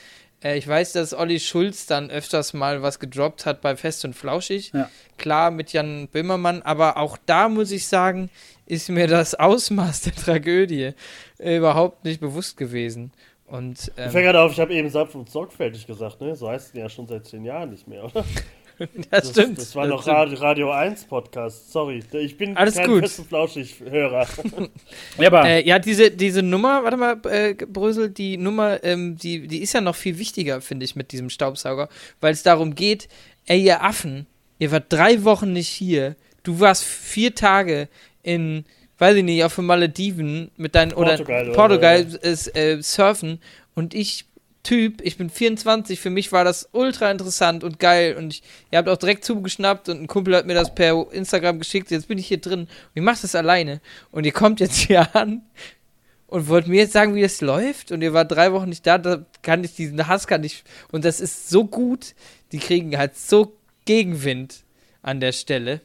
Äh, 0.43 0.57
ich 0.57 0.67
weiß, 0.67 0.93
dass 0.93 1.13
Olli 1.13 1.39
Schulz 1.39 1.85
dann 1.87 2.09
öfters 2.09 2.53
mal 2.53 2.81
was 2.81 2.99
gedroppt 2.99 3.45
hat 3.45 3.61
bei 3.61 3.75
Fest 3.75 4.05
und 4.05 4.15
Flauschig. 4.15 4.71
Ja. 4.73 4.89
Klar, 5.17 5.51
mit 5.51 5.73
Jan 5.73 6.07
Böhmermann, 6.07 6.61
aber 6.61 6.97
auch 6.97 7.17
da 7.25 7.49
muss 7.49 7.71
ich 7.71 7.87
sagen, 7.87 8.29
ist 8.65 8.89
mir 8.89 9.07
das 9.07 9.35
Ausmaß 9.35 10.01
der 10.01 10.15
Tragödie 10.15 10.93
äh, 11.39 11.57
überhaupt 11.57 12.05
nicht 12.05 12.21
bewusst 12.21 12.55
gewesen. 12.55 13.11
Und 13.47 13.79
Ich 13.79 13.91
ähm, 13.97 14.11
fällt 14.11 14.25
gerade 14.25 14.41
auf, 14.41 14.51
ich 14.51 14.59
habe 14.59 14.73
eben 14.75 14.89
sanft 14.91 15.15
und 15.15 15.27
sorgfältig 15.27 15.87
gesagt, 15.87 16.21
ne? 16.21 16.35
So 16.35 16.49
heißt 16.49 16.67
es 16.67 16.79
ja 16.79 16.87
schon 16.87 17.07
seit 17.07 17.25
zehn 17.25 17.43
Jahren 17.43 17.71
nicht 17.71 17.87
mehr, 17.87 18.05
oder? 18.05 18.23
das, 19.11 19.31
stimmt. 19.31 19.57
Das 19.57 19.75
war 19.75 19.83
das 19.83 19.91
noch 19.91 20.01
stimmt. 20.01 20.17
Radio, 20.17 20.37
Radio 20.39 20.71
1 20.71 21.05
Podcast, 21.05 21.71
sorry. 21.71 22.01
Ich 22.13 22.37
bin 22.37 22.55
Alles 22.55 22.75
kein 22.75 22.87
gut. 22.87 23.03
und 23.03 23.27
flauschig 23.27 23.79
Hörer. 23.79 24.27
Ja, 25.17 25.27
aber 25.27 25.45
Äh, 25.45 25.65
ja, 25.67 25.79
diese, 25.79 26.11
diese 26.11 26.41
Nummer, 26.41 26.83
warte 26.83 26.97
mal, 26.97 27.19
äh, 27.29 27.53
Brösel, 27.53 28.09
die 28.09 28.37
Nummer, 28.37 28.83
ähm, 28.83 29.17
die, 29.17 29.47
die 29.47 29.61
ist 29.61 29.73
ja 29.73 29.81
noch 29.81 29.95
viel 29.95 30.17
wichtiger, 30.17 30.61
finde 30.61 30.85
ich, 30.85 30.95
mit 30.95 31.11
diesem 31.11 31.29
Staubsauger, 31.29 31.89
weil 32.21 32.33
es 32.33 32.43
darum 32.43 32.75
geht, 32.75 33.09
ey, 33.45 33.61
ihr 33.61 33.83
Affen, 33.83 34.27
ihr 34.59 34.71
wart 34.71 34.85
drei 34.89 35.23
Wochen 35.23 35.51
nicht 35.53 35.69
hier, 35.69 36.15
du 36.43 36.59
warst 36.59 36.83
vier 36.83 37.35
Tage 37.35 37.89
in, 38.23 38.65
weiß 38.97 39.17
ich 39.17 39.23
nicht, 39.23 39.43
auf 39.43 39.55
den 39.55 39.65
Malediven 39.65 40.51
mit 40.57 40.75
deinen, 40.75 40.91
Portugal 40.91 41.41
oder 41.41 41.49
oder 41.49 41.55
Portugal 41.55 42.07
so, 42.07 42.17
ist, 42.17 42.55
äh, 42.55 42.81
surfen 42.81 43.39
und 43.75 43.93
ich, 43.93 44.25
Typ, 44.63 45.01
ich 45.01 45.17
bin 45.17 45.29
24, 45.29 45.99
für 45.99 46.09
mich 46.09 46.31
war 46.31 46.43
das 46.43 46.69
ultra 46.73 47.09
interessant 47.09 47.63
und 47.63 47.79
geil 47.79 48.17
und 48.17 48.33
ich, 48.33 48.43
ihr 48.71 48.77
habt 48.77 48.89
auch 48.89 48.97
direkt 48.97 49.23
zugeschnappt 49.23 49.87
und 49.87 50.01
ein 50.01 50.07
Kumpel 50.07 50.35
hat 50.35 50.45
mir 50.45 50.53
das 50.53 50.75
per 50.75 51.11
Instagram 51.11 51.59
geschickt, 51.59 51.91
jetzt 51.91 52.09
bin 52.09 52.17
ich 52.17 52.27
hier 52.27 52.41
drin 52.41 52.61
und 52.61 52.69
ich 52.93 53.01
mach 53.01 53.19
das 53.19 53.35
alleine 53.35 53.79
und 54.11 54.25
ihr 54.25 54.33
kommt 54.33 54.59
jetzt 54.59 54.75
hier 54.75 55.15
an 55.15 55.43
und 56.27 56.49
wollt 56.49 56.67
mir 56.67 56.81
jetzt 56.81 56.93
sagen, 56.93 57.15
wie 57.15 57.21
das 57.21 57.39
läuft 57.39 57.93
und 57.93 58.01
ihr 58.01 58.13
wart 58.13 58.31
drei 58.31 58.51
Wochen 58.51 58.69
nicht 58.69 58.85
da, 58.85 58.97
da 58.97 59.25
kann 59.41 59.63
ich 59.63 59.75
diesen 59.75 60.07
Hass 60.07 60.27
kann 60.27 60.43
ich 60.43 60.63
und 60.91 61.05
das 61.05 61.21
ist 61.21 61.49
so 61.49 61.65
gut, 61.65 62.13
die 62.51 62.59
kriegen 62.59 62.97
halt 62.97 63.15
so 63.15 63.55
Gegenwind 63.85 64.65
an 65.01 65.21
der 65.21 65.31
Stelle, 65.31 65.79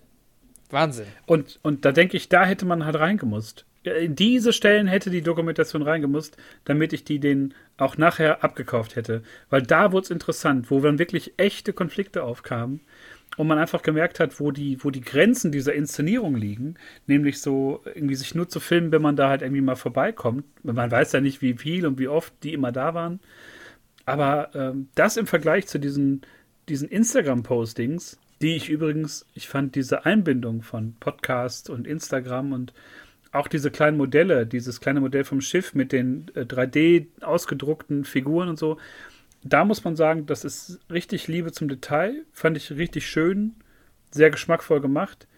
Wahnsinn. 0.70 1.06
Und, 1.26 1.60
und 1.62 1.84
da 1.84 1.92
denke 1.92 2.16
ich, 2.16 2.28
da 2.28 2.44
hätte 2.44 2.66
man 2.66 2.84
halt 2.84 2.96
reingemusst. 2.96 3.64
In 3.84 4.16
diese 4.16 4.52
Stellen 4.52 4.86
hätte 4.86 5.10
die 5.10 5.22
Dokumentation 5.22 5.82
reingemusst, 5.82 6.36
damit 6.64 6.92
ich 6.92 7.04
die 7.04 7.20
den 7.20 7.54
auch 7.76 7.98
nachher 7.98 8.42
abgekauft 8.42 8.96
hätte. 8.96 9.22
Weil 9.50 9.62
da 9.62 9.92
wurde 9.92 10.04
es 10.04 10.10
interessant, 10.10 10.70
wo 10.70 10.80
dann 10.80 10.98
wirklich 10.98 11.34
echte 11.36 11.72
Konflikte 11.72 12.22
aufkamen 12.22 12.80
und 13.36 13.46
man 13.46 13.58
einfach 13.58 13.82
gemerkt 13.82 14.20
hat, 14.20 14.40
wo 14.40 14.50
die, 14.50 14.82
wo 14.82 14.90
die 14.90 15.00
Grenzen 15.00 15.52
dieser 15.52 15.74
Inszenierung 15.74 16.36
liegen, 16.36 16.76
nämlich 17.06 17.40
so 17.40 17.82
irgendwie 17.84 18.14
sich 18.14 18.34
nur 18.34 18.48
zu 18.48 18.60
filmen, 18.60 18.92
wenn 18.92 19.02
man 19.02 19.16
da 19.16 19.28
halt 19.28 19.42
irgendwie 19.42 19.60
mal 19.60 19.76
vorbeikommt. 19.76 20.44
Man 20.62 20.90
weiß 20.90 21.12
ja 21.12 21.20
nicht, 21.20 21.42
wie 21.42 21.54
viel 21.54 21.86
und 21.86 21.98
wie 21.98 22.08
oft 22.08 22.32
die 22.42 22.52
immer 22.52 22.72
da 22.72 22.94
waren. 22.94 23.20
Aber 24.06 24.50
ähm, 24.54 24.88
das 24.94 25.16
im 25.16 25.26
Vergleich 25.26 25.66
zu 25.66 25.78
diesen, 25.78 26.22
diesen 26.68 26.88
Instagram-Postings, 26.88 28.18
die 28.40 28.56
ich 28.56 28.68
übrigens, 28.68 29.26
ich 29.34 29.48
fand 29.48 29.74
diese 29.74 30.04
Einbindung 30.04 30.62
von 30.62 30.94
Podcast 31.00 31.70
und 31.70 31.86
Instagram 31.86 32.52
und 32.52 32.72
auch 33.34 33.48
diese 33.48 33.70
kleinen 33.70 33.96
Modelle, 33.96 34.46
dieses 34.46 34.80
kleine 34.80 35.00
Modell 35.00 35.24
vom 35.24 35.40
Schiff 35.40 35.74
mit 35.74 35.92
den 35.92 36.30
äh, 36.34 36.40
3D 36.40 37.06
ausgedruckten 37.22 38.04
Figuren 38.04 38.48
und 38.48 38.58
so, 38.58 38.78
da 39.42 39.64
muss 39.64 39.84
man 39.84 39.94
sagen, 39.94 40.26
das 40.26 40.44
ist 40.44 40.80
richtig 40.90 41.28
Liebe 41.28 41.52
zum 41.52 41.68
Detail. 41.68 42.24
Fand 42.32 42.56
ich 42.56 42.70
richtig 42.72 43.06
schön, 43.06 43.56
sehr 44.10 44.30
geschmackvoll 44.30 44.80
gemacht. 44.80 45.28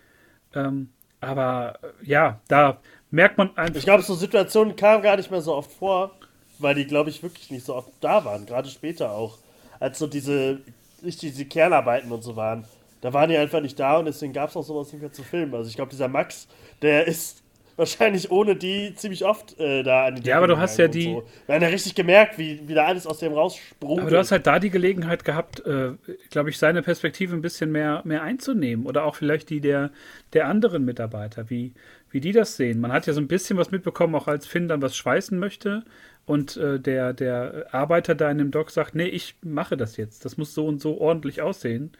Ähm, 0.54 0.90
aber 1.20 1.78
äh, 1.82 2.06
ja, 2.08 2.40
da 2.46 2.80
merkt 3.10 3.36
man 3.36 3.56
einfach. 3.56 3.76
Ich 3.76 3.84
glaube, 3.84 4.04
so 4.04 4.14
Situationen 4.14 4.76
kamen 4.76 5.02
gar 5.02 5.16
nicht 5.16 5.30
mehr 5.30 5.40
so 5.40 5.54
oft 5.54 5.72
vor, 5.72 6.12
weil 6.58 6.76
die, 6.76 6.86
glaube 6.86 7.10
ich, 7.10 7.22
wirklich 7.22 7.50
nicht 7.50 7.66
so 7.66 7.74
oft 7.74 7.90
da 8.00 8.24
waren. 8.24 8.46
Gerade 8.46 8.68
später 8.68 9.10
auch. 9.10 9.38
Als 9.80 9.98
so 9.98 10.06
diese, 10.06 10.60
diese 11.02 11.44
Kernarbeiten 11.44 12.10
und 12.12 12.22
so 12.22 12.36
waren. 12.36 12.64
Da 13.00 13.12
waren 13.12 13.28
die 13.28 13.36
einfach 13.36 13.60
nicht 13.60 13.78
da 13.78 13.98
und 13.98 14.06
deswegen 14.06 14.32
gab 14.32 14.50
es 14.50 14.56
auch 14.56 14.62
sowas 14.62 14.92
nicht 14.92 15.02
mehr 15.02 15.12
zu 15.12 15.22
filmen. 15.22 15.54
Also 15.54 15.68
ich 15.68 15.76
glaube, 15.76 15.90
dieser 15.90 16.08
Max, 16.08 16.48
der 16.80 17.06
ist 17.06 17.42
wahrscheinlich 17.76 18.30
ohne 18.30 18.56
die 18.56 18.94
ziemlich 18.94 19.24
oft 19.24 19.58
äh, 19.60 19.82
da 19.82 20.06
an 20.06 20.16
die 20.16 20.22
Ja, 20.28 20.38
aber 20.38 20.46
du 20.46 20.58
hast 20.58 20.78
ja 20.78 20.88
die. 20.88 21.04
So. 21.04 21.24
Wir 21.46 21.54
haben 21.54 21.62
ja 21.62 21.68
richtig 21.68 21.94
gemerkt, 21.94 22.38
wie, 22.38 22.60
wie 22.66 22.74
da 22.74 22.86
alles 22.86 23.06
aus 23.06 23.18
dem 23.18 23.32
raussprung. 23.32 24.00
Aber 24.00 24.10
du 24.10 24.18
hast 24.18 24.32
halt 24.32 24.46
da 24.46 24.58
die 24.58 24.70
Gelegenheit 24.70 25.24
gehabt, 25.24 25.64
äh, 25.66 25.92
glaube 26.30 26.50
ich, 26.50 26.58
seine 26.58 26.82
Perspektive 26.82 27.34
ein 27.34 27.42
bisschen 27.42 27.70
mehr, 27.70 28.02
mehr 28.04 28.22
einzunehmen. 28.22 28.86
Oder 28.86 29.04
auch 29.04 29.14
vielleicht 29.14 29.50
die 29.50 29.60
der, 29.60 29.90
der 30.32 30.48
anderen 30.48 30.84
Mitarbeiter, 30.84 31.50
wie, 31.50 31.72
wie 32.10 32.20
die 32.20 32.32
das 32.32 32.56
sehen. 32.56 32.80
Man 32.80 32.92
hat 32.92 33.06
ja 33.06 33.12
so 33.12 33.20
ein 33.20 33.28
bisschen 33.28 33.58
was 33.58 33.70
mitbekommen, 33.70 34.14
auch 34.14 34.26
als 34.26 34.46
Finn 34.46 34.68
dann 34.68 34.82
was 34.82 34.96
schweißen 34.96 35.38
möchte. 35.38 35.84
Und 36.24 36.56
äh, 36.56 36.80
der, 36.80 37.12
der 37.12 37.66
Arbeiter 37.72 38.14
da 38.14 38.30
in 38.30 38.38
dem 38.38 38.50
Dock 38.50 38.70
sagt: 38.70 38.94
Nee, 38.94 39.06
ich 39.08 39.36
mache 39.42 39.76
das 39.76 39.96
jetzt. 39.96 40.24
Das 40.24 40.36
muss 40.36 40.54
so 40.54 40.66
und 40.66 40.80
so 40.80 40.98
ordentlich 40.98 41.42
aussehen. 41.42 41.92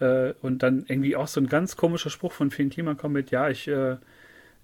Äh, 0.00 0.34
und 0.42 0.62
dann 0.62 0.84
irgendwie 0.88 1.16
auch 1.16 1.28
so 1.28 1.40
ein 1.40 1.46
ganz 1.46 1.76
komischer 1.76 2.10
Spruch 2.10 2.32
von 2.32 2.50
Finn 2.50 2.68
Kliman 2.68 2.96
kommt 2.96 3.14
mit: 3.14 3.30
Ja, 3.30 3.48
ich 3.48 3.68
äh, 3.68 3.96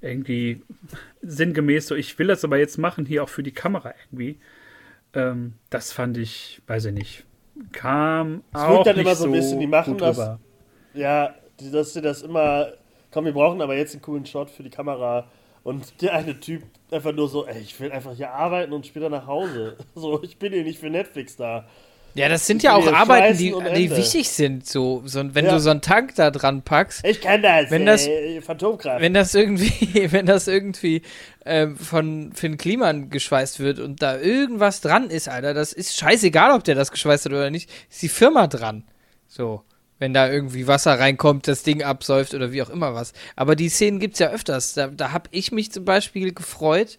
irgendwie 0.00 0.62
sinngemäß 1.22 1.88
so, 1.88 1.94
ich 1.94 2.18
will 2.18 2.26
das 2.26 2.44
aber 2.44 2.58
jetzt 2.58 2.78
machen, 2.78 3.06
hier 3.06 3.22
auch 3.22 3.28
für 3.28 3.42
die 3.42 3.52
Kamera 3.52 3.94
irgendwie. 4.04 4.38
Ähm, 5.14 5.54
das 5.70 5.92
fand 5.92 6.18
ich, 6.18 6.60
weiß 6.66 6.86
ich 6.86 6.92
nicht, 6.92 7.24
kam 7.72 8.42
es 8.52 8.60
auch 8.60 8.84
dann 8.84 8.98
immer 8.98 9.14
so 9.14 9.24
ein 9.24 9.32
bisschen, 9.32 9.60
die 9.60 9.66
machen 9.66 9.96
das. 9.98 10.18
Rüber. 10.18 10.40
Ja, 10.94 11.34
dass 11.72 11.94
sie 11.94 12.02
das 12.02 12.22
immer, 12.22 12.68
komm, 13.10 13.24
wir 13.24 13.32
brauchen 13.32 13.60
aber 13.60 13.76
jetzt 13.76 13.94
einen 13.94 14.02
coolen 14.02 14.26
Shot 14.26 14.50
für 14.50 14.62
die 14.62 14.70
Kamera. 14.70 15.28
Und 15.62 16.00
der 16.00 16.14
eine 16.14 16.38
Typ 16.38 16.62
einfach 16.92 17.12
nur 17.12 17.28
so, 17.28 17.44
ey, 17.44 17.60
ich 17.60 17.80
will 17.80 17.90
einfach 17.90 18.14
hier 18.14 18.30
arbeiten 18.30 18.72
und 18.72 18.86
später 18.86 19.08
nach 19.08 19.26
Hause. 19.26 19.76
So, 19.96 20.22
ich 20.22 20.38
bin 20.38 20.52
hier 20.52 20.62
nicht 20.62 20.78
für 20.78 20.90
Netflix 20.90 21.34
da. 21.36 21.66
Ja, 22.16 22.30
das 22.30 22.46
sind 22.46 22.62
ja 22.62 22.74
auch 22.74 22.90
Arbeiten, 22.90 23.36
die, 23.36 23.54
die 23.74 23.90
wichtig 23.90 24.30
sind. 24.30 24.66
So, 24.66 25.02
so 25.04 25.34
wenn 25.34 25.44
ja. 25.44 25.52
du 25.52 25.60
so 25.60 25.70
einen 25.70 25.82
Tank 25.82 26.14
da 26.14 26.30
dran 26.30 26.62
packst. 26.62 27.04
Ich 27.04 27.20
kann 27.20 27.42
das. 27.42 27.70
Wenn 27.70 27.84
das, 27.84 28.06
äh, 28.06 28.40
Phantomkraft. 28.40 29.02
Wenn 29.02 29.12
das 29.12 29.34
irgendwie, 29.34 30.10
wenn 30.12 30.24
das 30.24 30.48
irgendwie 30.48 31.02
äh, 31.44 31.68
von 31.68 32.32
Finn 32.32 32.56
Kliman 32.56 33.10
geschweißt 33.10 33.60
wird 33.60 33.80
und 33.80 34.02
da 34.02 34.18
irgendwas 34.18 34.80
dran 34.80 35.10
ist, 35.10 35.28
Alter, 35.28 35.52
das 35.52 35.74
ist 35.74 35.94
scheißegal, 35.96 36.52
ob 36.52 36.64
der 36.64 36.74
das 36.74 36.90
geschweißt 36.90 37.26
hat 37.26 37.32
oder 37.32 37.50
nicht. 37.50 37.70
Ist 37.90 38.02
die 38.02 38.08
Firma 38.08 38.46
dran. 38.46 38.84
So. 39.28 39.62
Wenn 39.98 40.12
da 40.12 40.30
irgendwie 40.30 40.66
Wasser 40.66 40.98
reinkommt, 40.98 41.48
das 41.48 41.62
Ding 41.62 41.82
absäuft 41.82 42.34
oder 42.34 42.52
wie 42.52 42.62
auch 42.62 42.68
immer 42.68 42.94
was. 42.94 43.14
Aber 43.34 43.56
die 43.56 43.70
Szenen 43.70 43.98
gibt's 43.98 44.18
ja 44.18 44.28
öfters. 44.28 44.74
Da, 44.74 44.88
da 44.88 45.12
habe 45.12 45.28
ich 45.32 45.52
mich 45.52 45.72
zum 45.72 45.84
Beispiel 45.86 46.34
gefreut. 46.34 46.98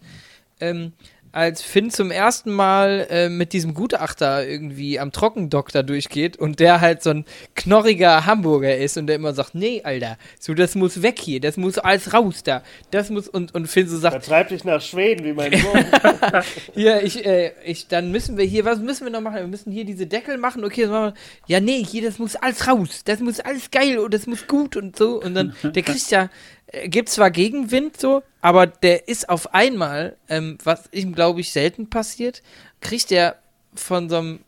Ähm, 0.60 0.92
als 1.32 1.62
Finn 1.62 1.90
zum 1.90 2.10
ersten 2.10 2.52
Mal 2.52 3.06
äh, 3.10 3.28
mit 3.28 3.52
diesem 3.52 3.74
Gutachter 3.74 4.46
irgendwie 4.46 4.98
am 4.98 5.12
Trockendoktor 5.12 5.82
durchgeht 5.82 6.36
und 6.36 6.60
der 6.60 6.80
halt 6.80 7.02
so 7.02 7.10
ein 7.10 7.24
knorriger 7.54 8.26
Hamburger 8.26 8.76
ist 8.76 8.96
und 8.96 9.06
der 9.06 9.16
immer 9.16 9.34
sagt, 9.34 9.54
nee, 9.54 9.82
Alter, 9.84 10.16
so 10.38 10.54
das 10.54 10.74
muss 10.74 11.02
weg 11.02 11.18
hier, 11.18 11.40
das 11.40 11.56
muss 11.56 11.78
alles 11.78 12.12
raus 12.12 12.42
da, 12.42 12.62
das 12.90 13.10
muss 13.10 13.28
und 13.28 13.54
und 13.54 13.66
Finn 13.66 13.88
so 13.88 13.98
sagt, 13.98 14.24
vertreib 14.24 14.48
dich 14.48 14.64
nach 14.64 14.80
Schweden 14.80 15.24
wie 15.24 15.32
mein 15.32 15.52
Sohn. 15.52 15.84
ja, 16.74 17.00
ich 17.00 17.24
äh, 17.24 17.52
ich 17.64 17.88
dann 17.88 18.10
müssen 18.10 18.36
wir 18.36 18.44
hier, 18.44 18.64
was 18.64 18.78
müssen 18.78 19.04
wir 19.04 19.10
noch 19.10 19.20
machen? 19.20 19.36
Wir 19.36 19.46
müssen 19.46 19.72
hier 19.72 19.84
diese 19.84 20.06
Deckel 20.06 20.38
machen. 20.38 20.64
Okay, 20.64 20.86
machen 20.86 21.14
wir. 21.14 21.14
Ja, 21.46 21.60
nee, 21.60 21.84
hier 21.84 22.02
das 22.02 22.18
muss 22.18 22.36
alles 22.36 22.66
raus, 22.66 23.02
das 23.04 23.20
muss 23.20 23.40
alles 23.40 23.70
geil 23.70 23.98
und 23.98 24.14
das 24.14 24.26
muss 24.26 24.46
gut 24.46 24.76
und 24.76 24.96
so 24.96 25.20
und 25.20 25.34
dann 25.34 25.54
der 25.62 25.82
kriegt 25.82 26.10
ja 26.10 26.30
gibt 26.84 27.08
zwar 27.08 27.30
Gegenwind 27.30 28.00
so, 28.00 28.22
aber 28.40 28.66
der 28.66 29.08
ist 29.08 29.28
auf 29.28 29.54
einmal, 29.54 30.16
ähm, 30.28 30.58
was 30.64 30.88
ihm 30.92 31.14
glaube 31.14 31.40
ich 31.40 31.52
selten 31.52 31.90
passiert, 31.90 32.42
kriegt 32.80 33.10
er 33.12 33.36
von 33.74 34.08
so 34.08 34.16
einem 34.18 34.40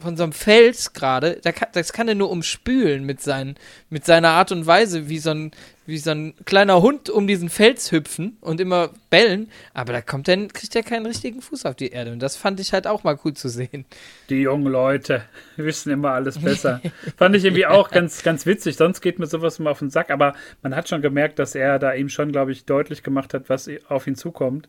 von 0.00 0.16
so 0.16 0.22
einem 0.22 0.32
Fels 0.32 0.94
gerade, 0.94 1.40
das 1.72 1.92
kann 1.92 2.08
er 2.08 2.14
nur 2.14 2.30
umspülen 2.30 3.04
mit, 3.04 3.20
seinen, 3.20 3.56
mit 3.90 4.06
seiner 4.06 4.30
Art 4.30 4.50
und 4.50 4.66
Weise, 4.66 5.10
wie 5.10 5.18
so, 5.18 5.30
ein, 5.30 5.50
wie 5.90 5.98
so 5.98 6.10
ein 6.12 6.34
kleiner 6.44 6.80
Hund 6.80 7.10
um 7.10 7.26
diesen 7.26 7.48
Fels 7.48 7.92
hüpfen 7.92 8.38
und 8.40 8.60
immer 8.60 8.90
bellen, 9.10 9.50
aber 9.74 9.92
da 9.92 10.00
kommt 10.00 10.28
er, 10.28 10.36
kriegt 10.48 10.74
er 10.74 10.82
keinen 10.82 11.04
richtigen 11.04 11.42
Fuß 11.42 11.66
auf 11.66 11.74
die 11.74 11.88
Erde 11.88 12.12
und 12.12 12.20
das 12.20 12.36
fand 12.36 12.60
ich 12.60 12.72
halt 12.72 12.86
auch 12.86 13.04
mal 13.04 13.18
cool 13.24 13.34
zu 13.34 13.48
sehen. 13.48 13.84
Die 14.30 14.42
jungen 14.42 14.72
Leute 14.72 15.22
wissen 15.56 15.92
immer 15.92 16.12
alles 16.12 16.38
besser. 16.38 16.80
fand 17.16 17.36
ich 17.36 17.44
irgendwie 17.44 17.66
auch 17.66 17.90
ganz, 17.90 18.22
ganz 18.22 18.46
witzig, 18.46 18.76
sonst 18.76 19.00
geht 19.00 19.18
mir 19.18 19.26
sowas 19.26 19.58
immer 19.58 19.70
auf 19.70 19.80
den 19.80 19.90
Sack, 19.90 20.10
aber 20.10 20.34
man 20.62 20.74
hat 20.74 20.88
schon 20.88 21.02
gemerkt, 21.02 21.38
dass 21.38 21.54
er 21.54 21.78
da 21.78 21.92
ihm 21.92 22.08
schon, 22.08 22.32
glaube 22.32 22.52
ich, 22.52 22.64
deutlich 22.64 23.02
gemacht 23.02 23.34
hat, 23.34 23.48
was 23.48 23.68
auf 23.88 24.06
ihn 24.06 24.14
zukommt. 24.14 24.68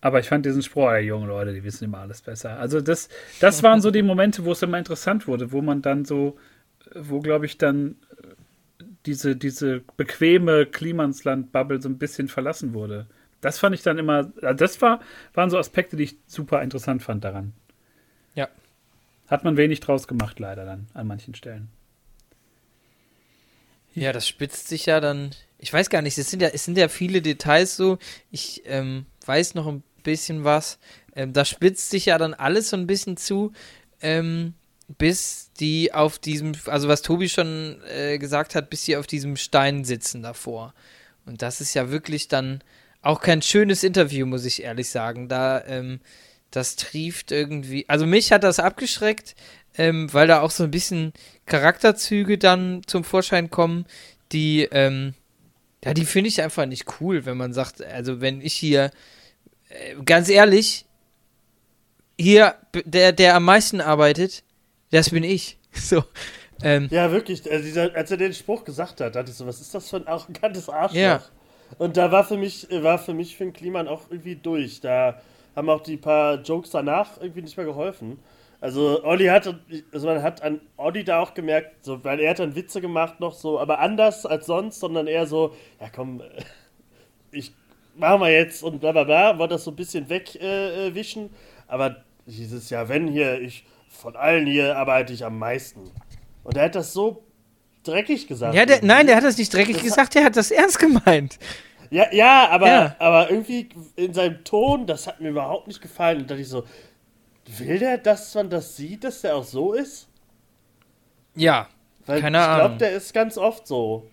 Aber 0.00 0.18
ich 0.18 0.28
fand 0.28 0.44
diesen 0.44 0.62
Spruch, 0.62 0.90
ey, 0.90 1.06
junge 1.06 1.28
Leute, 1.28 1.52
die 1.52 1.62
wissen 1.62 1.84
immer 1.84 1.98
alles 1.98 2.22
besser. 2.22 2.58
Also 2.58 2.80
das, 2.80 3.08
das 3.40 3.62
waren 3.62 3.80
so 3.80 3.92
die 3.92 4.02
Momente, 4.02 4.44
wo 4.44 4.50
es 4.50 4.60
immer 4.60 4.78
interessant 4.78 5.28
wurde, 5.28 5.52
wo 5.52 5.62
man 5.62 5.80
dann 5.80 6.04
so, 6.04 6.36
wo 6.94 7.20
glaube 7.20 7.46
ich 7.46 7.56
dann 7.56 7.96
diese, 9.06 9.36
diese 9.36 9.82
bequeme 9.96 10.66
Klimansland-Bubble 10.66 11.80
so 11.80 11.88
ein 11.88 11.98
bisschen 11.98 12.28
verlassen 12.28 12.74
wurde. 12.74 13.06
Das 13.40 13.58
fand 13.58 13.74
ich 13.74 13.82
dann 13.82 13.98
immer, 13.98 14.24
das 14.24 14.80
war, 14.80 15.00
waren 15.34 15.50
so 15.50 15.58
Aspekte, 15.58 15.96
die 15.96 16.04
ich 16.04 16.16
super 16.26 16.62
interessant 16.62 17.02
fand 17.02 17.24
daran. 17.24 17.52
Ja. 18.34 18.48
Hat 19.26 19.44
man 19.44 19.56
wenig 19.56 19.80
draus 19.80 20.06
gemacht, 20.06 20.38
leider 20.38 20.64
dann, 20.64 20.86
an 20.94 21.06
manchen 21.06 21.34
Stellen. 21.34 21.68
Ja, 23.94 24.12
das 24.12 24.26
spitzt 24.26 24.68
sich 24.68 24.86
ja 24.86 25.00
dann. 25.00 25.30
Ich 25.58 25.72
weiß 25.72 25.90
gar 25.90 26.02
nicht, 26.02 26.16
es 26.16 26.30
sind 26.30 26.40
ja, 26.40 26.48
es 26.48 26.64
sind 26.64 26.78
ja 26.78 26.88
viele 26.88 27.20
Details 27.20 27.76
so. 27.76 27.98
Ich 28.30 28.62
ähm, 28.64 29.06
weiß 29.26 29.54
noch 29.54 29.66
ein 29.66 29.82
bisschen 30.02 30.44
was. 30.44 30.78
Ähm, 31.14 31.32
da 31.32 31.44
spitzt 31.44 31.90
sich 31.90 32.06
ja 32.06 32.18
dann 32.18 32.34
alles 32.34 32.70
so 32.70 32.76
ein 32.76 32.86
bisschen 32.86 33.16
zu, 33.16 33.52
ähm, 34.00 34.54
bis 34.98 35.50
die 35.58 35.92
auf 35.92 36.18
diesem, 36.18 36.52
also 36.66 36.88
was 36.88 37.02
Tobi 37.02 37.28
schon 37.28 37.80
äh, 37.88 38.18
gesagt 38.18 38.54
hat, 38.54 38.70
bis 38.70 38.84
sie 38.84 38.96
auf 38.96 39.06
diesem 39.06 39.36
Stein 39.36 39.84
sitzen 39.84 40.22
davor. 40.22 40.74
Und 41.24 41.42
das 41.42 41.60
ist 41.60 41.74
ja 41.74 41.90
wirklich 41.90 42.28
dann 42.28 42.62
auch 43.00 43.20
kein 43.20 43.42
schönes 43.42 43.84
Interview, 43.84 44.26
muss 44.26 44.44
ich 44.44 44.62
ehrlich 44.62 44.88
sagen. 44.88 45.28
Da, 45.28 45.64
ähm, 45.66 46.00
das 46.50 46.76
trieft 46.76 47.32
irgendwie, 47.32 47.88
also 47.88 48.06
mich 48.06 48.32
hat 48.32 48.44
das 48.44 48.58
abgeschreckt, 48.58 49.34
ähm, 49.76 50.12
weil 50.12 50.26
da 50.26 50.40
auch 50.40 50.50
so 50.50 50.64
ein 50.64 50.70
bisschen 50.70 51.12
Charakterzüge 51.46 52.38
dann 52.38 52.82
zum 52.86 53.04
Vorschein 53.04 53.50
kommen, 53.50 53.86
die, 54.32 54.68
ähm, 54.70 55.14
ja, 55.84 55.94
die 55.94 56.04
finde 56.04 56.28
ich 56.28 56.42
einfach 56.42 56.66
nicht 56.66 57.00
cool, 57.00 57.24
wenn 57.24 57.36
man 57.36 57.52
sagt, 57.52 57.82
also 57.82 58.20
wenn 58.20 58.40
ich 58.40 58.54
hier 58.54 58.90
äh, 59.68 59.96
ganz 60.04 60.28
ehrlich, 60.28 60.86
hier, 62.18 62.54
der, 62.84 63.12
der 63.12 63.34
am 63.34 63.44
meisten 63.44 63.80
arbeitet, 63.80 64.44
das 64.92 65.10
bin 65.10 65.24
ich. 65.24 65.58
So. 65.74 66.04
Ähm, 66.62 66.88
ja, 66.90 67.10
wirklich. 67.10 67.50
Also 67.50 67.64
dieser, 67.64 67.96
als 67.96 68.10
er 68.10 68.18
den 68.18 68.34
Spruch 68.34 68.62
gesagt 68.62 69.00
hat, 69.00 69.16
dachte 69.16 69.30
ich 69.30 69.36
so, 69.36 69.46
was 69.46 69.60
ist 69.60 69.74
das 69.74 69.88
für 69.88 69.96
ein 69.96 70.06
arrogantes 70.06 70.68
Arschloch? 70.68 71.00
Ja. 71.00 71.22
Und 71.78 71.96
da 71.96 72.12
war 72.12 72.24
für 72.24 72.36
mich, 72.36 72.68
war 72.70 72.98
für 72.98 73.14
mich 73.14 73.36
Finn 73.38 73.54
Kliman 73.54 73.88
auch 73.88 74.02
irgendwie 74.10 74.36
durch. 74.36 74.82
Da 74.82 75.18
haben 75.56 75.70
auch 75.70 75.80
die 75.80 75.96
paar 75.96 76.42
Jokes 76.42 76.70
danach 76.70 77.20
irgendwie 77.20 77.40
nicht 77.40 77.56
mehr 77.56 77.64
geholfen. 77.64 78.18
Also 78.60 79.02
Olli 79.02 79.26
hat, 79.26 79.52
also 79.92 80.06
man 80.06 80.22
hat 80.22 80.42
an 80.42 80.60
Olli 80.76 81.02
da 81.02 81.20
auch 81.20 81.34
gemerkt, 81.34 81.84
so, 81.84 82.04
weil 82.04 82.20
er 82.20 82.30
hat 82.30 82.38
dann 82.38 82.54
Witze 82.54 82.80
gemacht 82.80 83.18
noch 83.18 83.32
so, 83.32 83.58
aber 83.58 83.80
anders 83.80 84.24
als 84.24 84.46
sonst, 84.46 84.78
sondern 84.78 85.08
eher 85.08 85.26
so, 85.26 85.56
ja 85.80 85.88
komm, 85.92 86.22
ich 87.32 87.52
machen 87.96 88.20
wir 88.20 88.30
jetzt 88.30 88.62
und 88.62 88.80
bla 88.80 88.92
bla 88.92 89.04
bla, 89.04 89.38
wollte 89.38 89.54
das 89.54 89.64
so 89.64 89.72
ein 89.72 89.76
bisschen 89.76 90.08
wegwischen. 90.08 91.24
Äh, 91.24 91.30
aber 91.66 92.04
dieses 92.26 92.70
Jahr, 92.70 92.88
wenn 92.88 93.08
hier, 93.08 93.40
ich 93.40 93.64
von 94.02 94.16
allen 94.16 94.46
hier 94.46 94.76
arbeite 94.76 95.12
ich 95.12 95.24
am 95.24 95.38
meisten. 95.38 95.90
Und 96.42 96.56
er 96.56 96.64
hat 96.64 96.74
das 96.74 96.92
so 96.92 97.24
dreckig 97.84 98.26
gesagt. 98.26 98.54
Ja, 98.54 98.66
der, 98.66 98.84
nein, 98.84 99.06
der 99.06 99.16
hat 99.16 99.24
das 99.24 99.38
nicht 99.38 99.54
dreckig 99.54 99.76
das 99.76 99.84
gesagt, 99.84 100.14
der 100.14 100.24
hat 100.24 100.36
das 100.36 100.50
ernst 100.50 100.78
gemeint. 100.78 101.38
Ja, 101.90 102.12
ja, 102.12 102.48
aber, 102.50 102.66
ja. 102.66 102.96
aber 102.98 103.30
irgendwie 103.30 103.68
in 103.96 104.12
seinem 104.12 104.42
Ton, 104.44 104.86
das 104.86 105.06
hat 105.06 105.20
mir 105.20 105.28
überhaupt 105.28 105.68
nicht 105.68 105.80
gefallen. 105.80 106.18
Und 106.18 106.24
da 106.24 106.34
dachte 106.34 106.42
ich 106.42 106.48
so, 106.48 106.64
will 107.58 107.78
der, 107.78 107.98
dass 107.98 108.34
man 108.34 108.50
das 108.50 108.76
sieht, 108.76 109.04
dass 109.04 109.20
der 109.20 109.36
auch 109.36 109.44
so 109.44 109.72
ist? 109.72 110.08
Ja, 111.34 111.68
Weil 112.06 112.20
keine 112.20 112.38
ich 112.38 112.44
Ahnung. 112.44 112.56
Ich 112.56 112.60
glaube, 112.66 112.78
der 112.78 112.92
ist 112.92 113.14
ganz 113.14 113.38
oft 113.38 113.66
so. 113.66 114.10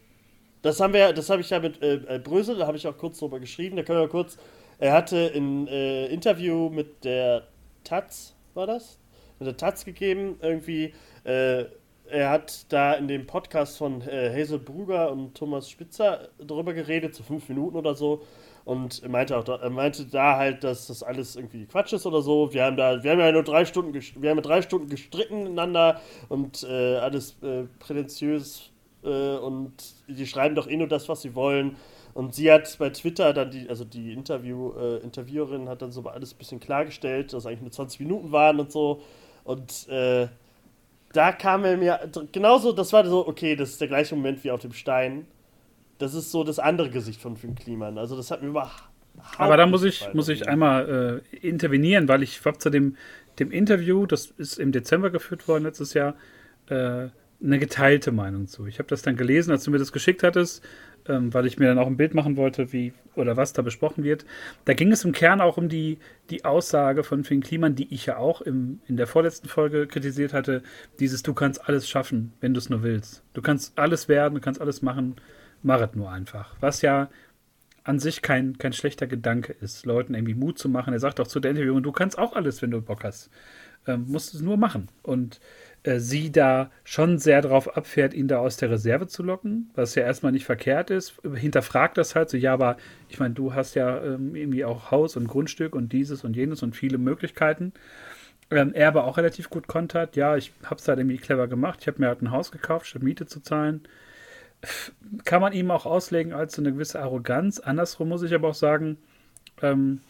Das 0.62 0.80
haben 0.80 0.94
wir, 0.94 1.14
das 1.14 1.30
habe 1.30 1.42
ich 1.42 1.50
ja 1.50 1.60
mit 1.60 1.82
äh, 1.82 1.96
äh, 1.96 2.20
Brösel, 2.20 2.58
da 2.58 2.68
habe 2.68 2.78
ich 2.78 2.86
auch 2.86 2.98
kurz 2.98 3.18
drüber 3.20 3.40
geschrieben. 3.40 3.78
Da 3.78 3.84
können 3.84 4.02
wir 4.02 4.10
kurz. 4.10 4.38
Er 4.78 4.94
hatte 4.94 5.32
ein 5.34 5.68
äh, 5.68 6.08
Interview 6.08 6.70
mit 6.70 7.04
der 7.06 7.48
Taz, 7.84 8.36
war 8.54 8.68
das? 8.68 9.00
Der 9.40 9.58
Taz 9.58 9.86
gegeben, 9.86 10.38
irgendwie. 10.42 10.94
Äh, 11.24 11.66
er 12.12 12.30
hat 12.32 12.66
da 12.70 12.94
in 12.94 13.08
dem 13.08 13.28
Podcast 13.28 13.78
von 13.78 14.02
äh, 14.02 14.34
Hazel 14.34 14.60
Brugger 14.60 15.12
und 15.12 15.36
Thomas 15.36 15.70
Spitzer 15.70 16.30
darüber 16.40 16.74
geredet, 16.74 17.14
so 17.14 17.24
fünf 17.24 17.48
Minuten 17.50 17.78
oder 17.78 17.94
so. 17.94 18.24
Und 18.66 19.02
er 19.02 19.10
meinte 19.10 19.38
auch, 19.38 19.48
er 19.48 19.70
meinte 19.70 20.06
da 20.06 20.38
halt, 20.38 20.64
dass 20.64 20.88
das 20.88 21.04
alles 21.04 21.36
irgendwie 21.36 21.66
Quatsch 21.66 21.94
ist 21.94 22.06
oder 22.06 22.22
so. 22.22 22.54
Wir 22.54 22.66
haben 22.66 22.78
da, 22.78 23.04
wir 23.04 23.12
haben 23.12 23.20
ja 23.20 23.32
nur 23.32 23.44
drei 23.44 23.66
Stunden, 23.66 23.94
wir 23.94 24.30
haben 24.30 24.42
drei 24.42 24.62
Stunden 24.62 24.90
gestritten 24.90 25.44
miteinander 25.44 26.02
und 26.30 26.64
äh, 26.64 26.98
alles 26.98 27.38
äh, 27.42 27.64
prätentiös 27.80 28.72
äh, 29.04 29.38
und 29.38 29.74
die 30.08 30.28
schreiben 30.28 30.56
doch 30.56 30.68
eh 30.68 30.78
nur 30.78 30.88
das, 30.88 31.10
was 31.10 31.22
sie 31.22 31.36
wollen. 31.36 31.78
Und 32.14 32.34
sie 32.36 32.52
hat 32.52 32.76
bei 32.80 32.90
Twitter 32.90 33.34
dann 33.34 33.52
die, 33.52 33.70
also 33.70 33.86
die 33.86 34.14
Interview, 34.14 34.74
äh, 34.74 34.98
Interviewerin 34.98 35.70
hat 35.70 35.82
dann 35.82 35.92
so 35.92 36.04
alles 36.04 36.34
ein 36.34 36.38
bisschen 36.38 36.60
klargestellt, 36.60 37.34
dass 37.34 37.46
eigentlich 37.46 37.62
nur 37.62 37.72
20 37.72 38.00
Minuten 38.02 38.32
waren 38.32 38.60
und 38.60 38.72
so. 38.72 39.02
Und 39.50 39.90
äh, 39.90 40.28
da 41.12 41.32
kam 41.32 41.66
er 41.66 41.76
mir 41.76 42.00
genauso, 42.32 42.72
das 42.72 42.94
war 42.94 43.04
so, 43.08 43.28
okay, 43.28 43.56
das 43.56 43.72
ist 43.72 43.82
der 43.82 43.88
gleiche 43.88 44.16
Moment 44.16 44.44
wie 44.44 44.52
auf 44.52 44.62
dem 44.62 44.74
Stein. 44.74 45.26
Das 45.98 46.14
ist 46.14 46.30
so 46.30 46.44
das 46.44 46.60
andere 46.60 46.92
Gesicht 46.92 47.20
von 47.20 47.36
Finn 47.36 47.56
Kliman. 47.56 47.98
Also 47.98 48.16
das 48.16 48.30
hat 48.30 48.44
mir 48.44 48.50
überhaupt. 48.50 48.90
Aber 49.40 49.58
da 49.58 49.66
muss 49.66 49.82
ich, 49.84 50.08
muss 50.14 50.30
ich 50.30 50.48
einmal 50.48 51.24
äh, 51.34 51.38
intervenieren, 51.38 52.08
weil 52.08 52.22
ich 52.22 52.46
habe 52.46 52.60
zu 52.60 52.70
dem, 52.70 52.96
dem 53.40 53.50
Interview, 53.50 54.06
das 54.06 54.28
ist 54.38 54.60
im 54.60 54.72
Dezember 54.72 55.10
geführt 55.10 55.48
worden 55.48 55.64
letztes 55.64 55.96
Jahr, 55.96 56.14
äh, 56.68 57.08
eine 57.44 57.58
geteilte 57.58 58.12
Meinung 58.12 58.46
zu. 58.46 58.68
Ich 58.68 58.78
habe 58.78 58.88
das 58.88 59.02
dann 59.02 59.18
gelesen, 59.18 59.50
als 59.50 59.64
du 59.64 59.72
mir 59.72 59.80
das 59.80 59.92
geschickt 59.92 60.22
hattest, 60.22 60.64
ähm, 61.10 61.34
weil 61.34 61.46
ich 61.46 61.58
mir 61.58 61.68
dann 61.68 61.80
auch 61.80 61.88
ein 61.88 61.98
Bild 61.98 62.14
machen 62.14 62.38
wollte, 62.38 62.72
wie 62.72 62.94
oder 63.16 63.36
was 63.36 63.52
da 63.52 63.62
besprochen 63.62 64.04
wird. 64.04 64.26
Da 64.66 64.74
ging 64.74 64.92
es 64.92 65.04
im 65.04 65.12
Kern 65.12 65.42
auch 65.42 65.58
um 65.58 65.68
die, 65.68 65.98
die 66.30 66.46
Aussage 66.46 67.04
von 67.04 67.24
Finn 67.24 67.42
Kliman, 67.42 67.76
die 67.76 67.94
ich 67.94 68.06
ja 68.06 68.18
auch 68.18 68.42
im, 68.42 68.80
in 68.88 68.96
der 68.96 69.08
vorletzten 69.08 69.50
Folge 69.50 69.88
kritisiert 69.88 70.34
hatte: 70.34 70.62
dieses 71.00 71.24
Du 71.24 71.34
kannst 71.34 71.68
alles 71.68 71.90
schaffen, 71.90 72.34
wenn 72.40 72.54
du 72.54 72.60
es 72.60 72.70
nur 72.70 72.84
willst. 72.84 73.24
Du 73.34 73.42
kannst 73.42 73.78
alles 73.78 74.08
werden, 74.08 74.36
du 74.36 74.42
kannst 74.42 74.62
alles 74.62 74.82
machen, 74.82 75.16
mach 75.64 75.82
es 75.82 75.96
nur 75.96 76.12
einfach. 76.12 76.56
Was 76.60 76.82
ja 76.82 77.10
an 77.84 78.00
sich 78.00 78.22
kein, 78.22 78.58
kein 78.58 78.74
schlechter 78.74 79.08
Gedanke 79.08 79.54
ist, 79.54 79.86
Leuten 79.86 80.14
irgendwie 80.14 80.36
Mut 80.36 80.60
zu 80.60 80.70
machen. 80.70 80.94
Er 80.94 81.00
sagt 81.00 81.20
auch 81.20 81.28
zu 81.28 81.40
der 81.40 81.52
Interviewerin: 81.52 81.84
Du 81.84 81.92
kannst 81.92 82.18
auch 82.18 82.34
alles, 82.34 82.62
wenn 82.62 82.72
du 82.72 82.82
Bock 82.82 83.04
hast. 83.04 83.30
Ähm, 83.88 84.06
musst 84.08 84.36
es 84.36 84.42
nur 84.42 84.58
machen. 84.58 84.90
Und 85.02 85.40
äh, 85.84 86.00
sie 86.00 86.32
da 86.32 86.72
schon 86.84 87.18
sehr 87.20 87.42
darauf 87.42 87.78
abfährt, 87.78 88.14
ihn 88.14 88.28
da 88.28 88.40
aus 88.40 88.58
der 88.58 88.70
Reserve 88.72 89.08
zu 89.08 89.24
locken, 89.24 89.70
was 89.76 89.96
ja 89.96 90.04
erstmal 90.04 90.32
nicht 90.32 90.46
verkehrt 90.46 90.90
ist. 90.90 91.14
Hinterfragt 91.36 91.98
das 91.98 92.16
halt 92.16 92.30
so, 92.30 92.38
ja, 92.38 92.54
aber 92.54 92.78
ich 93.08 93.20
meine, 93.20 93.34
du 93.34 93.54
hast 93.54 93.76
ja 93.76 94.04
ähm, 94.04 94.36
irgendwie 94.36 94.66
auch 94.66 94.92
Haus 94.92 95.16
und 95.16 95.28
Grundstück 95.28 95.76
und 95.76 95.94
dieses 95.94 96.24
und 96.24 96.36
jenes 96.36 96.64
und 96.64 96.76
viele 96.76 96.98
Möglichkeiten. 96.98 97.74
Ähm, 98.52 98.74
er 98.74 98.88
aber 98.90 99.06
auch 99.06 99.18
relativ 99.18 99.50
gut 99.50 99.68
kontert, 99.68 100.16
ja, 100.16 100.36
ich 100.36 100.52
habe 100.64 100.76
es 100.76 100.88
halt 100.88 101.00
irgendwie 101.00 101.18
clever 101.18 101.48
gemacht. 101.48 101.80
Ich 101.82 101.88
habe 101.88 102.02
mir 102.02 102.08
halt 102.08 102.22
ein 102.22 102.32
Haus 102.32 102.52
gekauft, 102.52 102.88
statt 102.88 103.04
Miete 103.04 103.26
zu 103.28 103.42
zahlen. 103.42 103.82
Kann 105.24 105.42
man 105.42 105.54
ihm 105.54 105.72
auch 105.72 105.86
auslegen 105.86 106.34
als 106.34 106.56
so 106.56 106.62
eine 106.62 106.74
gewisse 106.74 107.00
Arroganz. 107.00 107.60
Andersrum 107.60 108.10
muss 108.10 108.24
ich 108.24 108.34
aber 108.34 108.50
auch 108.50 108.56
sagen, 108.56 108.98
ähm, 109.62 110.02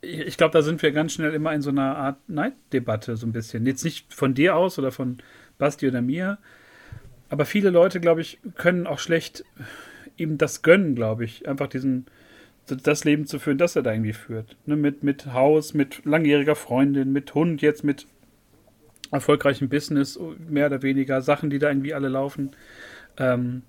ich 0.00 0.36
glaube, 0.36 0.52
da 0.52 0.62
sind 0.62 0.82
wir 0.82 0.92
ganz 0.92 1.12
schnell 1.12 1.34
immer 1.34 1.52
in 1.52 1.62
so 1.62 1.70
einer 1.70 1.96
Art 1.96 2.28
Neiddebatte, 2.28 3.16
so 3.16 3.26
ein 3.26 3.32
bisschen. 3.32 3.66
Jetzt 3.66 3.84
nicht 3.84 4.14
von 4.14 4.34
dir 4.34 4.56
aus 4.56 4.78
oder 4.78 4.92
von 4.92 5.18
Basti 5.58 5.88
oder 5.88 6.02
mir, 6.02 6.38
aber 7.28 7.44
viele 7.44 7.70
Leute, 7.70 8.00
glaube 8.00 8.20
ich, 8.20 8.38
können 8.56 8.86
auch 8.86 8.98
schlecht 8.98 9.44
ihm 10.16 10.38
das 10.38 10.62
gönnen, 10.62 10.94
glaube 10.94 11.24
ich, 11.24 11.48
einfach 11.48 11.66
diesen, 11.66 12.06
das 12.66 13.04
Leben 13.04 13.26
zu 13.26 13.38
führen, 13.38 13.58
das 13.58 13.74
er 13.74 13.82
da 13.82 13.92
irgendwie 13.92 14.12
führt. 14.12 14.56
Ne? 14.66 14.76
Mit, 14.76 15.02
mit 15.02 15.32
Haus, 15.32 15.74
mit 15.74 16.04
langjähriger 16.04 16.54
Freundin, 16.54 17.12
mit 17.12 17.34
Hund, 17.34 17.62
jetzt 17.62 17.84
mit 17.84 18.06
erfolgreichem 19.10 19.68
Business, 19.68 20.18
mehr 20.48 20.66
oder 20.66 20.82
weniger, 20.82 21.22
Sachen, 21.22 21.50
die 21.50 21.58
da 21.58 21.68
irgendwie 21.68 21.94
alle 21.94 22.08
laufen. 22.08 22.52
Ähm, 23.18 23.62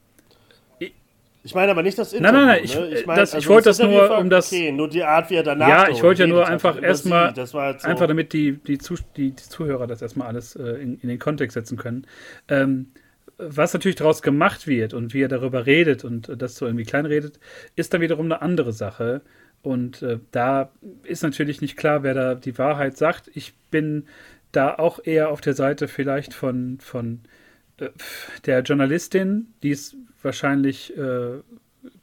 ich 1.44 1.54
meine 1.54 1.72
aber 1.72 1.84
nicht 1.84 1.98
das 1.98 2.14
Interview. 2.14 2.38
Nein, 2.38 2.48
nein, 2.48 2.56
nein. 2.56 2.64
Ich, 2.64 2.76
ne? 2.76 2.88
ich, 2.88 3.06
mein, 3.06 3.18
das, 3.18 3.34
ich 3.34 3.48
wollte 3.50 3.70
das 3.70 3.80
nur, 3.80 4.18
um 4.18 4.30
das. 4.30 4.52
Okay, 4.52 4.72
nur 4.72 4.90
die 4.90 5.04
Art, 5.04 5.30
wie 5.30 5.36
er 5.36 5.44
danach. 5.44 5.68
Ja, 5.68 5.90
ich 5.90 6.02
wollte 6.02 6.24
ja 6.24 6.28
nur 6.28 6.48
einfach 6.48 6.82
erstmal. 6.82 7.34
Halt 7.36 7.48
so. 7.48 7.58
Einfach 7.58 8.08
damit 8.08 8.32
die, 8.32 8.54
die, 8.54 8.78
Zuh 8.78 8.96
die, 9.18 9.32
die, 9.32 9.36
Zuhörer 9.36 9.86
das 9.86 10.02
erstmal 10.02 10.30
alles 10.30 10.56
äh, 10.56 10.64
in, 10.64 11.00
in, 11.00 11.10
den 11.10 11.20
Kontext 11.20 11.56
setzen 11.56 11.78
können. 11.78 12.08
Ähm, 12.48 12.92
was 13.38 13.74
natürlich 13.74 13.98
daraus 13.98 14.22
gemacht 14.22 14.68
wird 14.68 14.94
und 14.94 15.14
wie 15.14 15.22
er 15.22 15.28
darüber 15.28 15.66
redet 15.66 16.06
und 16.06 16.30
äh, 16.30 16.38
das 16.38 16.56
so 16.56 16.66
irgendwie 16.66 16.86
kleinredet, 16.86 17.40
ist 17.76 17.94
dann 17.94 18.02
wiederum 18.02 18.26
eine 18.26 18.42
andere 18.42 18.72
Sache. 18.72 19.22
Und 19.62 20.02
äh, 20.02 20.20
da 20.32 20.72
ist 21.04 21.24
natürlich 21.24 21.62
nicht 21.62 21.76
klar, 21.76 22.04
wer 22.04 22.14
da 22.14 22.36
die 22.36 22.58
Wahrheit 22.58 22.98
sagt. 22.98 23.30
Ich 23.34 23.54
bin 23.70 24.06
da 24.54 24.76
auch 24.76 25.00
eher 25.04 25.30
auf 25.30 25.42
der 25.42 25.54
Seite 25.54 25.88
vielleicht 25.90 26.34
von, 26.34 26.78
von 26.80 27.22
äh, 27.78 27.90
der 28.46 28.62
Journalistin, 28.62 29.54
die 29.62 29.72
es 29.72 29.96
wahrscheinlich 30.24 30.96
äh, 30.98 31.42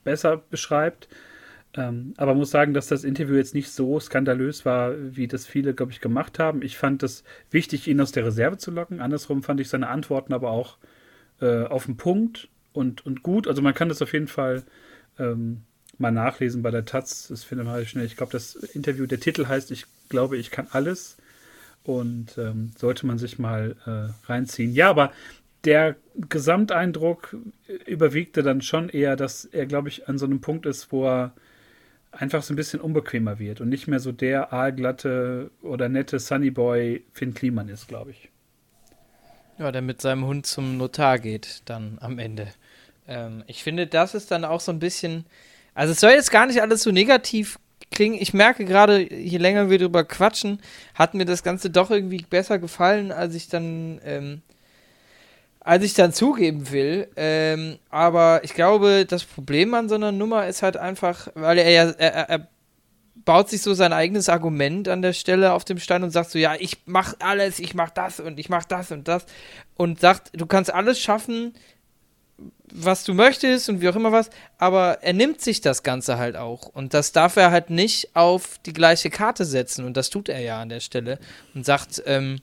besser 0.04 0.42
beschreibt. 0.50 1.08
Ähm, 1.76 2.14
aber 2.16 2.34
muss 2.34 2.50
sagen, 2.50 2.74
dass 2.74 2.88
das 2.88 3.04
Interview 3.04 3.36
jetzt 3.36 3.54
nicht 3.54 3.70
so 3.70 4.00
skandalös 4.00 4.64
war, 4.64 4.94
wie 4.96 5.28
das 5.28 5.46
viele, 5.46 5.72
glaube 5.72 5.92
ich, 5.92 6.00
gemacht 6.00 6.38
haben. 6.38 6.62
Ich 6.62 6.76
fand 6.76 7.02
es 7.02 7.22
wichtig, 7.50 7.86
ihn 7.86 8.00
aus 8.00 8.12
der 8.12 8.26
Reserve 8.26 8.58
zu 8.58 8.72
locken. 8.72 9.00
Andersrum 9.00 9.42
fand 9.42 9.60
ich 9.60 9.68
seine 9.68 9.88
Antworten 9.88 10.32
aber 10.32 10.50
auch 10.50 10.78
äh, 11.40 11.64
auf 11.64 11.86
den 11.86 11.96
Punkt 11.96 12.48
und, 12.72 13.06
und 13.06 13.22
gut. 13.22 13.46
Also 13.46 13.62
man 13.62 13.74
kann 13.74 13.88
das 13.88 14.02
auf 14.02 14.12
jeden 14.12 14.26
Fall 14.26 14.64
ähm, 15.18 15.62
mal 15.96 16.10
nachlesen 16.10 16.62
bei 16.62 16.72
der 16.72 16.84
Taz. 16.84 17.28
Das 17.28 17.44
findet 17.44 17.66
man 17.66 17.74
halt 17.74 17.88
schnell. 17.88 18.06
Ich 18.06 18.16
glaube, 18.16 18.32
das 18.32 18.56
Interview, 18.56 19.06
der 19.06 19.20
Titel 19.20 19.46
heißt, 19.46 19.70
ich 19.70 19.86
glaube, 20.08 20.36
ich 20.38 20.50
kann 20.50 20.66
alles. 20.72 21.18
Und 21.84 22.36
ähm, 22.36 22.72
sollte 22.76 23.06
man 23.06 23.18
sich 23.18 23.38
mal 23.38 23.76
äh, 23.86 24.28
reinziehen. 24.30 24.72
Ja, 24.72 24.90
aber 24.90 25.12
der 25.64 25.96
Gesamteindruck 26.28 27.36
überwiegte 27.86 28.42
dann 28.42 28.62
schon 28.62 28.88
eher, 28.88 29.16
dass 29.16 29.44
er, 29.44 29.66
glaube 29.66 29.88
ich, 29.88 30.08
an 30.08 30.18
so 30.18 30.26
einem 30.26 30.40
Punkt 30.40 30.66
ist, 30.66 30.92
wo 30.92 31.06
er 31.06 31.32
einfach 32.12 32.42
so 32.42 32.52
ein 32.52 32.56
bisschen 32.56 32.80
unbequemer 32.80 33.38
wird 33.38 33.60
und 33.60 33.68
nicht 33.68 33.86
mehr 33.86 34.00
so 34.00 34.12
der 34.12 34.52
aalglatte 34.52 35.50
oder 35.62 35.88
nette 35.88 36.18
Sunnyboy 36.18 37.04
Finn 37.12 37.34
Kliman 37.34 37.68
ist, 37.68 37.88
glaube 37.88 38.10
ich. 38.10 38.30
Ja, 39.58 39.70
der 39.70 39.82
mit 39.82 40.00
seinem 40.00 40.24
Hund 40.24 40.46
zum 40.46 40.78
Notar 40.78 41.18
geht 41.18 41.62
dann 41.66 41.98
am 42.00 42.18
Ende. 42.18 42.48
Ähm, 43.06 43.44
ich 43.46 43.62
finde, 43.62 43.86
das 43.86 44.14
ist 44.14 44.30
dann 44.30 44.44
auch 44.44 44.60
so 44.60 44.72
ein 44.72 44.78
bisschen. 44.78 45.26
Also, 45.74 45.92
es 45.92 46.00
soll 46.00 46.12
jetzt 46.12 46.30
gar 46.30 46.46
nicht 46.46 46.62
alles 46.62 46.82
so 46.82 46.90
negativ 46.90 47.58
klingen. 47.90 48.20
Ich 48.20 48.32
merke 48.32 48.64
gerade, 48.64 49.12
je 49.12 49.38
länger 49.38 49.68
wir 49.68 49.78
drüber 49.78 50.04
quatschen, 50.04 50.60
hat 50.94 51.14
mir 51.14 51.26
das 51.26 51.42
Ganze 51.42 51.70
doch 51.70 51.90
irgendwie 51.90 52.24
besser 52.28 52.58
gefallen, 52.58 53.12
als 53.12 53.34
ich 53.34 53.48
dann. 53.48 54.00
Ähm, 54.04 54.42
als 55.60 55.84
ich 55.84 55.94
dann 55.94 56.12
zugeben 56.12 56.70
will. 56.70 57.08
Ähm, 57.16 57.78
aber 57.90 58.40
ich 58.44 58.54
glaube, 58.54 59.06
das 59.06 59.24
Problem 59.24 59.74
an 59.74 59.88
so 59.88 59.94
einer 59.94 60.12
Nummer 60.12 60.46
ist 60.46 60.62
halt 60.62 60.76
einfach, 60.76 61.28
weil 61.34 61.58
er 61.58 61.70
ja, 61.70 61.90
er, 61.90 62.28
er, 62.28 62.48
baut 63.24 63.50
sich 63.50 63.60
so 63.60 63.74
sein 63.74 63.92
eigenes 63.92 64.30
Argument 64.30 64.88
an 64.88 65.02
der 65.02 65.12
Stelle 65.12 65.52
auf 65.52 65.64
dem 65.64 65.78
Stein 65.78 66.02
und 66.02 66.10
sagt 66.10 66.30
so, 66.30 66.38
ja, 66.38 66.54
ich 66.58 66.78
mach 66.86 67.14
alles, 67.20 67.58
ich 67.58 67.74
mach 67.74 67.90
das 67.90 68.18
und 68.18 68.40
ich 68.40 68.48
mach 68.48 68.64
das 68.64 68.90
und 68.92 69.08
das 69.08 69.26
und 69.76 70.00
sagt, 70.00 70.30
du 70.32 70.46
kannst 70.46 70.72
alles 70.72 70.98
schaffen, 70.98 71.52
was 72.72 73.04
du 73.04 73.12
möchtest 73.12 73.68
und 73.68 73.82
wie 73.82 73.88
auch 73.90 73.96
immer 73.96 74.10
was, 74.10 74.30
aber 74.56 75.02
er 75.02 75.12
nimmt 75.12 75.42
sich 75.42 75.60
das 75.60 75.82
Ganze 75.82 76.16
halt 76.16 76.36
auch 76.36 76.66
und 76.68 76.94
das 76.94 77.12
darf 77.12 77.36
er 77.36 77.50
halt 77.50 77.68
nicht 77.68 78.16
auf 78.16 78.58
die 78.64 78.72
gleiche 78.72 79.10
Karte 79.10 79.44
setzen 79.44 79.84
und 79.84 79.98
das 79.98 80.08
tut 80.08 80.30
er 80.30 80.40
ja 80.40 80.60
an 80.60 80.70
der 80.70 80.80
Stelle 80.80 81.18
und 81.54 81.66
sagt, 81.66 82.02
ähm, 82.06 82.40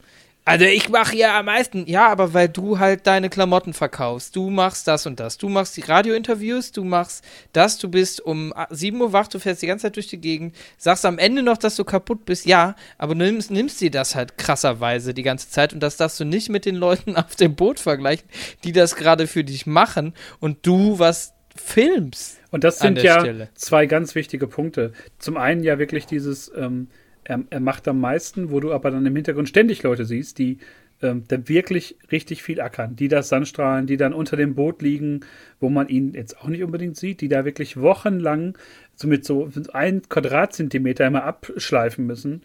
also 0.47 0.63
ich 0.63 0.87
mache 0.87 1.17
ja 1.17 1.37
am 1.37 1.47
meisten, 1.47 1.85
ja, 1.87 2.07
aber 2.07 2.33
weil 2.33 2.47
du 2.47 2.79
halt 2.79 3.05
deine 3.05 3.29
Klamotten 3.29 3.73
verkaufst. 3.73 4.33
Du 4.33 4.49
machst 4.49 4.87
das 4.87 5.05
und 5.05 5.19
das. 5.19 5.37
Du 5.37 5.49
machst 5.49 5.75
die 5.75 5.81
Radiointerviews, 5.81 6.71
du 6.71 6.85
machst 6.85 7.21
das, 7.51 7.77
du 7.77 7.89
bist 7.89 8.21
um 8.21 8.53
7 8.69 9.01
Uhr 9.01 9.11
wach, 9.11 9.27
du 9.27 9.39
fährst 9.39 9.61
die 9.61 9.67
ganze 9.67 9.83
Zeit 9.83 9.97
durch 9.97 10.07
die 10.07 10.21
Gegend, 10.21 10.55
sagst 10.77 11.05
am 11.05 11.17
Ende 11.17 11.43
noch, 11.43 11.57
dass 11.57 11.75
du 11.75 11.83
kaputt 11.83 12.23
bist, 12.23 12.45
ja, 12.45 12.75
aber 12.97 13.13
nimmst, 13.13 13.51
nimmst 13.51 13.81
dir 13.81 13.91
das 13.91 14.15
halt 14.15 14.37
krasserweise 14.37 15.13
die 15.13 15.23
ganze 15.23 15.49
Zeit 15.49 15.73
und 15.73 15.81
das 15.81 15.97
darfst 15.97 16.17
du 16.21 16.23
nicht 16.23 16.47
mit 16.47 16.63
den 16.65 16.75
Leuten 16.75 17.15
auf 17.17 17.35
dem 17.35 17.55
Boot 17.55 17.81
vergleichen, 17.81 18.29
die 18.63 18.71
das 18.71 18.95
gerade 18.95 19.27
für 19.27 19.43
dich 19.43 19.65
machen 19.65 20.13
und 20.39 20.65
du 20.65 20.97
was 20.97 21.33
filmst. 21.57 22.39
Und 22.51 22.63
das 22.63 22.79
sind 22.79 23.01
ja 23.01 23.19
Stelle. 23.19 23.49
zwei 23.55 23.85
ganz 23.85 24.15
wichtige 24.15 24.47
Punkte. 24.47 24.93
Zum 25.19 25.35
einen 25.35 25.61
ja 25.61 25.77
wirklich 25.77 26.05
dieses, 26.05 26.49
ähm, 26.55 26.87
er, 27.27 27.43
er, 27.49 27.59
macht 27.59 27.87
am 27.87 27.99
meisten, 27.99 28.51
wo 28.51 28.59
du 28.59 28.71
aber 28.73 28.89
dann 28.89 29.05
im 29.05 29.15
Hintergrund 29.15 29.49
ständig 29.49 29.83
Leute 29.83 30.05
siehst, 30.05 30.37
die 30.37 30.59
ähm, 31.01 31.27
der 31.27 31.47
wirklich 31.47 31.97
richtig 32.11 32.41
viel 32.41 32.59
ackern, 32.61 32.95
die 32.95 33.07
das 33.07 33.29
Sandstrahlen, 33.29 33.85
die 33.85 33.97
dann 33.97 34.13
unter 34.13 34.35
dem 34.35 34.55
Boot 34.55 34.81
liegen, 34.81 35.19
wo 35.59 35.69
man 35.69 35.89
ihn 35.89 36.13
jetzt 36.13 36.39
auch 36.39 36.47
nicht 36.47 36.63
unbedingt 36.63 36.97
sieht, 36.97 37.21
die 37.21 37.27
da 37.27 37.45
wirklich 37.45 37.77
wochenlang 37.77 38.57
so 38.95 39.07
mit 39.07 39.25
so 39.25 39.49
ein 39.73 40.01
Quadratzentimeter 40.09 41.05
immer 41.05 41.23
abschleifen 41.23 42.07
müssen. 42.07 42.41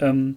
Ähm, 0.00 0.36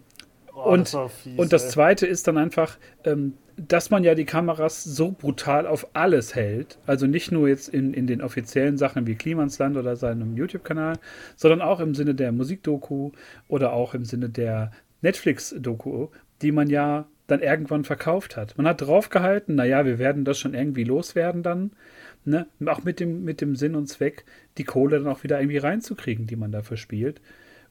oh, 0.53 0.61
und, 0.61 0.93
das 0.93 1.13
fies, 1.13 1.37
und 1.37 1.51
das 1.51 1.65
ey. 1.65 1.71
Zweite 1.71 2.07
ist 2.07 2.27
dann 2.27 2.37
einfach, 2.37 2.77
ähm, 3.03 3.33
dass 3.57 3.89
man 3.89 4.03
ja 4.03 4.13
die 4.13 4.25
Kameras 4.25 4.83
so 4.83 5.11
brutal 5.11 5.65
auf 5.65 5.87
alles 5.93 6.35
hält, 6.35 6.77
also 6.85 7.07
nicht 7.07 7.31
nur 7.31 7.49
jetzt 7.49 7.69
in, 7.69 7.93
in 7.93 8.05
den 8.05 8.21
offiziellen 8.21 8.77
Sachen 8.77 9.07
wie 9.07 9.15
Klimansland 9.15 9.77
oder 9.77 9.95
seinem 9.95 10.37
YouTube-Kanal, 10.37 10.99
sondern 11.35 11.61
auch 11.61 11.79
im 11.79 11.95
Sinne 11.95 12.13
der 12.13 12.31
Musikdoku 12.31 13.11
oder 13.47 13.73
auch 13.73 13.95
im 13.95 14.05
Sinne 14.05 14.29
der 14.29 14.71
Netflix-Doku, 15.01 16.09
die 16.43 16.51
man 16.51 16.69
ja 16.69 17.07
dann 17.25 17.41
irgendwann 17.41 17.83
verkauft 17.83 18.37
hat. 18.37 18.55
Man 18.57 18.67
hat 18.67 18.81
draufgehalten, 18.81 19.55
naja, 19.55 19.85
wir 19.85 19.97
werden 19.97 20.23
das 20.23 20.39
schon 20.39 20.53
irgendwie 20.53 20.83
loswerden 20.83 21.41
dann, 21.41 21.71
ne? 22.25 22.45
auch 22.67 22.83
mit 22.83 22.99
dem, 22.99 23.23
mit 23.23 23.41
dem 23.41 23.55
Sinn 23.55 23.75
und 23.75 23.87
Zweck, 23.87 24.23
die 24.59 24.63
Kohle 24.65 24.99
dann 24.99 25.07
auch 25.07 25.23
wieder 25.23 25.39
irgendwie 25.39 25.57
reinzukriegen, 25.57 26.27
die 26.27 26.35
man 26.35 26.51
dafür 26.51 26.77
spielt 26.77 27.21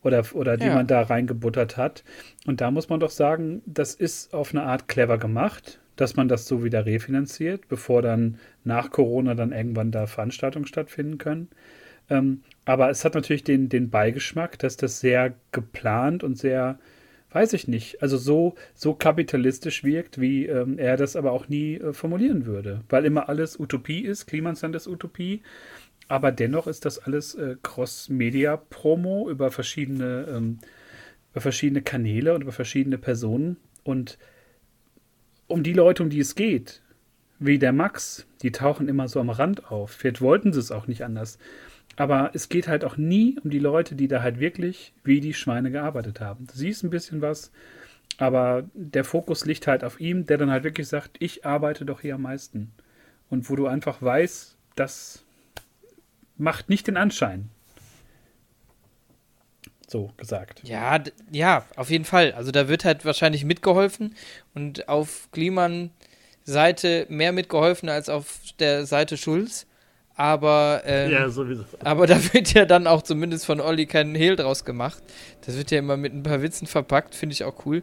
oder, 0.06 0.24
oder 0.34 0.56
die 0.56 0.66
ja. 0.66 0.74
man 0.74 0.86
da 0.86 1.02
reingebuttert 1.02 1.76
hat. 1.76 2.04
Und 2.46 2.60
da 2.60 2.70
muss 2.70 2.88
man 2.88 3.00
doch 3.00 3.10
sagen, 3.10 3.60
das 3.66 3.94
ist 3.94 4.32
auf 4.32 4.54
eine 4.54 4.62
Art 4.62 4.86
clever 4.86 5.18
gemacht, 5.18 5.80
dass 5.96 6.14
man 6.14 6.28
das 6.28 6.46
so 6.46 6.62
wieder 6.62 6.86
refinanziert, 6.86 7.68
bevor 7.68 8.02
dann 8.02 8.38
nach 8.62 8.90
Corona 8.90 9.34
dann 9.34 9.52
irgendwann 9.52 9.90
da 9.90 10.06
Veranstaltungen 10.06 10.66
stattfinden 10.66 11.18
können. 11.18 11.48
Ähm, 12.08 12.42
aber 12.64 12.88
es 12.88 13.04
hat 13.04 13.14
natürlich 13.14 13.42
den, 13.42 13.68
den 13.68 13.90
Beigeschmack, 13.90 14.58
dass 14.60 14.76
das 14.76 15.00
sehr 15.00 15.34
geplant 15.50 16.22
und 16.22 16.38
sehr, 16.38 16.78
weiß 17.32 17.52
ich 17.54 17.66
nicht, 17.66 18.00
also 18.00 18.16
so, 18.16 18.54
so 18.74 18.94
kapitalistisch 18.94 19.82
wirkt, 19.82 20.20
wie 20.20 20.46
ähm, 20.46 20.78
er 20.78 20.96
das 20.96 21.16
aber 21.16 21.32
auch 21.32 21.48
nie 21.48 21.78
äh, 21.78 21.92
formulieren 21.92 22.46
würde. 22.46 22.82
Weil 22.88 23.06
immer 23.06 23.28
alles 23.28 23.58
Utopie 23.58 24.04
ist, 24.04 24.26
Klimansland 24.26 24.76
ist 24.76 24.86
Utopie. 24.86 25.42
Aber 26.08 26.30
dennoch 26.32 26.66
ist 26.66 26.84
das 26.84 26.98
alles 26.98 27.34
äh, 27.34 27.56
Cross-Media-Promo 27.62 29.28
über 29.28 29.50
verschiedene, 29.50 30.26
ähm, 30.28 30.58
über 31.32 31.40
verschiedene 31.40 31.82
Kanäle 31.82 32.34
und 32.34 32.42
über 32.42 32.52
verschiedene 32.52 32.98
Personen. 32.98 33.56
Und 33.82 34.18
um 35.48 35.62
die 35.62 35.72
Leute, 35.72 36.02
um 36.02 36.10
die 36.10 36.20
es 36.20 36.34
geht, 36.34 36.82
wie 37.38 37.58
der 37.58 37.72
Max, 37.72 38.26
die 38.42 38.52
tauchen 38.52 38.88
immer 38.88 39.08
so 39.08 39.20
am 39.20 39.30
Rand 39.30 39.70
auf. 39.70 39.90
Vielleicht 39.90 40.20
wollten 40.20 40.52
sie 40.52 40.60
es 40.60 40.70
auch 40.70 40.86
nicht 40.86 41.02
anders. 41.04 41.38
Aber 41.96 42.30
es 42.34 42.48
geht 42.48 42.68
halt 42.68 42.84
auch 42.84 42.96
nie 42.96 43.38
um 43.42 43.50
die 43.50 43.58
Leute, 43.58 43.94
die 43.94 44.08
da 44.08 44.22
halt 44.22 44.38
wirklich 44.38 44.92
wie 45.04 45.20
die 45.20 45.34
Schweine 45.34 45.70
gearbeitet 45.70 46.20
haben. 46.20 46.46
Du 46.46 46.54
siehst 46.54 46.84
ein 46.84 46.90
bisschen 46.90 47.22
was, 47.22 47.52
aber 48.18 48.64
der 48.74 49.04
Fokus 49.04 49.44
liegt 49.44 49.66
halt 49.66 49.82
auf 49.84 50.00
ihm, 50.00 50.26
der 50.26 50.38
dann 50.38 50.50
halt 50.50 50.64
wirklich 50.64 50.88
sagt, 50.88 51.16
ich 51.20 51.44
arbeite 51.44 51.84
doch 51.84 52.00
hier 52.00 52.14
am 52.14 52.22
meisten. 52.22 52.72
Und 53.28 53.50
wo 53.50 53.56
du 53.56 53.66
einfach 53.66 54.00
weißt, 54.02 54.56
dass 54.76 55.25
macht 56.36 56.68
nicht 56.68 56.86
den 56.86 56.96
Anschein. 56.96 57.50
So 59.88 60.10
gesagt. 60.16 60.62
Ja, 60.64 60.98
ja, 61.30 61.64
auf 61.76 61.90
jeden 61.90 62.04
Fall. 62.04 62.32
Also 62.32 62.50
da 62.50 62.68
wird 62.68 62.84
halt 62.84 63.04
wahrscheinlich 63.04 63.44
mitgeholfen 63.44 64.14
und 64.54 64.88
auf 64.88 65.28
Kliman 65.30 65.90
Seite 66.44 67.06
mehr 67.08 67.32
mitgeholfen 67.32 67.88
als 67.88 68.08
auf 68.08 68.38
der 68.58 68.86
Seite 68.86 69.16
Schulz. 69.16 69.66
Aber, 70.18 70.82
ähm, 70.86 71.10
ja, 71.10 71.28
sowieso. 71.28 71.64
aber 71.84 72.06
da 72.06 72.18
wird 72.32 72.54
ja 72.54 72.64
dann 72.64 72.86
auch 72.86 73.02
zumindest 73.02 73.44
von 73.44 73.60
Olli 73.60 73.84
kein 73.86 74.14
Hehl 74.14 74.34
draus 74.34 74.64
gemacht. 74.64 75.02
Das 75.44 75.56
wird 75.56 75.70
ja 75.70 75.78
immer 75.78 75.98
mit 75.98 76.14
ein 76.14 76.22
paar 76.22 76.40
Witzen 76.40 76.66
verpackt, 76.66 77.14
finde 77.14 77.34
ich 77.34 77.44
auch 77.44 77.66
cool. 77.66 77.82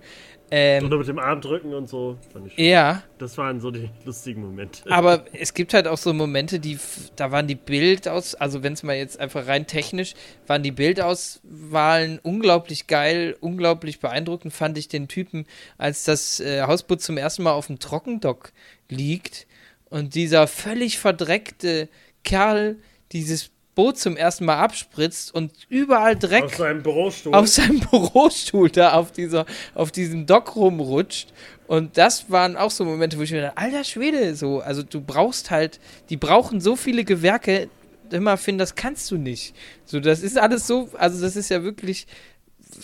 Ähm, 0.55 0.85
Oder 0.85 0.99
mit 0.99 1.07
dem 1.07 1.17
Arm 1.17 1.41
drücken 1.41 1.73
und 1.73 1.89
so. 1.89 2.15
ja. 2.57 3.01
Das 3.17 3.39
waren 3.39 3.59
so 3.59 3.71
die 3.71 3.89
lustigen 4.05 4.43
Momente. 4.43 4.83
Aber 4.91 5.25
es 5.33 5.55
gibt 5.55 5.73
halt 5.73 5.87
auch 5.87 5.97
so 5.97 6.13
Momente, 6.13 6.59
die, 6.59 6.77
da 7.15 7.31
waren 7.31 7.47
die 7.47 7.55
Bild 7.55 8.07
aus, 8.07 8.35
also 8.35 8.61
wenn 8.61 8.73
es 8.73 8.83
mal 8.83 8.95
jetzt 8.95 9.19
einfach 9.19 9.47
rein 9.47 9.65
technisch, 9.65 10.13
waren 10.45 10.61
die 10.61 10.69
Bildauswahlen 10.69 12.19
unglaublich 12.19 12.85
geil, 12.85 13.35
unglaublich 13.39 13.99
beeindruckend, 13.99 14.53
fand 14.53 14.77
ich 14.77 14.87
den 14.87 15.07
Typen, 15.07 15.47
als 15.79 16.03
das 16.03 16.39
äh, 16.39 16.61
Hausboot 16.61 17.01
zum 17.01 17.17
ersten 17.17 17.41
Mal 17.41 17.53
auf 17.53 17.65
dem 17.65 17.79
Trockendock 17.79 18.51
liegt 18.89 19.47
und 19.89 20.13
dieser 20.13 20.45
völlig 20.45 20.99
verdreckte 20.99 21.89
Kerl 22.23 22.77
dieses 23.11 23.49
Boot 23.75 23.97
zum 23.97 24.15
ersten 24.15 24.45
Mal 24.45 24.57
abspritzt 24.57 25.33
und 25.33 25.51
überall 25.69 26.15
Dreck 26.15 26.43
auf 26.43 26.55
seinem 26.55 26.83
Bürostuhl, 26.83 27.33
auf 27.33 27.47
seinem 27.47 27.79
Bürostuhl 27.91 28.69
da 28.69 28.93
auf, 28.93 29.11
dieser, 29.11 29.45
auf 29.73 29.91
diesem 29.91 30.25
Dock 30.25 30.55
rumrutscht. 30.55 31.33
Und 31.67 31.97
das 31.97 32.29
waren 32.29 32.55
auch 32.55 32.71
so 32.71 32.85
Momente, 32.85 33.17
wo 33.17 33.21
ich 33.21 33.31
mir 33.31 33.41
dachte, 33.41 33.57
alter 33.57 33.83
Schwede, 33.83 34.35
so, 34.35 34.59
also 34.59 34.83
du 34.83 35.01
brauchst 35.01 35.49
halt, 35.49 35.79
die 36.09 36.17
brauchen 36.17 36.61
so 36.61 36.75
viele 36.75 37.03
Gewerke, 37.03 37.69
immer 38.11 38.37
finden, 38.37 38.59
das 38.59 38.75
kannst 38.75 39.09
du 39.09 39.17
nicht. 39.17 39.55
So, 39.85 39.99
das 39.99 40.21
ist 40.21 40.37
alles 40.37 40.67
so, 40.67 40.89
also 40.93 41.21
das 41.21 41.35
ist 41.35 41.49
ja 41.49 41.63
wirklich 41.63 42.05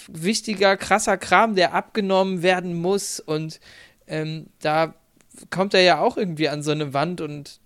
wichtiger, 0.08 0.78
krasser 0.78 1.18
Kram, 1.18 1.56
der 1.56 1.74
abgenommen 1.74 2.42
werden 2.42 2.74
muss 2.74 3.20
und 3.20 3.60
ähm, 4.08 4.48
da 4.60 4.96
kommt 5.50 5.74
er 5.74 5.82
ja 5.82 6.00
auch 6.00 6.18
irgendwie 6.18 6.50
an 6.50 6.64
so 6.64 6.72
eine 6.72 6.94
Wand 6.94 7.22
und 7.22 7.60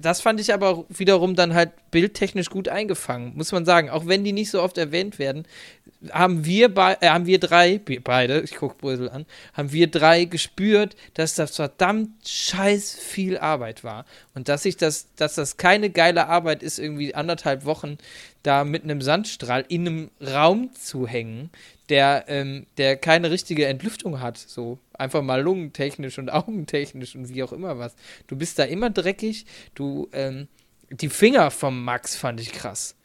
das 0.00 0.20
fand 0.20 0.40
ich 0.40 0.52
aber 0.52 0.84
wiederum 0.88 1.34
dann 1.34 1.54
halt 1.54 1.70
bildtechnisch 1.90 2.50
gut 2.50 2.68
eingefangen, 2.68 3.32
muss 3.36 3.52
man 3.52 3.64
sagen. 3.64 3.90
Auch 3.90 4.06
wenn 4.06 4.24
die 4.24 4.32
nicht 4.32 4.50
so 4.50 4.62
oft 4.62 4.78
erwähnt 4.78 5.18
werden, 5.18 5.46
haben 6.12 6.44
wir, 6.44 6.74
äh, 6.76 7.08
haben 7.08 7.26
wir 7.26 7.38
drei, 7.38 7.78
beide, 7.78 8.40
ich 8.40 8.56
gucke 8.56 8.76
Brösel 8.76 9.10
an, 9.10 9.26
haben 9.52 9.72
wir 9.72 9.86
drei 9.86 10.24
gespürt, 10.24 10.96
dass 11.14 11.34
das 11.34 11.56
verdammt 11.56 12.26
scheiß 12.26 12.94
viel 12.94 13.36
Arbeit 13.38 13.84
war. 13.84 14.06
Und 14.34 14.48
dass 14.48 14.64
ich 14.64 14.76
das, 14.76 15.08
dass 15.16 15.34
das 15.34 15.56
keine 15.56 15.90
geile 15.90 16.28
Arbeit 16.28 16.62
ist, 16.62 16.78
irgendwie 16.78 17.14
anderthalb 17.14 17.64
Wochen 17.64 17.98
da 18.42 18.64
mit 18.64 18.84
einem 18.84 19.02
Sandstrahl 19.02 19.64
in 19.68 19.86
einem 19.86 20.10
Raum 20.20 20.74
zu 20.74 21.06
hängen, 21.06 21.50
der, 21.90 22.24
ähm, 22.28 22.66
der 22.78 22.96
keine 22.96 23.30
richtige 23.30 23.66
Entlüftung 23.66 24.20
hat. 24.20 24.38
So 24.38 24.78
einfach 24.94 25.22
mal 25.22 25.42
lungentechnisch 25.42 26.18
und 26.18 26.30
augentechnisch 26.32 27.14
und 27.14 27.28
wie 27.28 27.42
auch 27.42 27.52
immer 27.52 27.78
was. 27.78 27.94
Du 28.26 28.36
bist 28.36 28.58
da 28.58 28.64
immer 28.64 28.88
dreckig. 28.88 29.44
Du, 29.74 30.08
ähm, 30.12 30.48
die 30.90 31.10
Finger 31.10 31.50
vom 31.50 31.84
Max 31.84 32.16
fand 32.16 32.40
ich 32.40 32.52
krass. 32.52 32.96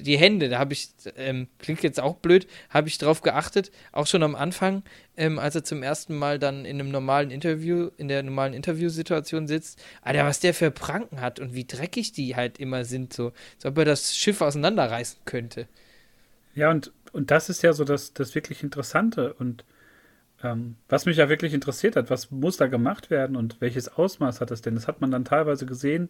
Die 0.00 0.16
Hände, 0.16 0.48
da 0.48 0.58
habe 0.58 0.72
ich, 0.72 0.90
ähm, 1.16 1.48
klingt 1.58 1.82
jetzt 1.82 2.00
auch 2.00 2.16
blöd, 2.16 2.46
habe 2.70 2.88
ich 2.88 2.98
drauf 2.98 3.22
geachtet, 3.22 3.70
auch 3.92 4.06
schon 4.06 4.22
am 4.22 4.34
Anfang, 4.34 4.82
ähm, 5.16 5.38
als 5.38 5.54
er 5.54 5.64
zum 5.64 5.82
ersten 5.82 6.16
Mal 6.16 6.38
dann 6.38 6.64
in 6.64 6.80
einem 6.80 6.90
normalen 6.90 7.30
Interview, 7.30 7.90
in 7.96 8.08
der 8.08 8.22
normalen 8.22 8.54
Interviewsituation 8.54 9.46
sitzt, 9.46 9.82
Alter, 10.02 10.24
was 10.24 10.40
der 10.40 10.54
für 10.54 10.70
Pranken 10.70 11.20
hat 11.20 11.40
und 11.40 11.54
wie 11.54 11.66
dreckig 11.66 12.12
die 12.12 12.36
halt 12.36 12.58
immer 12.58 12.84
sind, 12.84 13.12
so, 13.12 13.32
als 13.56 13.66
ob 13.66 13.78
er 13.78 13.84
das 13.84 14.16
Schiff 14.16 14.40
auseinanderreißen 14.40 15.20
könnte. 15.24 15.68
Ja, 16.54 16.70
und 16.70 16.92
und 17.12 17.30
das 17.30 17.48
ist 17.48 17.62
ja 17.62 17.72
so 17.72 17.84
das, 17.84 18.14
das 18.14 18.34
wirklich 18.34 18.62
Interessante 18.62 19.34
und 19.34 19.64
ähm, 20.42 20.76
was 20.88 21.06
mich 21.06 21.18
ja 21.18 21.28
wirklich 21.28 21.54
interessiert 21.54 21.94
hat, 21.96 22.10
was 22.10 22.30
muss 22.30 22.56
da 22.56 22.66
gemacht 22.66 23.10
werden 23.10 23.36
und 23.36 23.60
welches 23.60 23.88
Ausmaß 23.88 24.40
hat 24.40 24.50
das 24.50 24.62
denn? 24.62 24.74
Das 24.74 24.88
hat 24.88 25.00
man 25.00 25.10
dann 25.10 25.24
teilweise 25.24 25.66
gesehen, 25.66 26.08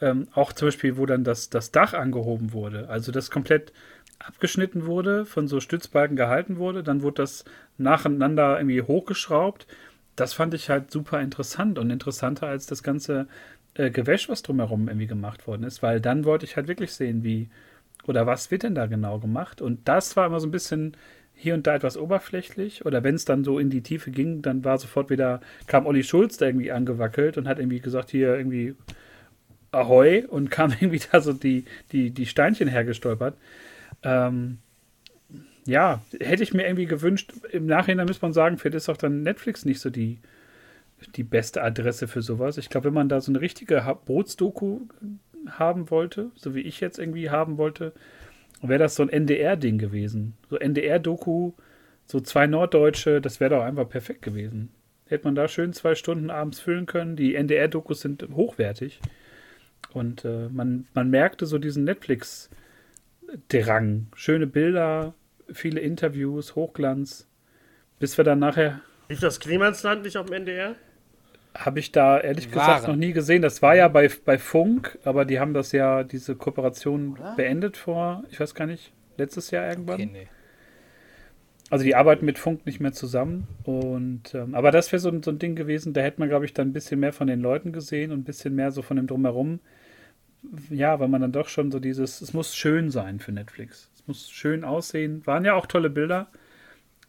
ähm, 0.00 0.28
auch 0.34 0.52
zum 0.52 0.68
Beispiel, 0.68 0.96
wo 0.96 1.06
dann 1.06 1.24
das, 1.24 1.50
das 1.50 1.70
Dach 1.70 1.94
angehoben 1.94 2.52
wurde, 2.52 2.88
also 2.88 3.12
das 3.12 3.30
komplett 3.30 3.72
abgeschnitten 4.18 4.86
wurde, 4.86 5.24
von 5.26 5.48
so 5.48 5.60
Stützbalken 5.60 6.16
gehalten 6.16 6.56
wurde, 6.56 6.82
dann 6.82 7.02
wurde 7.02 7.22
das 7.22 7.44
nacheinander 7.78 8.58
irgendwie 8.58 8.82
hochgeschraubt. 8.82 9.66
Das 10.16 10.32
fand 10.32 10.54
ich 10.54 10.70
halt 10.70 10.90
super 10.90 11.20
interessant 11.20 11.78
und 11.78 11.90
interessanter 11.90 12.46
als 12.46 12.66
das 12.66 12.82
ganze 12.82 13.26
äh, 13.74 13.90
Gewäsch, 13.90 14.28
was 14.28 14.42
drumherum 14.42 14.88
irgendwie 14.88 15.06
gemacht 15.06 15.46
worden 15.46 15.64
ist, 15.64 15.82
weil 15.82 16.00
dann 16.00 16.24
wollte 16.24 16.44
ich 16.44 16.56
halt 16.56 16.68
wirklich 16.68 16.92
sehen, 16.92 17.24
wie, 17.24 17.48
oder 18.06 18.26
was 18.26 18.50
wird 18.50 18.62
denn 18.64 18.74
da 18.74 18.86
genau 18.86 19.18
gemacht? 19.18 19.60
Und 19.60 19.88
das 19.88 20.16
war 20.16 20.26
immer 20.26 20.40
so 20.40 20.46
ein 20.46 20.52
bisschen 20.52 20.96
hier 21.34 21.54
und 21.54 21.66
da 21.66 21.74
etwas 21.74 21.96
oberflächlich. 21.96 22.84
Oder 22.86 23.02
wenn 23.02 23.14
es 23.14 23.24
dann 23.24 23.44
so 23.44 23.58
in 23.58 23.70
die 23.70 23.82
Tiefe 23.82 24.10
ging, 24.10 24.42
dann 24.42 24.64
war 24.64 24.78
sofort 24.78 25.10
wieder, 25.10 25.40
kam 25.66 25.86
Olli 25.86 26.04
Schulz 26.04 26.36
da 26.36 26.46
irgendwie 26.46 26.72
angewackelt 26.72 27.36
und 27.38 27.48
hat 27.48 27.58
irgendwie 27.58 27.80
gesagt, 27.80 28.10
hier 28.10 28.36
irgendwie 28.36 28.76
Ahoi 29.72 30.24
und 30.26 30.50
kam 30.50 30.70
irgendwie 30.80 31.00
da 31.10 31.20
so 31.20 31.32
die, 31.32 31.64
die, 31.90 32.10
die 32.10 32.26
Steinchen 32.26 32.68
hergestolpert. 32.68 33.36
Ähm, 34.02 34.58
ja, 35.66 36.02
hätte 36.20 36.42
ich 36.42 36.54
mir 36.54 36.64
irgendwie 36.64 36.86
gewünscht, 36.86 37.32
im 37.50 37.66
Nachhinein 37.66 38.06
muss 38.06 38.22
man 38.22 38.32
sagen, 38.32 38.58
vielleicht 38.58 38.76
ist 38.76 38.88
auch 38.88 38.96
dann 38.96 39.22
Netflix 39.22 39.64
nicht 39.64 39.80
so 39.80 39.90
die, 39.90 40.18
die 41.14 41.22
beste 41.22 41.62
Adresse 41.62 42.08
für 42.08 42.22
sowas. 42.22 42.58
Ich 42.58 42.68
glaube, 42.68 42.86
wenn 42.86 42.94
man 42.94 43.08
da 43.08 43.20
so 43.20 43.30
eine 43.32 43.40
richtige 43.40 43.96
Bootsdoku 44.04 44.80
haben 45.50 45.90
wollte, 45.90 46.30
so 46.34 46.54
wie 46.54 46.60
ich 46.60 46.80
jetzt 46.80 46.98
irgendwie 46.98 47.30
haben 47.30 47.58
wollte, 47.58 47.92
wäre 48.60 48.78
das 48.78 48.94
so 48.94 49.02
ein 49.02 49.08
NDR-Ding 49.08 49.78
gewesen. 49.78 50.34
So 50.50 50.56
NDR-Doku, 50.56 51.52
so 52.06 52.20
zwei 52.20 52.46
Norddeutsche, 52.46 53.20
das 53.20 53.40
wäre 53.40 53.56
doch 53.56 53.62
einfach 53.62 53.88
perfekt 53.88 54.22
gewesen. 54.22 54.70
Hätte 55.06 55.24
man 55.24 55.34
da 55.34 55.48
schön 55.48 55.72
zwei 55.72 55.94
Stunden 55.94 56.30
abends 56.30 56.60
füllen 56.60 56.86
können. 56.86 57.16
Die 57.16 57.34
NDR-Dokus 57.34 58.00
sind 58.00 58.26
hochwertig. 58.34 59.00
Und 59.94 60.24
äh, 60.24 60.48
man, 60.50 60.86
man 60.94 61.10
merkte 61.10 61.44
so 61.46 61.58
diesen 61.58 61.84
Netflix-Drang. 61.84 64.06
Schöne 64.14 64.46
Bilder, 64.46 65.14
viele 65.52 65.80
Interviews, 65.80 66.54
Hochglanz. 66.54 67.26
Bis 67.98 68.16
wir 68.16 68.24
dann 68.24 68.38
nachher 68.40 68.80
Lief 69.08 69.20
das 69.20 69.40
Klimansland 69.40 70.02
nicht 70.02 70.16
auf 70.16 70.26
dem 70.26 70.34
NDR? 70.34 70.74
Habe 71.54 71.80
ich 71.80 71.92
da 71.92 72.18
ehrlich 72.18 72.46
Waren. 72.54 72.66
gesagt 72.66 72.88
noch 72.88 72.96
nie 72.96 73.12
gesehen. 73.12 73.42
Das 73.42 73.60
war 73.60 73.76
ja 73.76 73.88
bei, 73.88 74.10
bei 74.24 74.38
Funk, 74.38 74.98
aber 75.04 75.26
die 75.26 75.38
haben 75.38 75.52
das 75.52 75.72
ja, 75.72 76.02
diese 76.02 76.34
Kooperation 76.34 77.18
beendet 77.36 77.76
vor, 77.76 78.24
ich 78.30 78.40
weiß 78.40 78.54
gar 78.54 78.64
nicht, 78.66 78.90
letztes 79.18 79.50
Jahr 79.50 79.68
irgendwann. 79.68 79.96
Okay, 79.96 80.08
nee. 80.10 80.28
Also 81.68 81.84
die 81.84 81.94
arbeiten 81.94 82.24
mit 82.24 82.38
Funk 82.38 82.64
nicht 82.66 82.80
mehr 82.80 82.92
zusammen. 82.92 83.46
Und 83.64 84.34
ähm, 84.34 84.54
aber 84.54 84.70
das 84.70 84.90
wäre 84.92 85.00
so, 85.00 85.10
ein- 85.10 85.22
so 85.22 85.30
ein 85.30 85.38
Ding 85.38 85.54
gewesen, 85.56 85.92
da 85.92 86.00
hätte 86.00 86.20
man, 86.20 86.28
glaube 86.30 86.44
ich, 86.46 86.54
dann 86.54 86.68
ein 86.68 86.72
bisschen 86.72 87.00
mehr 87.00 87.12
von 87.12 87.26
den 87.26 87.40
Leuten 87.40 87.72
gesehen 87.72 88.12
und 88.12 88.20
ein 88.20 88.24
bisschen 88.24 88.54
mehr 88.54 88.70
so 88.72 88.80
von 88.82 88.96
dem 88.96 89.06
drumherum. 89.06 89.60
Ja, 90.70 90.98
weil 90.98 91.08
man 91.08 91.20
dann 91.20 91.32
doch 91.32 91.48
schon 91.48 91.70
so 91.70 91.78
dieses, 91.78 92.20
es 92.20 92.32
muss 92.32 92.54
schön 92.54 92.90
sein 92.90 93.20
für 93.20 93.32
Netflix. 93.32 93.90
Es 93.94 94.06
muss 94.06 94.30
schön 94.30 94.64
aussehen. 94.64 95.24
Waren 95.26 95.44
ja 95.44 95.54
auch 95.54 95.66
tolle 95.66 95.90
Bilder, 95.90 96.28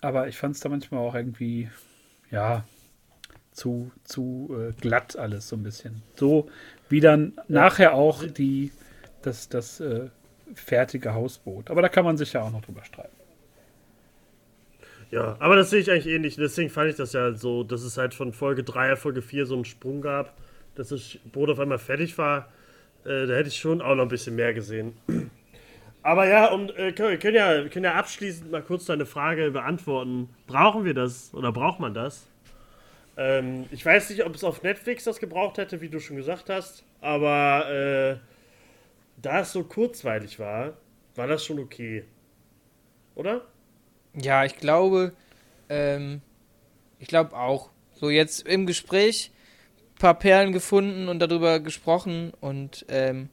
aber 0.02 0.28
ich 0.28 0.38
fand 0.38 0.56
es 0.56 0.62
da 0.62 0.70
manchmal 0.70 1.00
auch 1.02 1.16
irgendwie, 1.16 1.70
ja, 2.30 2.66
zu, 3.52 3.92
zu 4.04 4.56
äh, 4.58 4.74
glatt 4.80 5.18
alles 5.18 5.48
so 5.50 5.56
ein 5.56 5.64
bisschen. 5.64 6.04
So 6.16 6.50
wie 6.90 7.00
dann 7.00 7.34
nachher 7.48 7.94
auch 7.94 8.24
die, 8.24 8.72
das, 9.22 9.50
das 9.50 9.80
äh, 9.80 10.10
fertige 10.54 11.14
Hausboot. 11.14 11.70
Aber 11.72 11.82
da 11.82 11.90
kann 11.90 12.06
man 12.06 12.18
sich 12.18 12.34
ja 12.34 12.42
auch 12.42 12.52
noch 12.52 12.62
drüber 12.62 12.84
streiten. 12.84 13.16
Ja, 15.12 15.36
aber 15.40 15.56
das 15.56 15.70
sehe 15.70 15.80
ich 15.80 15.92
eigentlich 15.92 16.08
ähnlich. 16.08 16.36
Deswegen 16.36 16.70
fand 16.70 16.90
ich 16.90 16.96
das 16.96 17.14
ja 17.14 17.34
so, 17.34 17.64
dass 17.64 17.84
es 17.84 17.98
halt 17.98 18.14
von 18.14 18.34
Folge 18.34 18.64
3 18.64 18.94
auf 18.94 19.00
Folge 19.00 19.22
4 19.22 19.46
so 19.46 19.56
einen 19.56 19.66
Sprung 19.66 20.02
gab, 20.02 20.36
dass 20.76 20.90
das 20.90 21.20
Boot 21.32 21.50
auf 21.50 21.60
einmal 21.60 21.78
fertig 21.78 22.18
war. 22.18 22.52
Äh, 23.06 23.28
da 23.28 23.36
hätte 23.36 23.49
ich 23.49 23.58
schon 23.58 23.82
auch 23.82 23.95
noch 23.95 24.04
ein 24.04 24.10
bisschen 24.10 24.36
mehr 24.36 24.54
gesehen. 24.54 24.97
Aber 26.01 26.28
ja, 26.28 26.51
und 26.51 26.76
äh, 26.78 26.91
können, 26.91 27.12
wir 27.12 27.20
können 27.20 27.36
ja, 27.36 27.64
wir 27.64 27.70
können 27.70 27.86
ja 27.86 27.93
abschließend 27.95 28.51
mal 28.51 28.62
kurz 28.62 28.86
deine 28.86 29.06
Frage 29.06 29.51
beantworten. 29.51 30.30
Brauchen 30.47 30.84
wir 30.84 30.93
das 30.93 31.34
oder 31.34 31.51
braucht 31.51 31.80
man 31.80 31.93
das? 31.93 32.28
Ähm, 33.16 33.66
ich 33.72 33.86
weiß 33.86 34.10
nicht, 34.10 34.26
ob 34.26 34.36
es 34.36 34.43
auf 34.43 34.64
Netflix 34.64 35.04
das 35.06 35.20
gebraucht 35.20 35.58
hätte, 35.58 35.82
wie 35.82 35.89
du 35.89 35.99
schon 35.99 36.18
gesagt 36.18 36.49
hast, 36.49 36.84
aber 36.99 37.70
äh, 37.72 38.18
da 39.22 39.41
es 39.41 39.51
so 39.51 39.64
kurzweilig 39.64 40.39
war, 40.39 40.74
war 41.16 41.28
das 41.28 41.45
schon 41.45 41.60
okay. 41.60 42.04
Oder? 43.16 43.41
Ja, 44.16 44.45
ich 44.45 44.58
glaube, 44.58 45.14
ähm, 45.70 46.22
ich 46.99 47.08
glaube 47.08 47.36
auch. 47.36 47.70
So 47.93 48.10
jetzt 48.10 48.47
im 48.47 48.66
Gespräch 48.66 49.32
paar 50.04 50.20
Perlen 50.20 50.51
gefunden 50.51 51.08
und 51.08 51.20
darüber 51.20 51.62
gesprochen 51.62 52.34
und 52.41 52.86
ähm, 52.89 53.30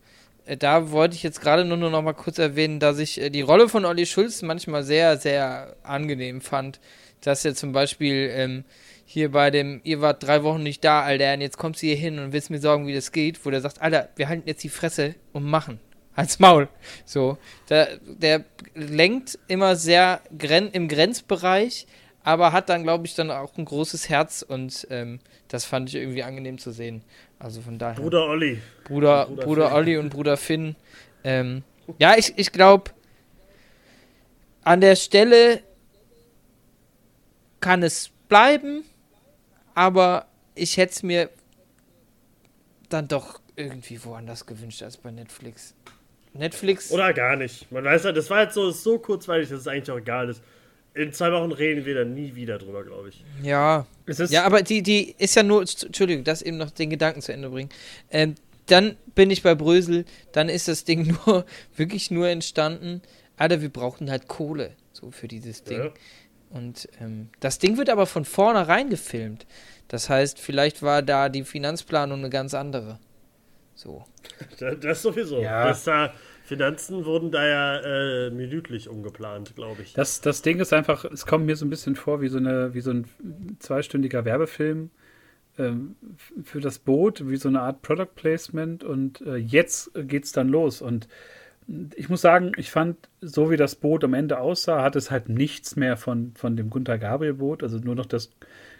äh, 0.46 0.56
da 0.56 0.92
wollte 0.92 1.16
ich 1.16 1.24
jetzt 1.24 1.40
gerade 1.40 1.64
nur 1.64 1.76
noch 1.76 2.00
mal 2.00 2.12
kurz 2.12 2.38
erwähnen, 2.38 2.78
dass 2.78 3.00
ich 3.00 3.20
äh, 3.20 3.28
die 3.28 3.40
Rolle 3.40 3.68
von 3.68 3.84
Olli 3.84 4.06
Schulz 4.06 4.40
manchmal 4.42 4.84
sehr, 4.84 5.16
sehr 5.16 5.74
angenehm 5.82 6.40
fand. 6.40 6.78
Dass 7.22 7.44
er 7.44 7.56
zum 7.56 7.72
Beispiel 7.72 8.30
ähm, 8.32 8.62
hier 9.04 9.32
bei 9.32 9.50
dem, 9.50 9.80
ihr 9.82 10.00
wart 10.00 10.22
drei 10.22 10.44
Wochen 10.44 10.62
nicht 10.62 10.84
da, 10.84 11.02
Alter, 11.02 11.34
und 11.34 11.40
jetzt 11.40 11.58
kommst 11.58 11.82
du 11.82 11.88
hier 11.88 11.96
hin 11.96 12.20
und 12.20 12.32
willst 12.32 12.50
mir 12.50 12.60
sagen, 12.60 12.86
wie 12.86 12.94
das 12.94 13.10
geht, 13.10 13.44
wo 13.44 13.50
der 13.50 13.60
sagt, 13.60 13.82
Alter, 13.82 14.08
wir 14.14 14.28
halten 14.28 14.46
jetzt 14.46 14.62
die 14.62 14.68
Fresse 14.68 15.16
und 15.32 15.44
machen. 15.44 15.80
Als 16.14 16.38
Maul. 16.38 16.68
So. 17.04 17.36
Der, 17.68 17.98
der 18.06 18.44
lenkt 18.76 19.40
immer 19.48 19.74
sehr 19.74 20.20
gren 20.38 20.70
im 20.70 20.86
Grenzbereich, 20.86 21.88
aber 22.30 22.52
hat 22.52 22.68
dann, 22.68 22.84
glaube 22.84 23.06
ich, 23.06 23.16
dann 23.16 23.30
auch 23.30 23.58
ein 23.58 23.64
großes 23.64 24.08
Herz 24.08 24.42
und 24.42 24.86
ähm, 24.90 25.18
das 25.48 25.64
fand 25.64 25.88
ich 25.88 25.96
irgendwie 25.96 26.22
angenehm 26.22 26.58
zu 26.58 26.70
sehen. 26.70 27.02
Also 27.40 27.60
von 27.60 27.76
daher. 27.76 28.00
Bruder 28.00 28.26
Olli. 28.26 28.60
Bruder, 28.84 29.26
Bruder 29.26 29.44
Bruder. 29.44 29.74
Olli 29.74 29.96
und 29.96 30.10
Bruder 30.10 30.36
Finn. 30.36 30.76
Ähm, 31.24 31.64
ja, 31.98 32.14
ich, 32.16 32.34
ich 32.36 32.52
glaube, 32.52 32.92
an 34.62 34.80
der 34.80 34.94
Stelle 34.94 35.60
kann 37.58 37.82
es 37.82 38.10
bleiben, 38.28 38.84
aber 39.74 40.26
ich 40.54 40.76
hätte 40.76 40.92
es 40.92 41.02
mir 41.02 41.30
dann 42.88 43.08
doch 43.08 43.40
irgendwie 43.56 44.02
woanders 44.04 44.46
gewünscht 44.46 44.84
als 44.84 44.96
bei 44.96 45.10
Netflix. 45.10 45.74
Netflix. 46.32 46.92
Oder 46.92 47.12
gar 47.12 47.34
nicht. 47.34 47.70
Man 47.72 47.84
weiß 47.84 48.04
halt, 48.04 48.16
das 48.16 48.30
war 48.30 48.38
halt 48.38 48.52
so, 48.52 48.70
so 48.70 48.98
kurzweilig, 49.00 49.48
dass 49.48 49.60
es 49.60 49.66
eigentlich 49.66 49.90
auch 49.90 49.98
egal 49.98 50.28
ist. 50.28 50.42
In 50.94 51.12
zwei 51.12 51.30
Wochen 51.30 51.52
reden 51.52 51.84
wir 51.84 51.94
dann 51.94 52.14
nie 52.14 52.34
wieder 52.34 52.58
drüber, 52.58 52.84
glaube 52.84 53.10
ich. 53.10 53.24
ja. 53.42 53.86
Es 54.06 54.18
ist 54.18 54.32
Ja, 54.32 54.44
aber 54.44 54.62
die, 54.62 54.82
die 54.82 55.14
ist 55.18 55.36
ja 55.36 55.42
nur, 55.44 55.60
Entschuldigung, 55.60 56.24
das 56.24 56.42
eben 56.42 56.56
noch 56.56 56.70
den 56.70 56.90
Gedanken 56.90 57.22
zu 57.22 57.32
Ende 57.32 57.48
bringen. 57.48 57.70
Ähm, 58.10 58.34
dann 58.66 58.96
bin 59.14 59.30
ich 59.30 59.42
bei 59.42 59.54
Brösel, 59.54 60.04
dann 60.32 60.48
ist 60.48 60.68
das 60.68 60.84
Ding 60.84 61.16
nur, 61.26 61.44
wirklich 61.76 62.10
nur 62.10 62.28
entstanden. 62.28 63.02
Alter, 63.36 63.62
wir 63.62 63.68
brauchten 63.68 64.10
halt 64.10 64.28
Kohle, 64.28 64.74
so 64.92 65.10
für 65.10 65.28
dieses 65.28 65.62
Ding. 65.62 65.78
Ja. 65.78 65.90
Und 66.50 66.88
ähm, 67.00 67.30
das 67.38 67.58
Ding 67.60 67.76
wird 67.76 67.88
aber 67.88 68.06
von 68.06 68.24
vornherein 68.24 68.90
gefilmt. 68.90 69.46
Das 69.86 70.08
heißt, 70.08 70.38
vielleicht 70.38 70.82
war 70.82 71.02
da 71.02 71.28
die 71.28 71.44
Finanzplanung 71.44 72.18
eine 72.18 72.30
ganz 72.30 72.54
andere. 72.54 72.98
So. 73.74 74.04
Das, 74.58 74.74
das 74.80 75.02
sowieso. 75.02 75.40
Ja. 75.40 75.68
Das 75.68 75.84
da, 75.84 76.12
Finanzen 76.50 77.04
wurden 77.04 77.30
da 77.30 77.46
ja 77.46 77.76
äh, 77.76 78.30
minütlich 78.30 78.88
umgeplant, 78.88 79.54
glaube 79.54 79.82
ich. 79.82 79.92
Das, 79.92 80.20
das 80.20 80.42
Ding 80.42 80.58
ist 80.58 80.72
einfach, 80.72 81.04
es 81.04 81.24
kommt 81.24 81.46
mir 81.46 81.54
so 81.54 81.64
ein 81.64 81.70
bisschen 81.70 81.94
vor 81.94 82.20
wie 82.20 82.26
so, 82.26 82.38
eine, 82.38 82.74
wie 82.74 82.80
so 82.80 82.90
ein 82.90 83.06
zweistündiger 83.60 84.24
Werbefilm 84.24 84.90
ähm, 85.58 85.94
für 86.42 86.58
das 86.60 86.80
Boot, 86.80 87.30
wie 87.30 87.36
so 87.36 87.48
eine 87.48 87.60
Art 87.60 87.82
Product 87.82 88.16
Placement 88.16 88.82
und 88.82 89.20
äh, 89.20 89.36
jetzt 89.36 89.92
geht's 89.94 90.32
dann 90.32 90.48
los. 90.48 90.82
Und 90.82 91.06
ich 91.94 92.08
muss 92.08 92.20
sagen, 92.20 92.50
ich 92.56 92.72
fand, 92.72 92.96
so 93.20 93.48
wie 93.52 93.56
das 93.56 93.76
Boot 93.76 94.02
am 94.02 94.14
Ende 94.14 94.40
aussah, 94.40 94.82
hat 94.82 94.96
es 94.96 95.12
halt 95.12 95.28
nichts 95.28 95.76
mehr 95.76 95.96
von, 95.96 96.32
von 96.34 96.56
dem 96.56 96.68
Gunther 96.68 96.98
Gabriel 96.98 97.34
Boot, 97.34 97.62
also 97.62 97.78
nur 97.78 97.94
noch 97.94 98.06
das 98.06 98.32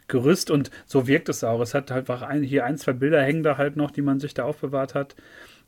Gerüst 0.08 0.50
und 0.50 0.72
so 0.86 1.06
wirkt 1.06 1.28
es 1.28 1.44
auch. 1.44 1.60
Es 1.60 1.72
hat 1.72 1.92
halt 1.92 2.10
einfach 2.10 2.22
ein, 2.22 2.42
hier 2.42 2.64
ein, 2.64 2.78
zwei 2.78 2.94
Bilder 2.94 3.22
hängen 3.22 3.44
da 3.44 3.58
halt 3.58 3.76
noch, 3.76 3.92
die 3.92 4.02
man 4.02 4.18
sich 4.18 4.34
da 4.34 4.42
aufbewahrt 4.42 4.96
hat. 4.96 5.14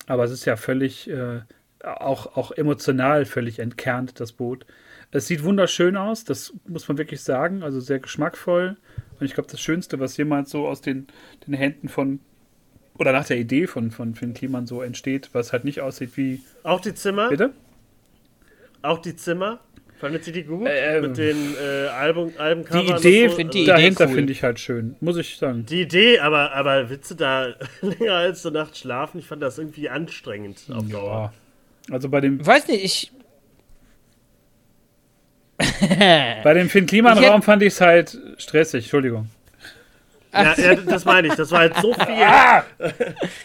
Aber 0.08 0.24
es 0.24 0.32
ist 0.32 0.46
ja 0.46 0.56
völlig, 0.56 1.08
äh, 1.08 1.42
auch, 1.82 2.36
auch 2.36 2.52
emotional 2.52 3.24
völlig 3.24 3.58
entkernt, 3.58 4.20
das 4.20 4.32
Boot. 4.32 4.66
Es 5.10 5.26
sieht 5.26 5.44
wunderschön 5.44 5.96
aus, 5.96 6.24
das 6.24 6.54
muss 6.66 6.88
man 6.88 6.96
wirklich 6.96 7.22
sagen, 7.22 7.62
also 7.62 7.80
sehr 7.80 7.98
geschmackvoll. 7.98 8.76
Und 9.20 9.26
ich 9.26 9.34
glaube, 9.34 9.50
das 9.50 9.60
Schönste, 9.60 10.00
was 10.00 10.16
jemals 10.16 10.50
so 10.50 10.66
aus 10.66 10.80
den, 10.80 11.06
den 11.46 11.54
Händen 11.54 11.88
von, 11.88 12.20
oder 12.98 13.12
nach 13.12 13.26
der 13.26 13.36
Idee 13.36 13.66
von, 13.66 13.90
von 13.90 14.14
Finn 14.14 14.32
Kliman 14.32 14.66
so 14.66 14.80
entsteht, 14.80 15.30
was 15.32 15.52
halt 15.52 15.64
nicht 15.64 15.80
aussieht 15.80 16.16
wie. 16.16 16.40
Auch 16.62 16.80
die 16.80 16.94
Zimmer? 16.94 17.28
Bitte? 17.28 17.52
Auch 18.80 18.98
die 18.98 19.14
Zimmer? 19.14 19.60
Fandet 20.02 20.26
ihr 20.26 20.32
die 20.32 20.42
gut? 20.42 20.66
Ähm, 20.68 21.02
Mit 21.02 21.18
den 21.18 21.54
äh, 21.54 21.86
Album, 21.86 22.32
Albencovern 22.36 22.86
Die 22.86 22.92
Idee, 22.92 23.28
so? 23.28 23.36
find 23.36 23.54
die 23.54 23.64
dahinter 23.64 24.08
cool. 24.08 24.14
finde 24.14 24.32
ich 24.32 24.42
halt 24.42 24.58
schön, 24.58 24.96
muss 25.00 25.16
ich 25.16 25.36
sagen. 25.36 25.64
Die 25.66 25.82
Idee, 25.82 26.18
aber, 26.18 26.52
aber 26.54 26.90
Witze 26.90 27.14
da 27.14 27.54
länger 27.82 28.14
als 28.14 28.44
eine 28.44 28.58
Nacht 28.58 28.76
schlafen, 28.76 29.20
ich 29.20 29.26
fand 29.26 29.42
das 29.42 29.58
irgendwie 29.58 29.88
anstrengend 29.88 30.64
auf 30.72 30.88
Dauer. 30.88 31.32
Ja. 31.32 31.41
Also 31.90 32.08
bei 32.08 32.20
dem, 32.20 32.44
Weiß 32.44 32.68
nicht, 32.68 32.84
ich. 32.84 33.12
bei 36.42 36.54
dem 36.54 36.68
Finn 36.68 36.86
Kliman 36.86 37.18
Ich 37.18 37.24
hätt- 37.24 37.44
fand 37.44 37.62
ich 37.62 37.72
es 37.74 37.80
halt 37.80 38.18
stressig, 38.38 38.84
Entschuldigung. 38.84 39.28
Ja, 40.32 40.54
ja, 40.58 40.74
das 40.76 41.04
meine 41.04 41.28
ich. 41.28 41.34
Das 41.34 41.50
war 41.50 41.60
halt 41.60 41.76
so 41.82 41.92
viel. 41.94 42.02
Ah! 42.24 42.64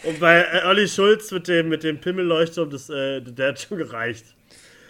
Und 0.04 0.18
bei 0.20 0.40
äh, 0.40 0.64
Olli 0.66 0.88
Schulz 0.88 1.30
mit 1.30 1.46
dem, 1.46 1.68
mit 1.68 1.84
dem 1.84 2.00
Pimmelleuchtturm, 2.00 2.70
das, 2.70 2.88
äh, 2.88 3.20
der 3.20 3.48
hat 3.48 3.60
schon 3.60 3.76
gereicht. 3.78 4.24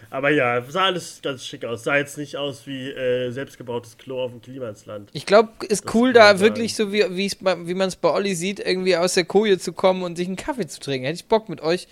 Aber 0.09 0.29
ja, 0.31 0.63
sah 0.67 0.85
alles 0.85 1.19
ganz 1.21 1.45
schick 1.45 1.65
aus. 1.65 1.83
Sah 1.83 1.97
jetzt 1.97 2.17
nicht 2.17 2.37
aus 2.37 2.65
wie 2.65 2.89
äh, 2.89 3.29
selbstgebautes 3.31 3.97
Klo 3.97 4.23
auf 4.23 4.31
dem 4.31 4.41
Klimansland. 4.41 5.09
Ich 5.13 5.25
glaube, 5.25 5.49
ist 5.67 5.85
Das 5.85 5.93
cool, 5.93 6.13
da 6.13 6.39
wirklich 6.39 6.73
so 6.73 6.91
wie, 6.93 7.03
wie 7.03 7.73
man 7.75 7.87
es 7.89 7.95
bei 7.97 8.09
Olli 8.09 8.33
sieht, 8.33 8.59
irgendwie 8.59 8.95
aus 8.95 9.13
der 9.15 9.25
Koje 9.25 9.59
zu 9.59 9.73
kommen 9.73 10.01
und 10.01 10.15
sich 10.15 10.25
einen 10.27 10.37
Kaffee 10.37 10.65
zu 10.67 10.79
trinken. 10.79 11.05
Hätte 11.05 11.17
ich 11.17 11.25
Bock 11.25 11.47
mit 11.49 11.61
euch, 11.61 11.87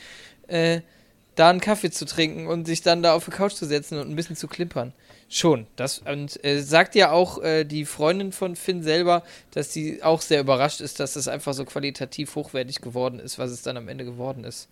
äh, 0.47 0.79
da 1.37 1.49
einen 1.49 1.61
Kaffee 1.61 1.91
zu 1.91 2.05
trinken 2.05 2.47
und 2.47 2.65
sich 2.65 2.81
dann 2.81 3.03
da 3.03 3.13
auf 3.13 3.25
die 3.25 3.31
Couch 3.31 3.53
zu 3.53 3.65
setzen 3.65 3.99
und 3.99 4.09
ein 4.09 4.15
bisschen 4.15 4.35
zu 4.35 4.47
klimpern. 4.47 4.91
Schon. 5.29 5.67
Das, 5.75 5.99
und 5.99 6.43
äh, 6.43 6.61
sagt 6.61 6.95
ja 6.95 7.11
auch 7.11 7.41
äh, 7.43 7.63
die 7.63 7.85
Freundin 7.85 8.31
von 8.31 8.55
Finn 8.55 8.81
selber, 8.81 9.23
dass 9.51 9.71
sie 9.71 10.01
auch 10.01 10.21
sehr 10.21 10.41
überrascht 10.41 10.81
ist, 10.81 10.99
dass 10.99 11.15
es 11.15 11.27
einfach 11.27 11.53
so 11.53 11.63
qualitativ 11.63 12.35
hochwertig 12.35 12.81
geworden 12.81 13.19
ist, 13.19 13.37
was 13.37 13.51
es 13.51 13.61
dann 13.61 13.77
am 13.77 13.87
Ende 13.87 14.03
geworden 14.03 14.43
ist. 14.43 14.67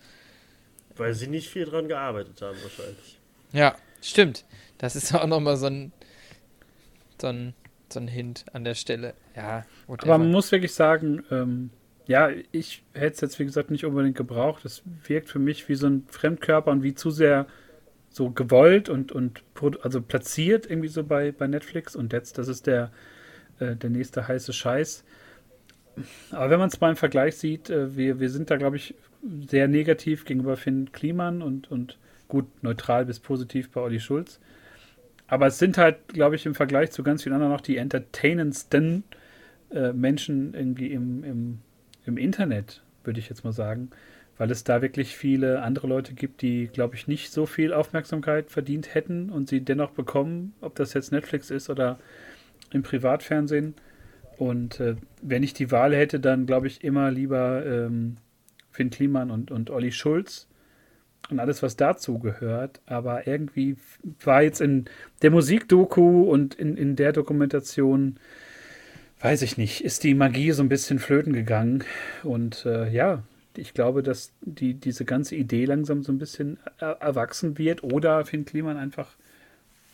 Weil 0.97 1.13
sie 1.13 1.27
nicht 1.27 1.49
viel 1.49 1.65
dran 1.65 1.87
gearbeitet 1.87 2.41
haben, 2.41 2.57
wahrscheinlich. 2.63 3.19
Ja, 3.53 3.75
stimmt. 4.01 4.43
Das 4.79 4.95
ist 4.95 5.13
auch 5.15 5.27
nochmal 5.27 5.57
so 5.57 5.67
ein, 5.67 5.91
so 7.21 7.27
ein, 7.27 7.53
so 7.89 7.99
ein 7.99 8.07
Hint 8.07 8.45
an 8.53 8.63
der 8.63 8.75
Stelle. 8.75 9.13
Ja, 9.35 9.65
whatever. 9.85 10.13
Aber 10.13 10.17
man 10.17 10.31
muss 10.31 10.51
wirklich 10.51 10.73
sagen, 10.73 11.23
ähm, 11.29 11.69
ja, 12.07 12.29
ich 12.51 12.83
hätte 12.93 13.15
es 13.15 13.21
jetzt, 13.21 13.39
wie 13.39 13.45
gesagt, 13.45 13.71
nicht 13.71 13.85
unbedingt 13.85 14.17
gebraucht. 14.17 14.65
Es 14.65 14.83
wirkt 15.07 15.29
für 15.29 15.39
mich 15.39 15.67
wie 15.69 15.75
so 15.75 15.87
ein 15.87 16.03
Fremdkörper 16.07 16.71
und 16.71 16.83
wie 16.83 16.93
zu 16.93 17.09
sehr 17.09 17.47
so 18.09 18.29
gewollt 18.29 18.87
und, 18.89 19.11
und 19.11 19.43
also 19.81 20.01
platziert 20.01 20.69
irgendwie 20.69 20.87
so 20.87 21.03
bei, 21.03 21.31
bei 21.31 21.47
Netflix. 21.47 21.95
Und 21.95 22.13
jetzt, 22.13 22.37
das 22.37 22.47
ist 22.47 22.67
der, 22.67 22.91
äh, 23.59 23.75
der 23.75 23.89
nächste 23.89 24.27
heiße 24.27 24.53
Scheiß. 24.53 25.03
Aber 26.31 26.49
wenn 26.49 26.59
man 26.59 26.69
es 26.69 26.79
mal 26.79 26.91
im 26.91 26.95
Vergleich 26.95 27.37
sieht, 27.37 27.69
äh, 27.69 27.95
wir, 27.95 28.19
wir 28.19 28.29
sind 28.29 28.49
da, 28.51 28.57
glaube 28.57 28.77
ich, 28.77 28.95
sehr 29.49 29.67
negativ 29.67 30.25
gegenüber 30.25 30.57
Finn 30.57 30.91
Kliman 30.91 31.41
und, 31.41 31.71
und 31.71 31.97
gut 32.27 32.45
neutral 32.63 33.05
bis 33.05 33.19
positiv 33.19 33.71
bei 33.71 33.81
Olli 33.81 33.99
Schulz. 33.99 34.39
Aber 35.27 35.47
es 35.47 35.57
sind 35.57 35.77
halt, 35.77 36.07
glaube 36.09 36.35
ich, 36.35 36.45
im 36.45 36.53
Vergleich 36.53 36.91
zu 36.91 37.01
ganz 37.01 37.23
vielen 37.23 37.33
anderen 37.33 37.51
noch 37.51 37.61
die 37.61 37.77
entertainendsten 37.77 39.03
äh, 39.71 39.91
Menschen 39.93 40.53
irgendwie 40.53 40.91
im, 40.91 41.23
im, 41.23 41.59
im 42.05 42.17
Internet, 42.17 42.81
würde 43.03 43.19
ich 43.19 43.29
jetzt 43.29 43.43
mal 43.43 43.53
sagen. 43.53 43.89
Weil 44.37 44.51
es 44.51 44.65
da 44.65 44.81
wirklich 44.81 45.15
viele 45.15 45.61
andere 45.61 45.87
Leute 45.87 46.13
gibt, 46.13 46.41
die, 46.41 46.67
glaube 46.67 46.95
ich, 46.95 47.07
nicht 47.07 47.31
so 47.31 47.45
viel 47.45 47.73
Aufmerksamkeit 47.73 48.51
verdient 48.51 48.93
hätten 48.93 49.29
und 49.29 49.47
sie 49.47 49.61
dennoch 49.61 49.91
bekommen, 49.91 50.53
ob 50.59 50.75
das 50.75 50.93
jetzt 50.93 51.13
Netflix 51.13 51.51
ist 51.51 51.69
oder 51.69 51.99
im 52.71 52.83
Privatfernsehen. 52.83 53.75
Und 54.37 54.79
äh, 54.81 54.95
wenn 55.21 55.43
ich 55.43 55.53
die 55.53 55.71
Wahl 55.71 55.95
hätte, 55.95 56.19
dann 56.19 56.45
glaube 56.45 56.67
ich 56.67 56.83
immer 56.83 57.11
lieber 57.11 57.65
ähm, 57.65 58.17
Finn 58.71 58.89
Kliman 58.89 59.31
und, 59.31 59.51
und 59.51 59.69
Olli 59.69 59.93
Schulz 59.93 60.47
und 61.29 61.39
alles, 61.39 61.63
was 61.63 61.75
dazu 61.75 62.19
gehört. 62.19 62.81
Aber 62.85 63.27
irgendwie 63.27 63.77
war 64.23 64.43
jetzt 64.43 64.61
in 64.61 64.85
der 65.21 65.31
Musikdoku 65.31 66.23
und 66.23 66.55
in, 66.55 66.75
in 66.77 66.95
der 66.95 67.13
Dokumentation, 67.13 68.17
weiß 69.25 69.41
ich 69.41 69.57
nicht, 69.57 69.81
ist 69.81 70.03
die 70.03 70.13
Magie 70.13 70.51
so 70.51 70.63
ein 70.63 70.69
bisschen 70.69 70.99
flöten 70.99 71.33
gegangen. 71.33 71.83
Und 72.23 72.65
äh, 72.65 72.89
ja, 72.89 73.23
ich 73.57 73.73
glaube, 73.73 74.03
dass 74.03 74.31
die, 74.41 74.73
diese 74.73 75.05
ganze 75.05 75.35
Idee 75.35 75.65
langsam 75.65 76.03
so 76.03 76.11
ein 76.11 76.17
bisschen 76.17 76.57
er 76.77 77.01
erwachsen 77.01 77.57
wird 77.57 77.83
oder 77.83 78.25
Finn 78.25 78.45
Kliman 78.45 78.77
einfach 78.77 79.15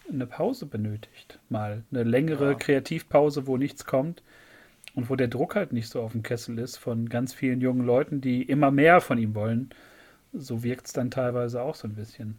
eine 0.09 0.27
Pause 0.27 0.65
benötigt. 0.65 1.39
Mal 1.49 1.83
eine 1.91 2.03
längere 2.03 2.51
ja. 2.51 2.53
Kreativpause, 2.55 3.47
wo 3.47 3.57
nichts 3.57 3.85
kommt 3.85 4.23
und 4.95 5.09
wo 5.09 5.15
der 5.15 5.27
Druck 5.27 5.55
halt 5.55 5.73
nicht 5.73 5.89
so 5.89 6.01
auf 6.01 6.11
dem 6.11 6.23
Kessel 6.23 6.59
ist 6.59 6.77
von 6.77 7.07
ganz 7.07 7.33
vielen 7.33 7.61
jungen 7.61 7.85
Leuten, 7.85 8.21
die 8.21 8.43
immer 8.43 8.71
mehr 8.71 9.01
von 9.01 9.17
ihm 9.17 9.35
wollen 9.35 9.71
so 10.33 10.63
wirkt 10.63 10.87
es 10.87 10.93
dann 10.93 11.11
teilweise 11.11 11.61
auch 11.61 11.75
so 11.75 11.87
ein 11.87 11.95
bisschen. 11.95 12.37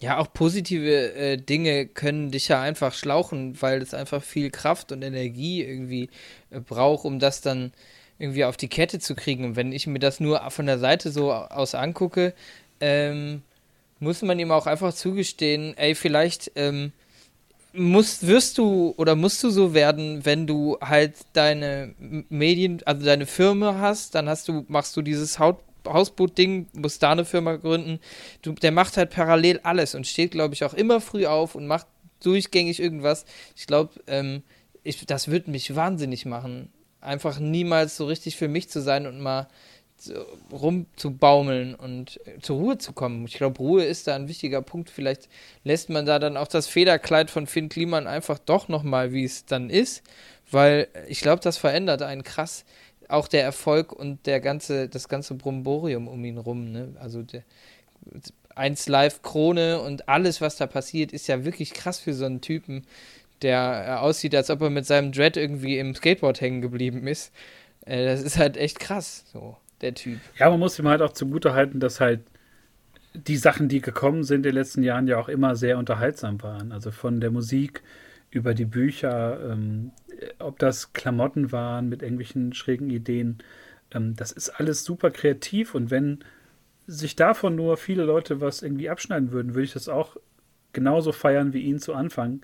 Ja, 0.00 0.18
auch 0.18 0.32
positive 0.32 1.14
äh, 1.14 1.36
Dinge 1.38 1.86
können 1.86 2.30
dich 2.30 2.48
ja 2.48 2.60
einfach 2.60 2.94
schlauchen, 2.94 3.60
weil 3.60 3.82
es 3.82 3.94
einfach 3.94 4.22
viel 4.22 4.50
Kraft 4.50 4.92
und 4.92 5.02
Energie 5.02 5.62
irgendwie 5.64 6.08
äh, 6.50 6.60
braucht, 6.60 7.04
um 7.04 7.18
das 7.18 7.40
dann 7.40 7.72
irgendwie 8.18 8.44
auf 8.44 8.56
die 8.56 8.68
Kette 8.68 9.00
zu 9.00 9.16
kriegen. 9.16 9.44
Und 9.44 9.56
wenn 9.56 9.72
ich 9.72 9.86
mir 9.88 9.98
das 9.98 10.20
nur 10.20 10.48
von 10.50 10.66
der 10.66 10.78
Seite 10.78 11.10
so 11.10 11.32
aus 11.32 11.74
angucke, 11.74 12.32
ähm, 12.80 13.42
muss 13.98 14.22
man 14.22 14.38
ihm 14.38 14.52
auch 14.52 14.66
einfach 14.66 14.94
zugestehen, 14.94 15.76
ey, 15.76 15.96
vielleicht 15.96 16.52
ähm, 16.54 16.92
musst, 17.72 18.26
wirst 18.26 18.58
du 18.58 18.94
oder 18.96 19.16
musst 19.16 19.42
du 19.42 19.50
so 19.50 19.74
werden, 19.74 20.24
wenn 20.24 20.46
du 20.46 20.78
halt 20.80 21.14
deine 21.32 21.94
Medien, 22.28 22.80
also 22.84 23.04
deine 23.04 23.26
Firma 23.26 23.78
hast, 23.80 24.14
dann 24.14 24.28
hast 24.28 24.48
du, 24.48 24.64
machst 24.68 24.96
du 24.96 25.02
dieses 25.02 25.38
Haut 25.40 25.58
Hausboot-Ding, 25.92 26.68
muss 26.72 26.98
da 26.98 27.12
eine 27.12 27.24
Firma 27.24 27.56
gründen. 27.56 28.00
Du, 28.42 28.52
der 28.52 28.72
macht 28.72 28.96
halt 28.96 29.10
parallel 29.10 29.60
alles 29.62 29.94
und 29.94 30.06
steht, 30.06 30.32
glaube 30.32 30.54
ich, 30.54 30.64
auch 30.64 30.74
immer 30.74 31.00
früh 31.00 31.26
auf 31.26 31.54
und 31.54 31.66
macht 31.66 31.86
durchgängig 32.22 32.80
irgendwas. 32.80 33.24
Ich 33.56 33.66
glaube, 33.66 33.92
ähm, 34.06 34.42
das 35.06 35.28
würde 35.28 35.50
mich 35.50 35.74
wahnsinnig 35.74 36.24
machen, 36.26 36.72
einfach 37.00 37.38
niemals 37.38 37.96
so 37.96 38.06
richtig 38.06 38.36
für 38.36 38.48
mich 38.48 38.68
zu 38.68 38.80
sein 38.80 39.06
und 39.06 39.20
mal 39.20 39.48
rumzubaumeln 40.52 41.74
und 41.74 42.20
äh, 42.26 42.38
zur 42.40 42.58
Ruhe 42.58 42.78
zu 42.78 42.92
kommen. 42.92 43.24
Ich 43.26 43.34
glaube, 43.34 43.58
Ruhe 43.58 43.84
ist 43.84 44.06
da 44.06 44.14
ein 44.14 44.28
wichtiger 44.28 44.62
Punkt. 44.62 44.90
Vielleicht 44.90 45.28
lässt 45.64 45.90
man 45.90 46.06
da 46.06 46.18
dann 46.18 46.36
auch 46.36 46.46
das 46.46 46.66
Federkleid 46.66 47.30
von 47.30 47.46
Finn 47.46 47.68
Kliman 47.68 48.06
einfach 48.06 48.38
doch 48.38 48.68
nochmal, 48.68 49.12
wie 49.12 49.24
es 49.24 49.44
dann 49.44 49.70
ist, 49.70 50.02
weil 50.50 50.88
ich 51.08 51.20
glaube, 51.20 51.42
das 51.42 51.58
verändert 51.58 52.02
einen 52.02 52.22
krass 52.22 52.64
auch 53.08 53.28
der 53.28 53.42
Erfolg 53.42 53.92
und 53.92 54.26
der 54.26 54.40
ganze, 54.40 54.88
das 54.88 55.08
ganze 55.08 55.34
Bromborium 55.34 56.08
um 56.08 56.24
ihn 56.24 56.38
rum, 56.38 56.70
ne? 56.70 56.94
Also 57.00 57.22
der 57.22 57.42
1 58.54 58.88
Live 58.88 59.22
Krone 59.22 59.80
und 59.80 60.08
alles, 60.08 60.40
was 60.40 60.56
da 60.56 60.66
passiert, 60.66 61.12
ist 61.12 61.28
ja 61.28 61.44
wirklich 61.44 61.72
krass 61.72 61.98
für 62.00 62.12
so 62.12 62.24
einen 62.24 62.40
Typen, 62.40 62.84
der 63.42 63.84
äh, 63.86 63.90
aussieht, 64.00 64.34
als 64.34 64.50
ob 64.50 64.60
er 64.62 64.70
mit 64.70 64.86
seinem 64.86 65.12
Dread 65.12 65.36
irgendwie 65.36 65.78
im 65.78 65.94
Skateboard 65.94 66.40
hängen 66.40 66.60
geblieben 66.60 67.06
ist. 67.06 67.32
Äh, 67.86 68.04
das 68.04 68.22
ist 68.22 68.38
halt 68.38 68.56
echt 68.56 68.80
krass, 68.80 69.24
so, 69.32 69.56
der 69.80 69.94
Typ. 69.94 70.18
Ja, 70.38 70.50
man 70.50 70.58
muss 70.58 70.78
ihm 70.78 70.88
halt 70.88 71.02
auch 71.02 71.12
zugute 71.12 71.54
halten, 71.54 71.80
dass 71.80 72.00
halt 72.00 72.20
die 73.14 73.36
Sachen, 73.36 73.68
die 73.68 73.80
gekommen 73.80 74.24
sind 74.24 74.38
in 74.38 74.42
den 74.44 74.54
letzten 74.54 74.82
Jahren, 74.82 75.06
ja 75.06 75.18
auch 75.18 75.28
immer 75.28 75.56
sehr 75.56 75.78
unterhaltsam 75.78 76.42
waren. 76.42 76.72
Also 76.72 76.90
von 76.90 77.20
der 77.20 77.30
Musik 77.30 77.82
über 78.30 78.54
die 78.54 78.64
Bücher, 78.64 79.52
ähm, 79.52 79.92
ob 80.38 80.58
das 80.58 80.92
Klamotten 80.92 81.52
waren 81.52 81.88
mit 81.88 82.02
irgendwelchen 82.02 82.52
schrägen 82.52 82.90
Ideen. 82.90 83.38
Ähm, 83.92 84.14
das 84.16 84.32
ist 84.32 84.50
alles 84.50 84.84
super 84.84 85.10
kreativ 85.10 85.74
und 85.74 85.90
wenn 85.90 86.20
sich 86.86 87.16
davon 87.16 87.54
nur 87.54 87.76
viele 87.76 88.04
Leute 88.04 88.40
was 88.40 88.62
irgendwie 88.62 88.88
abschneiden 88.88 89.30
würden, 89.30 89.54
würde 89.54 89.64
ich 89.64 89.72
das 89.74 89.88
auch 89.88 90.16
genauso 90.72 91.12
feiern 91.12 91.52
wie 91.52 91.62
ihn 91.62 91.78
zu 91.78 91.94
Anfang. 91.94 92.40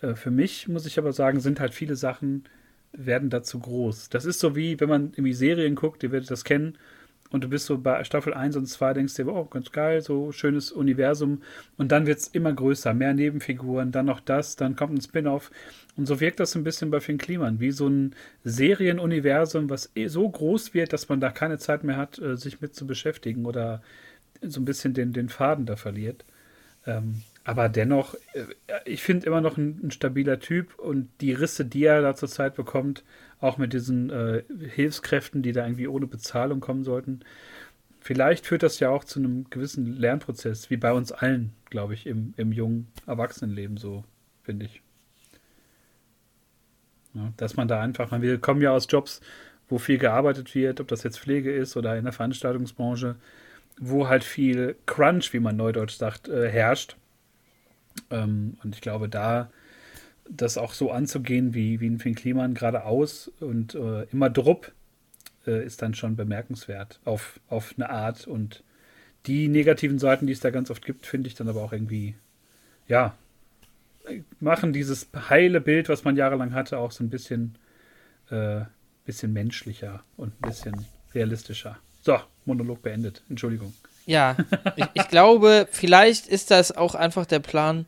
Äh, 0.00 0.14
für 0.14 0.30
mich, 0.30 0.68
muss 0.68 0.86
ich 0.86 0.98
aber 0.98 1.12
sagen, 1.12 1.40
sind 1.40 1.60
halt 1.60 1.74
viele 1.74 1.96
Sachen, 1.96 2.44
werden 2.92 3.30
dazu 3.30 3.60
groß. 3.60 4.08
Das 4.08 4.24
ist 4.24 4.40
so 4.40 4.56
wie, 4.56 4.80
wenn 4.80 4.88
man 4.88 5.12
irgendwie 5.12 5.32
Serien 5.32 5.76
guckt, 5.76 6.02
ihr 6.02 6.12
werdet 6.12 6.30
das 6.30 6.44
kennen, 6.44 6.76
und 7.30 7.44
du 7.44 7.48
bist 7.48 7.66
so 7.66 7.78
bei 7.78 8.02
Staffel 8.04 8.34
1 8.34 8.56
und 8.56 8.66
2, 8.66 8.94
denkst 8.94 9.14
dir, 9.14 9.28
oh, 9.28 9.44
ganz 9.44 9.70
geil, 9.70 10.00
so 10.00 10.32
schönes 10.32 10.72
Universum. 10.72 11.42
Und 11.76 11.92
dann 11.92 12.06
wird 12.06 12.18
es 12.18 12.28
immer 12.28 12.52
größer, 12.52 12.92
mehr 12.92 13.14
Nebenfiguren, 13.14 13.92
dann 13.92 14.06
noch 14.06 14.20
das, 14.20 14.56
dann 14.56 14.74
kommt 14.74 14.94
ein 14.94 15.00
Spin-off. 15.00 15.50
Und 15.96 16.06
so 16.06 16.20
wirkt 16.20 16.40
das 16.40 16.56
ein 16.56 16.64
bisschen 16.64 16.90
bei 16.90 17.00
Finn 17.00 17.18
Kliman, 17.18 17.60
wie 17.60 17.70
so 17.70 17.88
ein 17.88 18.14
Serienuniversum, 18.44 19.70
was 19.70 19.92
eh 19.94 20.08
so 20.08 20.28
groß 20.28 20.74
wird, 20.74 20.92
dass 20.92 21.08
man 21.08 21.20
da 21.20 21.30
keine 21.30 21.58
Zeit 21.58 21.84
mehr 21.84 21.96
hat, 21.96 22.18
äh, 22.18 22.36
sich 22.36 22.60
mit 22.60 22.74
zu 22.74 22.86
beschäftigen 22.86 23.46
oder 23.46 23.80
so 24.42 24.60
ein 24.60 24.64
bisschen 24.64 24.94
den, 24.94 25.12
den 25.12 25.28
Faden 25.28 25.66
da 25.66 25.76
verliert. 25.76 26.24
Ähm, 26.86 27.22
aber 27.50 27.68
dennoch, 27.68 28.14
äh, 28.32 28.44
ich 28.84 29.02
finde 29.02 29.26
immer 29.26 29.40
noch 29.40 29.56
ein, 29.56 29.80
ein, 29.82 29.90
stabiler 29.90 30.38
Typ 30.38 30.78
und 30.78 31.10
die 31.20 31.32
Risse, 31.32 31.64
die 31.64 31.82
er 31.82 32.00
da 32.00 32.14
zurzeit 32.14 32.54
bekommt, 32.54 33.02
auch 33.40 33.58
mit 33.58 33.72
diesen 33.72 34.08
äh, 34.10 34.44
Hilfskräften, 34.68 35.42
die 35.42 35.50
da 35.50 35.64
irgendwie 35.64 35.88
ohne 35.88 36.06
Bezahlung 36.06 36.60
kommen 36.60 36.84
sollten. 36.84 37.20
Vielleicht 37.98 38.46
führt 38.46 38.62
das 38.62 38.78
ja 38.78 38.90
auch 38.90 39.02
zu 39.02 39.18
einem 39.18 39.50
gewissen 39.50 39.96
Lernprozess, 39.96 40.70
wie 40.70 40.76
bei 40.76 40.92
uns 40.92 41.10
allen, 41.10 41.52
glaube 41.70 41.94
ich, 41.94 42.06
im, 42.06 42.34
im 42.36 42.52
jungen 42.52 42.86
Erwachsenenleben 43.06 43.78
so, 43.78 44.04
finde 44.44 44.66
ich. 44.66 44.80
Ja, 47.14 47.32
dass 47.36 47.56
man 47.56 47.66
da 47.66 47.80
einfach, 47.80 48.12
wir 48.22 48.38
kommen 48.38 48.62
ja 48.62 48.70
aus 48.70 48.86
Jobs, 48.88 49.20
wo 49.68 49.78
viel 49.78 49.98
gearbeitet 49.98 50.54
wird, 50.54 50.80
ob 50.80 50.86
das 50.86 51.02
jetzt 51.02 51.18
Pflege 51.18 51.52
ist 51.52 51.76
oder 51.76 51.96
in 51.96 52.04
der 52.04 52.12
Veranstaltungsbranche, 52.12 53.16
wo 53.80 54.06
halt 54.06 54.22
viel 54.22 54.76
Crunch, 54.86 55.32
wie 55.32 55.40
man 55.40 55.56
neudeutsch 55.56 55.96
sagt, 55.96 56.28
äh, 56.28 56.48
herrscht. 56.48 56.96
Ähm, 58.10 58.56
und 58.62 58.74
ich 58.74 58.80
glaube, 58.80 59.08
da 59.08 59.50
das 60.28 60.58
auch 60.58 60.72
so 60.72 60.90
anzugehen 60.90 61.54
wie, 61.54 61.80
wie 61.80 61.88
ein 61.88 61.98
Finn 61.98 62.14
Kliman 62.14 62.54
geradeaus 62.54 63.30
und 63.40 63.74
äh, 63.74 64.04
immer 64.04 64.30
drupp, 64.30 64.72
äh, 65.46 65.64
ist 65.64 65.82
dann 65.82 65.94
schon 65.94 66.16
bemerkenswert 66.16 67.00
auf, 67.04 67.40
auf 67.48 67.74
eine 67.76 67.90
Art. 67.90 68.26
Und 68.26 68.62
die 69.26 69.48
negativen 69.48 69.98
Seiten, 69.98 70.26
die 70.26 70.32
es 70.32 70.40
da 70.40 70.50
ganz 70.50 70.70
oft 70.70 70.84
gibt, 70.84 71.06
finde 71.06 71.28
ich 71.28 71.34
dann 71.34 71.48
aber 71.48 71.62
auch 71.62 71.72
irgendwie, 71.72 72.14
ja, 72.86 73.16
machen 74.38 74.72
dieses 74.72 75.08
heile 75.28 75.60
Bild, 75.60 75.88
was 75.88 76.04
man 76.04 76.16
jahrelang 76.16 76.54
hatte, 76.54 76.78
auch 76.78 76.92
so 76.92 77.04
ein 77.04 77.10
bisschen, 77.10 77.56
äh, 78.30 78.62
bisschen 79.04 79.32
menschlicher 79.32 80.04
und 80.16 80.32
ein 80.40 80.48
bisschen 80.48 80.86
realistischer. 81.14 81.78
So, 82.02 82.18
Monolog 82.44 82.82
beendet. 82.82 83.22
Entschuldigung. 83.28 83.74
Ja, 84.10 84.36
ich, 84.76 84.86
ich 84.94 85.08
glaube, 85.08 85.68
vielleicht 85.70 86.26
ist 86.26 86.50
das 86.50 86.76
auch 86.76 86.96
einfach 86.96 87.26
der 87.26 87.38
Plan, 87.38 87.86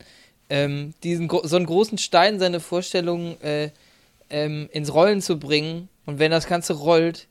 ähm, 0.49 0.95
diesen 1.03 1.29
so 1.29 1.57
einen 1.57 1.67
großen 1.67 1.99
Stein, 1.99 2.39
seine 2.39 2.61
Vorstellungen 2.61 3.41
äh, 3.41 3.71
ähm, 4.31 4.69
ins 4.71 4.95
Rollen 4.95 5.21
zu 5.21 5.41
bringen. 5.41 5.89
Und 6.07 6.21
wenn 6.21 6.31
das 6.31 6.47
Ganze 6.47 6.75
rollt, 6.75 7.27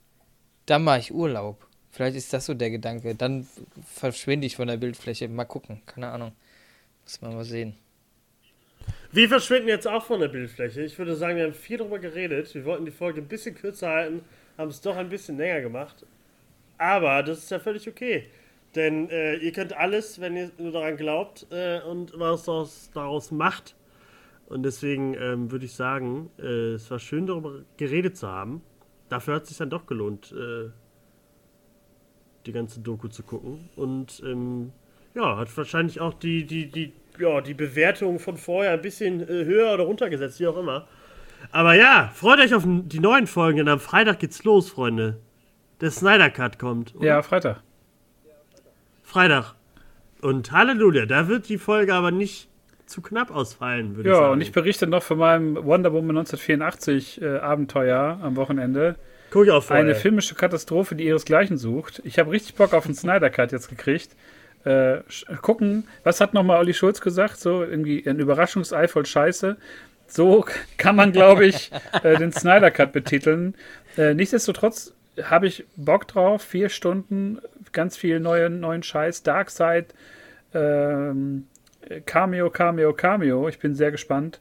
dann 0.66 0.84
mache 0.84 1.00
ich 1.00 1.14
Urlaub. 1.14 1.66
Vielleicht 1.92 2.18
ist 2.18 2.34
das 2.34 2.46
so 2.46 2.54
der 2.54 2.70
Gedanke. 2.70 3.16
Dann 3.16 3.48
verschwinde 3.86 4.46
ich 4.46 4.58
von 4.58 4.68
der 4.68 4.76
Bildfläche. 4.76 5.30
Mal 5.30 5.46
gucken. 5.46 5.82
Keine 5.86 6.10
Ahnung. 6.10 6.34
Muss 7.04 7.22
man 7.22 7.34
mal 7.34 7.46
sehen. 7.46 7.78
Wir 9.14 9.30
verschwinden 9.30 9.70
jetzt 9.70 9.88
auch 9.88 10.04
von 10.04 10.20
der 10.20 10.28
Bildfläche. 10.28 10.82
Ich 10.82 10.98
würde 11.00 11.16
sagen, 11.16 11.38
wir 11.38 11.46
haben 11.46 11.54
viel 11.54 11.78
darüber 11.78 12.00
geredet. 12.00 12.54
Wir 12.54 12.66
wollten 12.66 12.84
die 12.84 12.92
Folge 12.92 13.22
ein 13.22 13.28
bisschen 13.28 13.56
kürzer 13.56 13.88
halten, 13.88 14.22
haben 14.58 14.70
es 14.70 14.82
doch 14.82 14.98
ein 14.98 15.08
bisschen 15.08 15.38
länger 15.38 15.62
gemacht. 15.62 16.06
Aber 16.78 17.24
das 17.24 17.38
ist 17.38 17.52
ja 17.52 17.60
völlig 17.60 17.88
okay. 17.88 18.28
Denn 18.76 19.10
äh, 19.10 19.36
ihr 19.36 19.52
könnt 19.52 19.74
alles, 19.74 20.22
wenn 20.22 20.38
ihr 20.38 20.52
nur 20.58 20.72
daran 20.72 20.96
glaubt 20.96 21.46
äh, 21.52 21.82
und 21.82 22.14
was 22.18 22.44
daraus, 22.46 22.90
daraus 22.94 23.32
macht. 23.32 23.76
Und 24.48 24.64
deswegen 24.64 25.14
ähm, 25.14 25.52
würde 25.52 25.66
ich 25.66 25.74
sagen, 25.74 26.30
äh, 26.40 26.74
es 26.74 26.90
war 26.92 27.00
schön 27.00 27.26
darüber 27.26 27.62
geredet 27.78 28.18
zu 28.18 28.28
haben. 28.28 28.62
Dafür 29.10 29.36
hat 29.36 29.44
es 29.44 29.50
sich 29.50 29.58
dann 29.58 29.70
doch 29.70 29.86
gelohnt, 29.86 30.34
äh, 30.34 30.70
die 32.46 32.52
ganze 32.52 32.80
Doku 32.80 33.10
zu 33.10 33.24
gucken. 33.24 33.70
Und 33.76 34.22
ähm, 34.26 34.72
ja, 35.16 35.38
hat 35.38 35.56
wahrscheinlich 35.58 36.00
auch 36.00 36.14
die, 36.14 36.46
die, 36.46 36.68
die, 36.68 36.94
ja, 37.20 37.42
die 37.42 37.54
Bewertung 37.54 38.20
von 38.20 38.38
vorher 38.38 38.72
ein 38.72 38.82
bisschen 38.82 39.22
äh, 39.22 39.46
höher 39.46 39.74
oder 39.74 39.84
runtergesetzt, 39.84 40.40
wie 40.40 40.48
auch 40.48 40.58
immer. 40.58 40.88
Aber 41.52 41.74
ja, 41.74 42.12
freut 42.14 42.40
euch 42.40 42.54
auf 42.54 42.64
die 42.66 43.00
neuen 43.00 43.28
Folgen, 43.28 43.58
denn 43.58 43.68
am 43.68 43.80
Freitag 43.80 44.20
geht's 44.20 44.44
los, 44.44 44.70
Freunde. 44.70 45.18
Der 45.82 45.92
Snyder 45.92 46.30
Cut 46.30 46.60
kommt. 46.60 46.96
Oder? 46.96 47.06
Ja, 47.06 47.22
Freitag. 47.22 47.64
Freitag. 49.12 49.56
Und 50.22 50.54
Halleluja, 50.54 51.06
da 51.06 51.28
wird 51.28 51.50
die 51.50 51.58
Folge 51.58 51.94
aber 51.94 52.12
nicht 52.12 52.48
zu 52.86 53.02
knapp 53.02 53.30
ausfallen, 53.30 53.98
würde 53.98 54.08
Ja, 54.10 54.16
ich 54.16 54.22
sagen. 54.22 54.32
und 54.34 54.42
ich 54.42 54.52
berichte 54.54 54.88
noch 54.88 55.04
von 55.04 55.18
meinem 55.18 55.56
Wonder 55.66 55.92
Woman 55.92 56.18
1984 56.20 57.22
äh, 57.22 57.38
Abenteuer 57.40 58.20
am 58.22 58.38
Wochenende. 58.38 58.96
Guck 59.30 59.46
ich 59.46 59.52
auch 59.52 59.64
vorher. 59.64 59.84
Eine 59.84 59.96
filmische 59.96 60.36
Katastrophe, 60.36 60.96
die 60.96 61.06
ihresgleichen 61.08 61.58
sucht. 61.58 62.02
Ich 62.06 62.20
habe 62.20 62.32
richtig 62.32 62.56
Bock 62.56 62.74
auf 62.74 62.86
einen 62.86 62.96
Snyder 62.96 63.30
Cut 63.30 63.52
jetzt 63.52 63.68
gekriegt. 63.68 64.16
Äh, 64.64 65.00
gucken, 65.42 65.88
was 66.06 66.22
hat 66.22 66.34
nochmal 66.34 66.60
Olli 66.60 66.74
Schulz 66.74 67.02
gesagt? 67.02 67.38
So 67.38 67.64
irgendwie 67.64 68.08
ein 68.08 68.18
Überraschungsei 68.18 68.88
voll 68.88 69.06
Scheiße. 69.06 69.58
So 70.08 70.46
kann 70.78 70.96
man, 70.96 71.12
glaube 71.12 71.46
ich, 71.46 71.70
äh, 72.04 72.18
den 72.18 72.32
Snyder 72.32 72.72
Cut 72.72 72.94
betiteln. 72.94 73.56
Äh, 73.98 74.14
nichtsdestotrotz 74.14 74.94
habe 75.24 75.48
ich 75.48 75.66
Bock 75.76 76.08
drauf. 76.08 76.44
Vier 76.44 76.70
Stunden, 76.70 77.40
ganz 77.72 77.98
viel 77.98 78.20
neuen, 78.20 78.60
neuen 78.60 78.84
Scheiß. 78.84 79.24
Darkseid, 79.24 79.94
ähm, 80.54 81.48
Cameo, 82.06 82.50
Cameo, 82.50 82.94
Cameo. 82.94 83.48
Ich 83.48 83.60
bin 83.60 83.76
sehr 83.76 83.92
gespannt. 83.92 84.40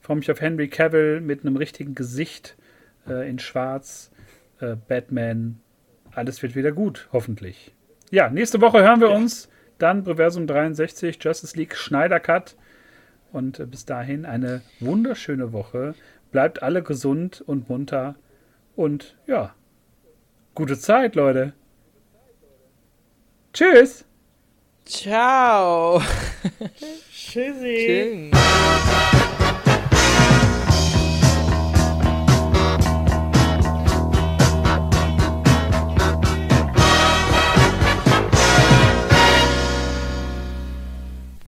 Freue 0.00 0.16
mich 0.16 0.30
auf 0.30 0.40
Henry 0.40 0.68
Cavill 0.68 1.20
mit 1.20 1.42
einem 1.42 1.56
richtigen 1.56 1.94
Gesicht 1.94 2.56
äh, 3.06 3.28
in 3.28 3.38
Schwarz. 3.38 4.10
Äh, 4.60 4.76
Batman. 4.88 5.60
Alles 6.12 6.42
wird 6.42 6.56
wieder 6.56 6.72
gut, 6.72 7.08
hoffentlich. 7.12 7.74
Ja, 8.10 8.30
nächste 8.30 8.60
Woche 8.60 8.82
hören 8.82 9.00
wir 9.00 9.10
uns. 9.10 9.48
Dann 9.78 10.02
Reversum 10.02 10.46
63, 10.46 11.18
Justice 11.22 11.56
League 11.56 11.76
Schneider 11.76 12.20
Cut. 12.20 12.56
Und 13.32 13.60
äh, 13.60 13.66
bis 13.66 13.84
dahin 13.84 14.24
eine 14.24 14.62
wunderschöne 14.80 15.52
Woche. 15.52 15.94
Bleibt 16.32 16.62
alle 16.62 16.82
gesund 16.82 17.42
und 17.46 17.68
munter. 17.68 18.16
Und 18.74 19.16
ja, 19.26 19.54
gute 20.54 20.78
Zeit, 20.78 21.14
Leute. 21.14 21.52
Tschüss. 23.52 24.04
Ciao. 24.84 26.00
Tschüssi. 27.12 28.30
Tschüss. 28.30 29.27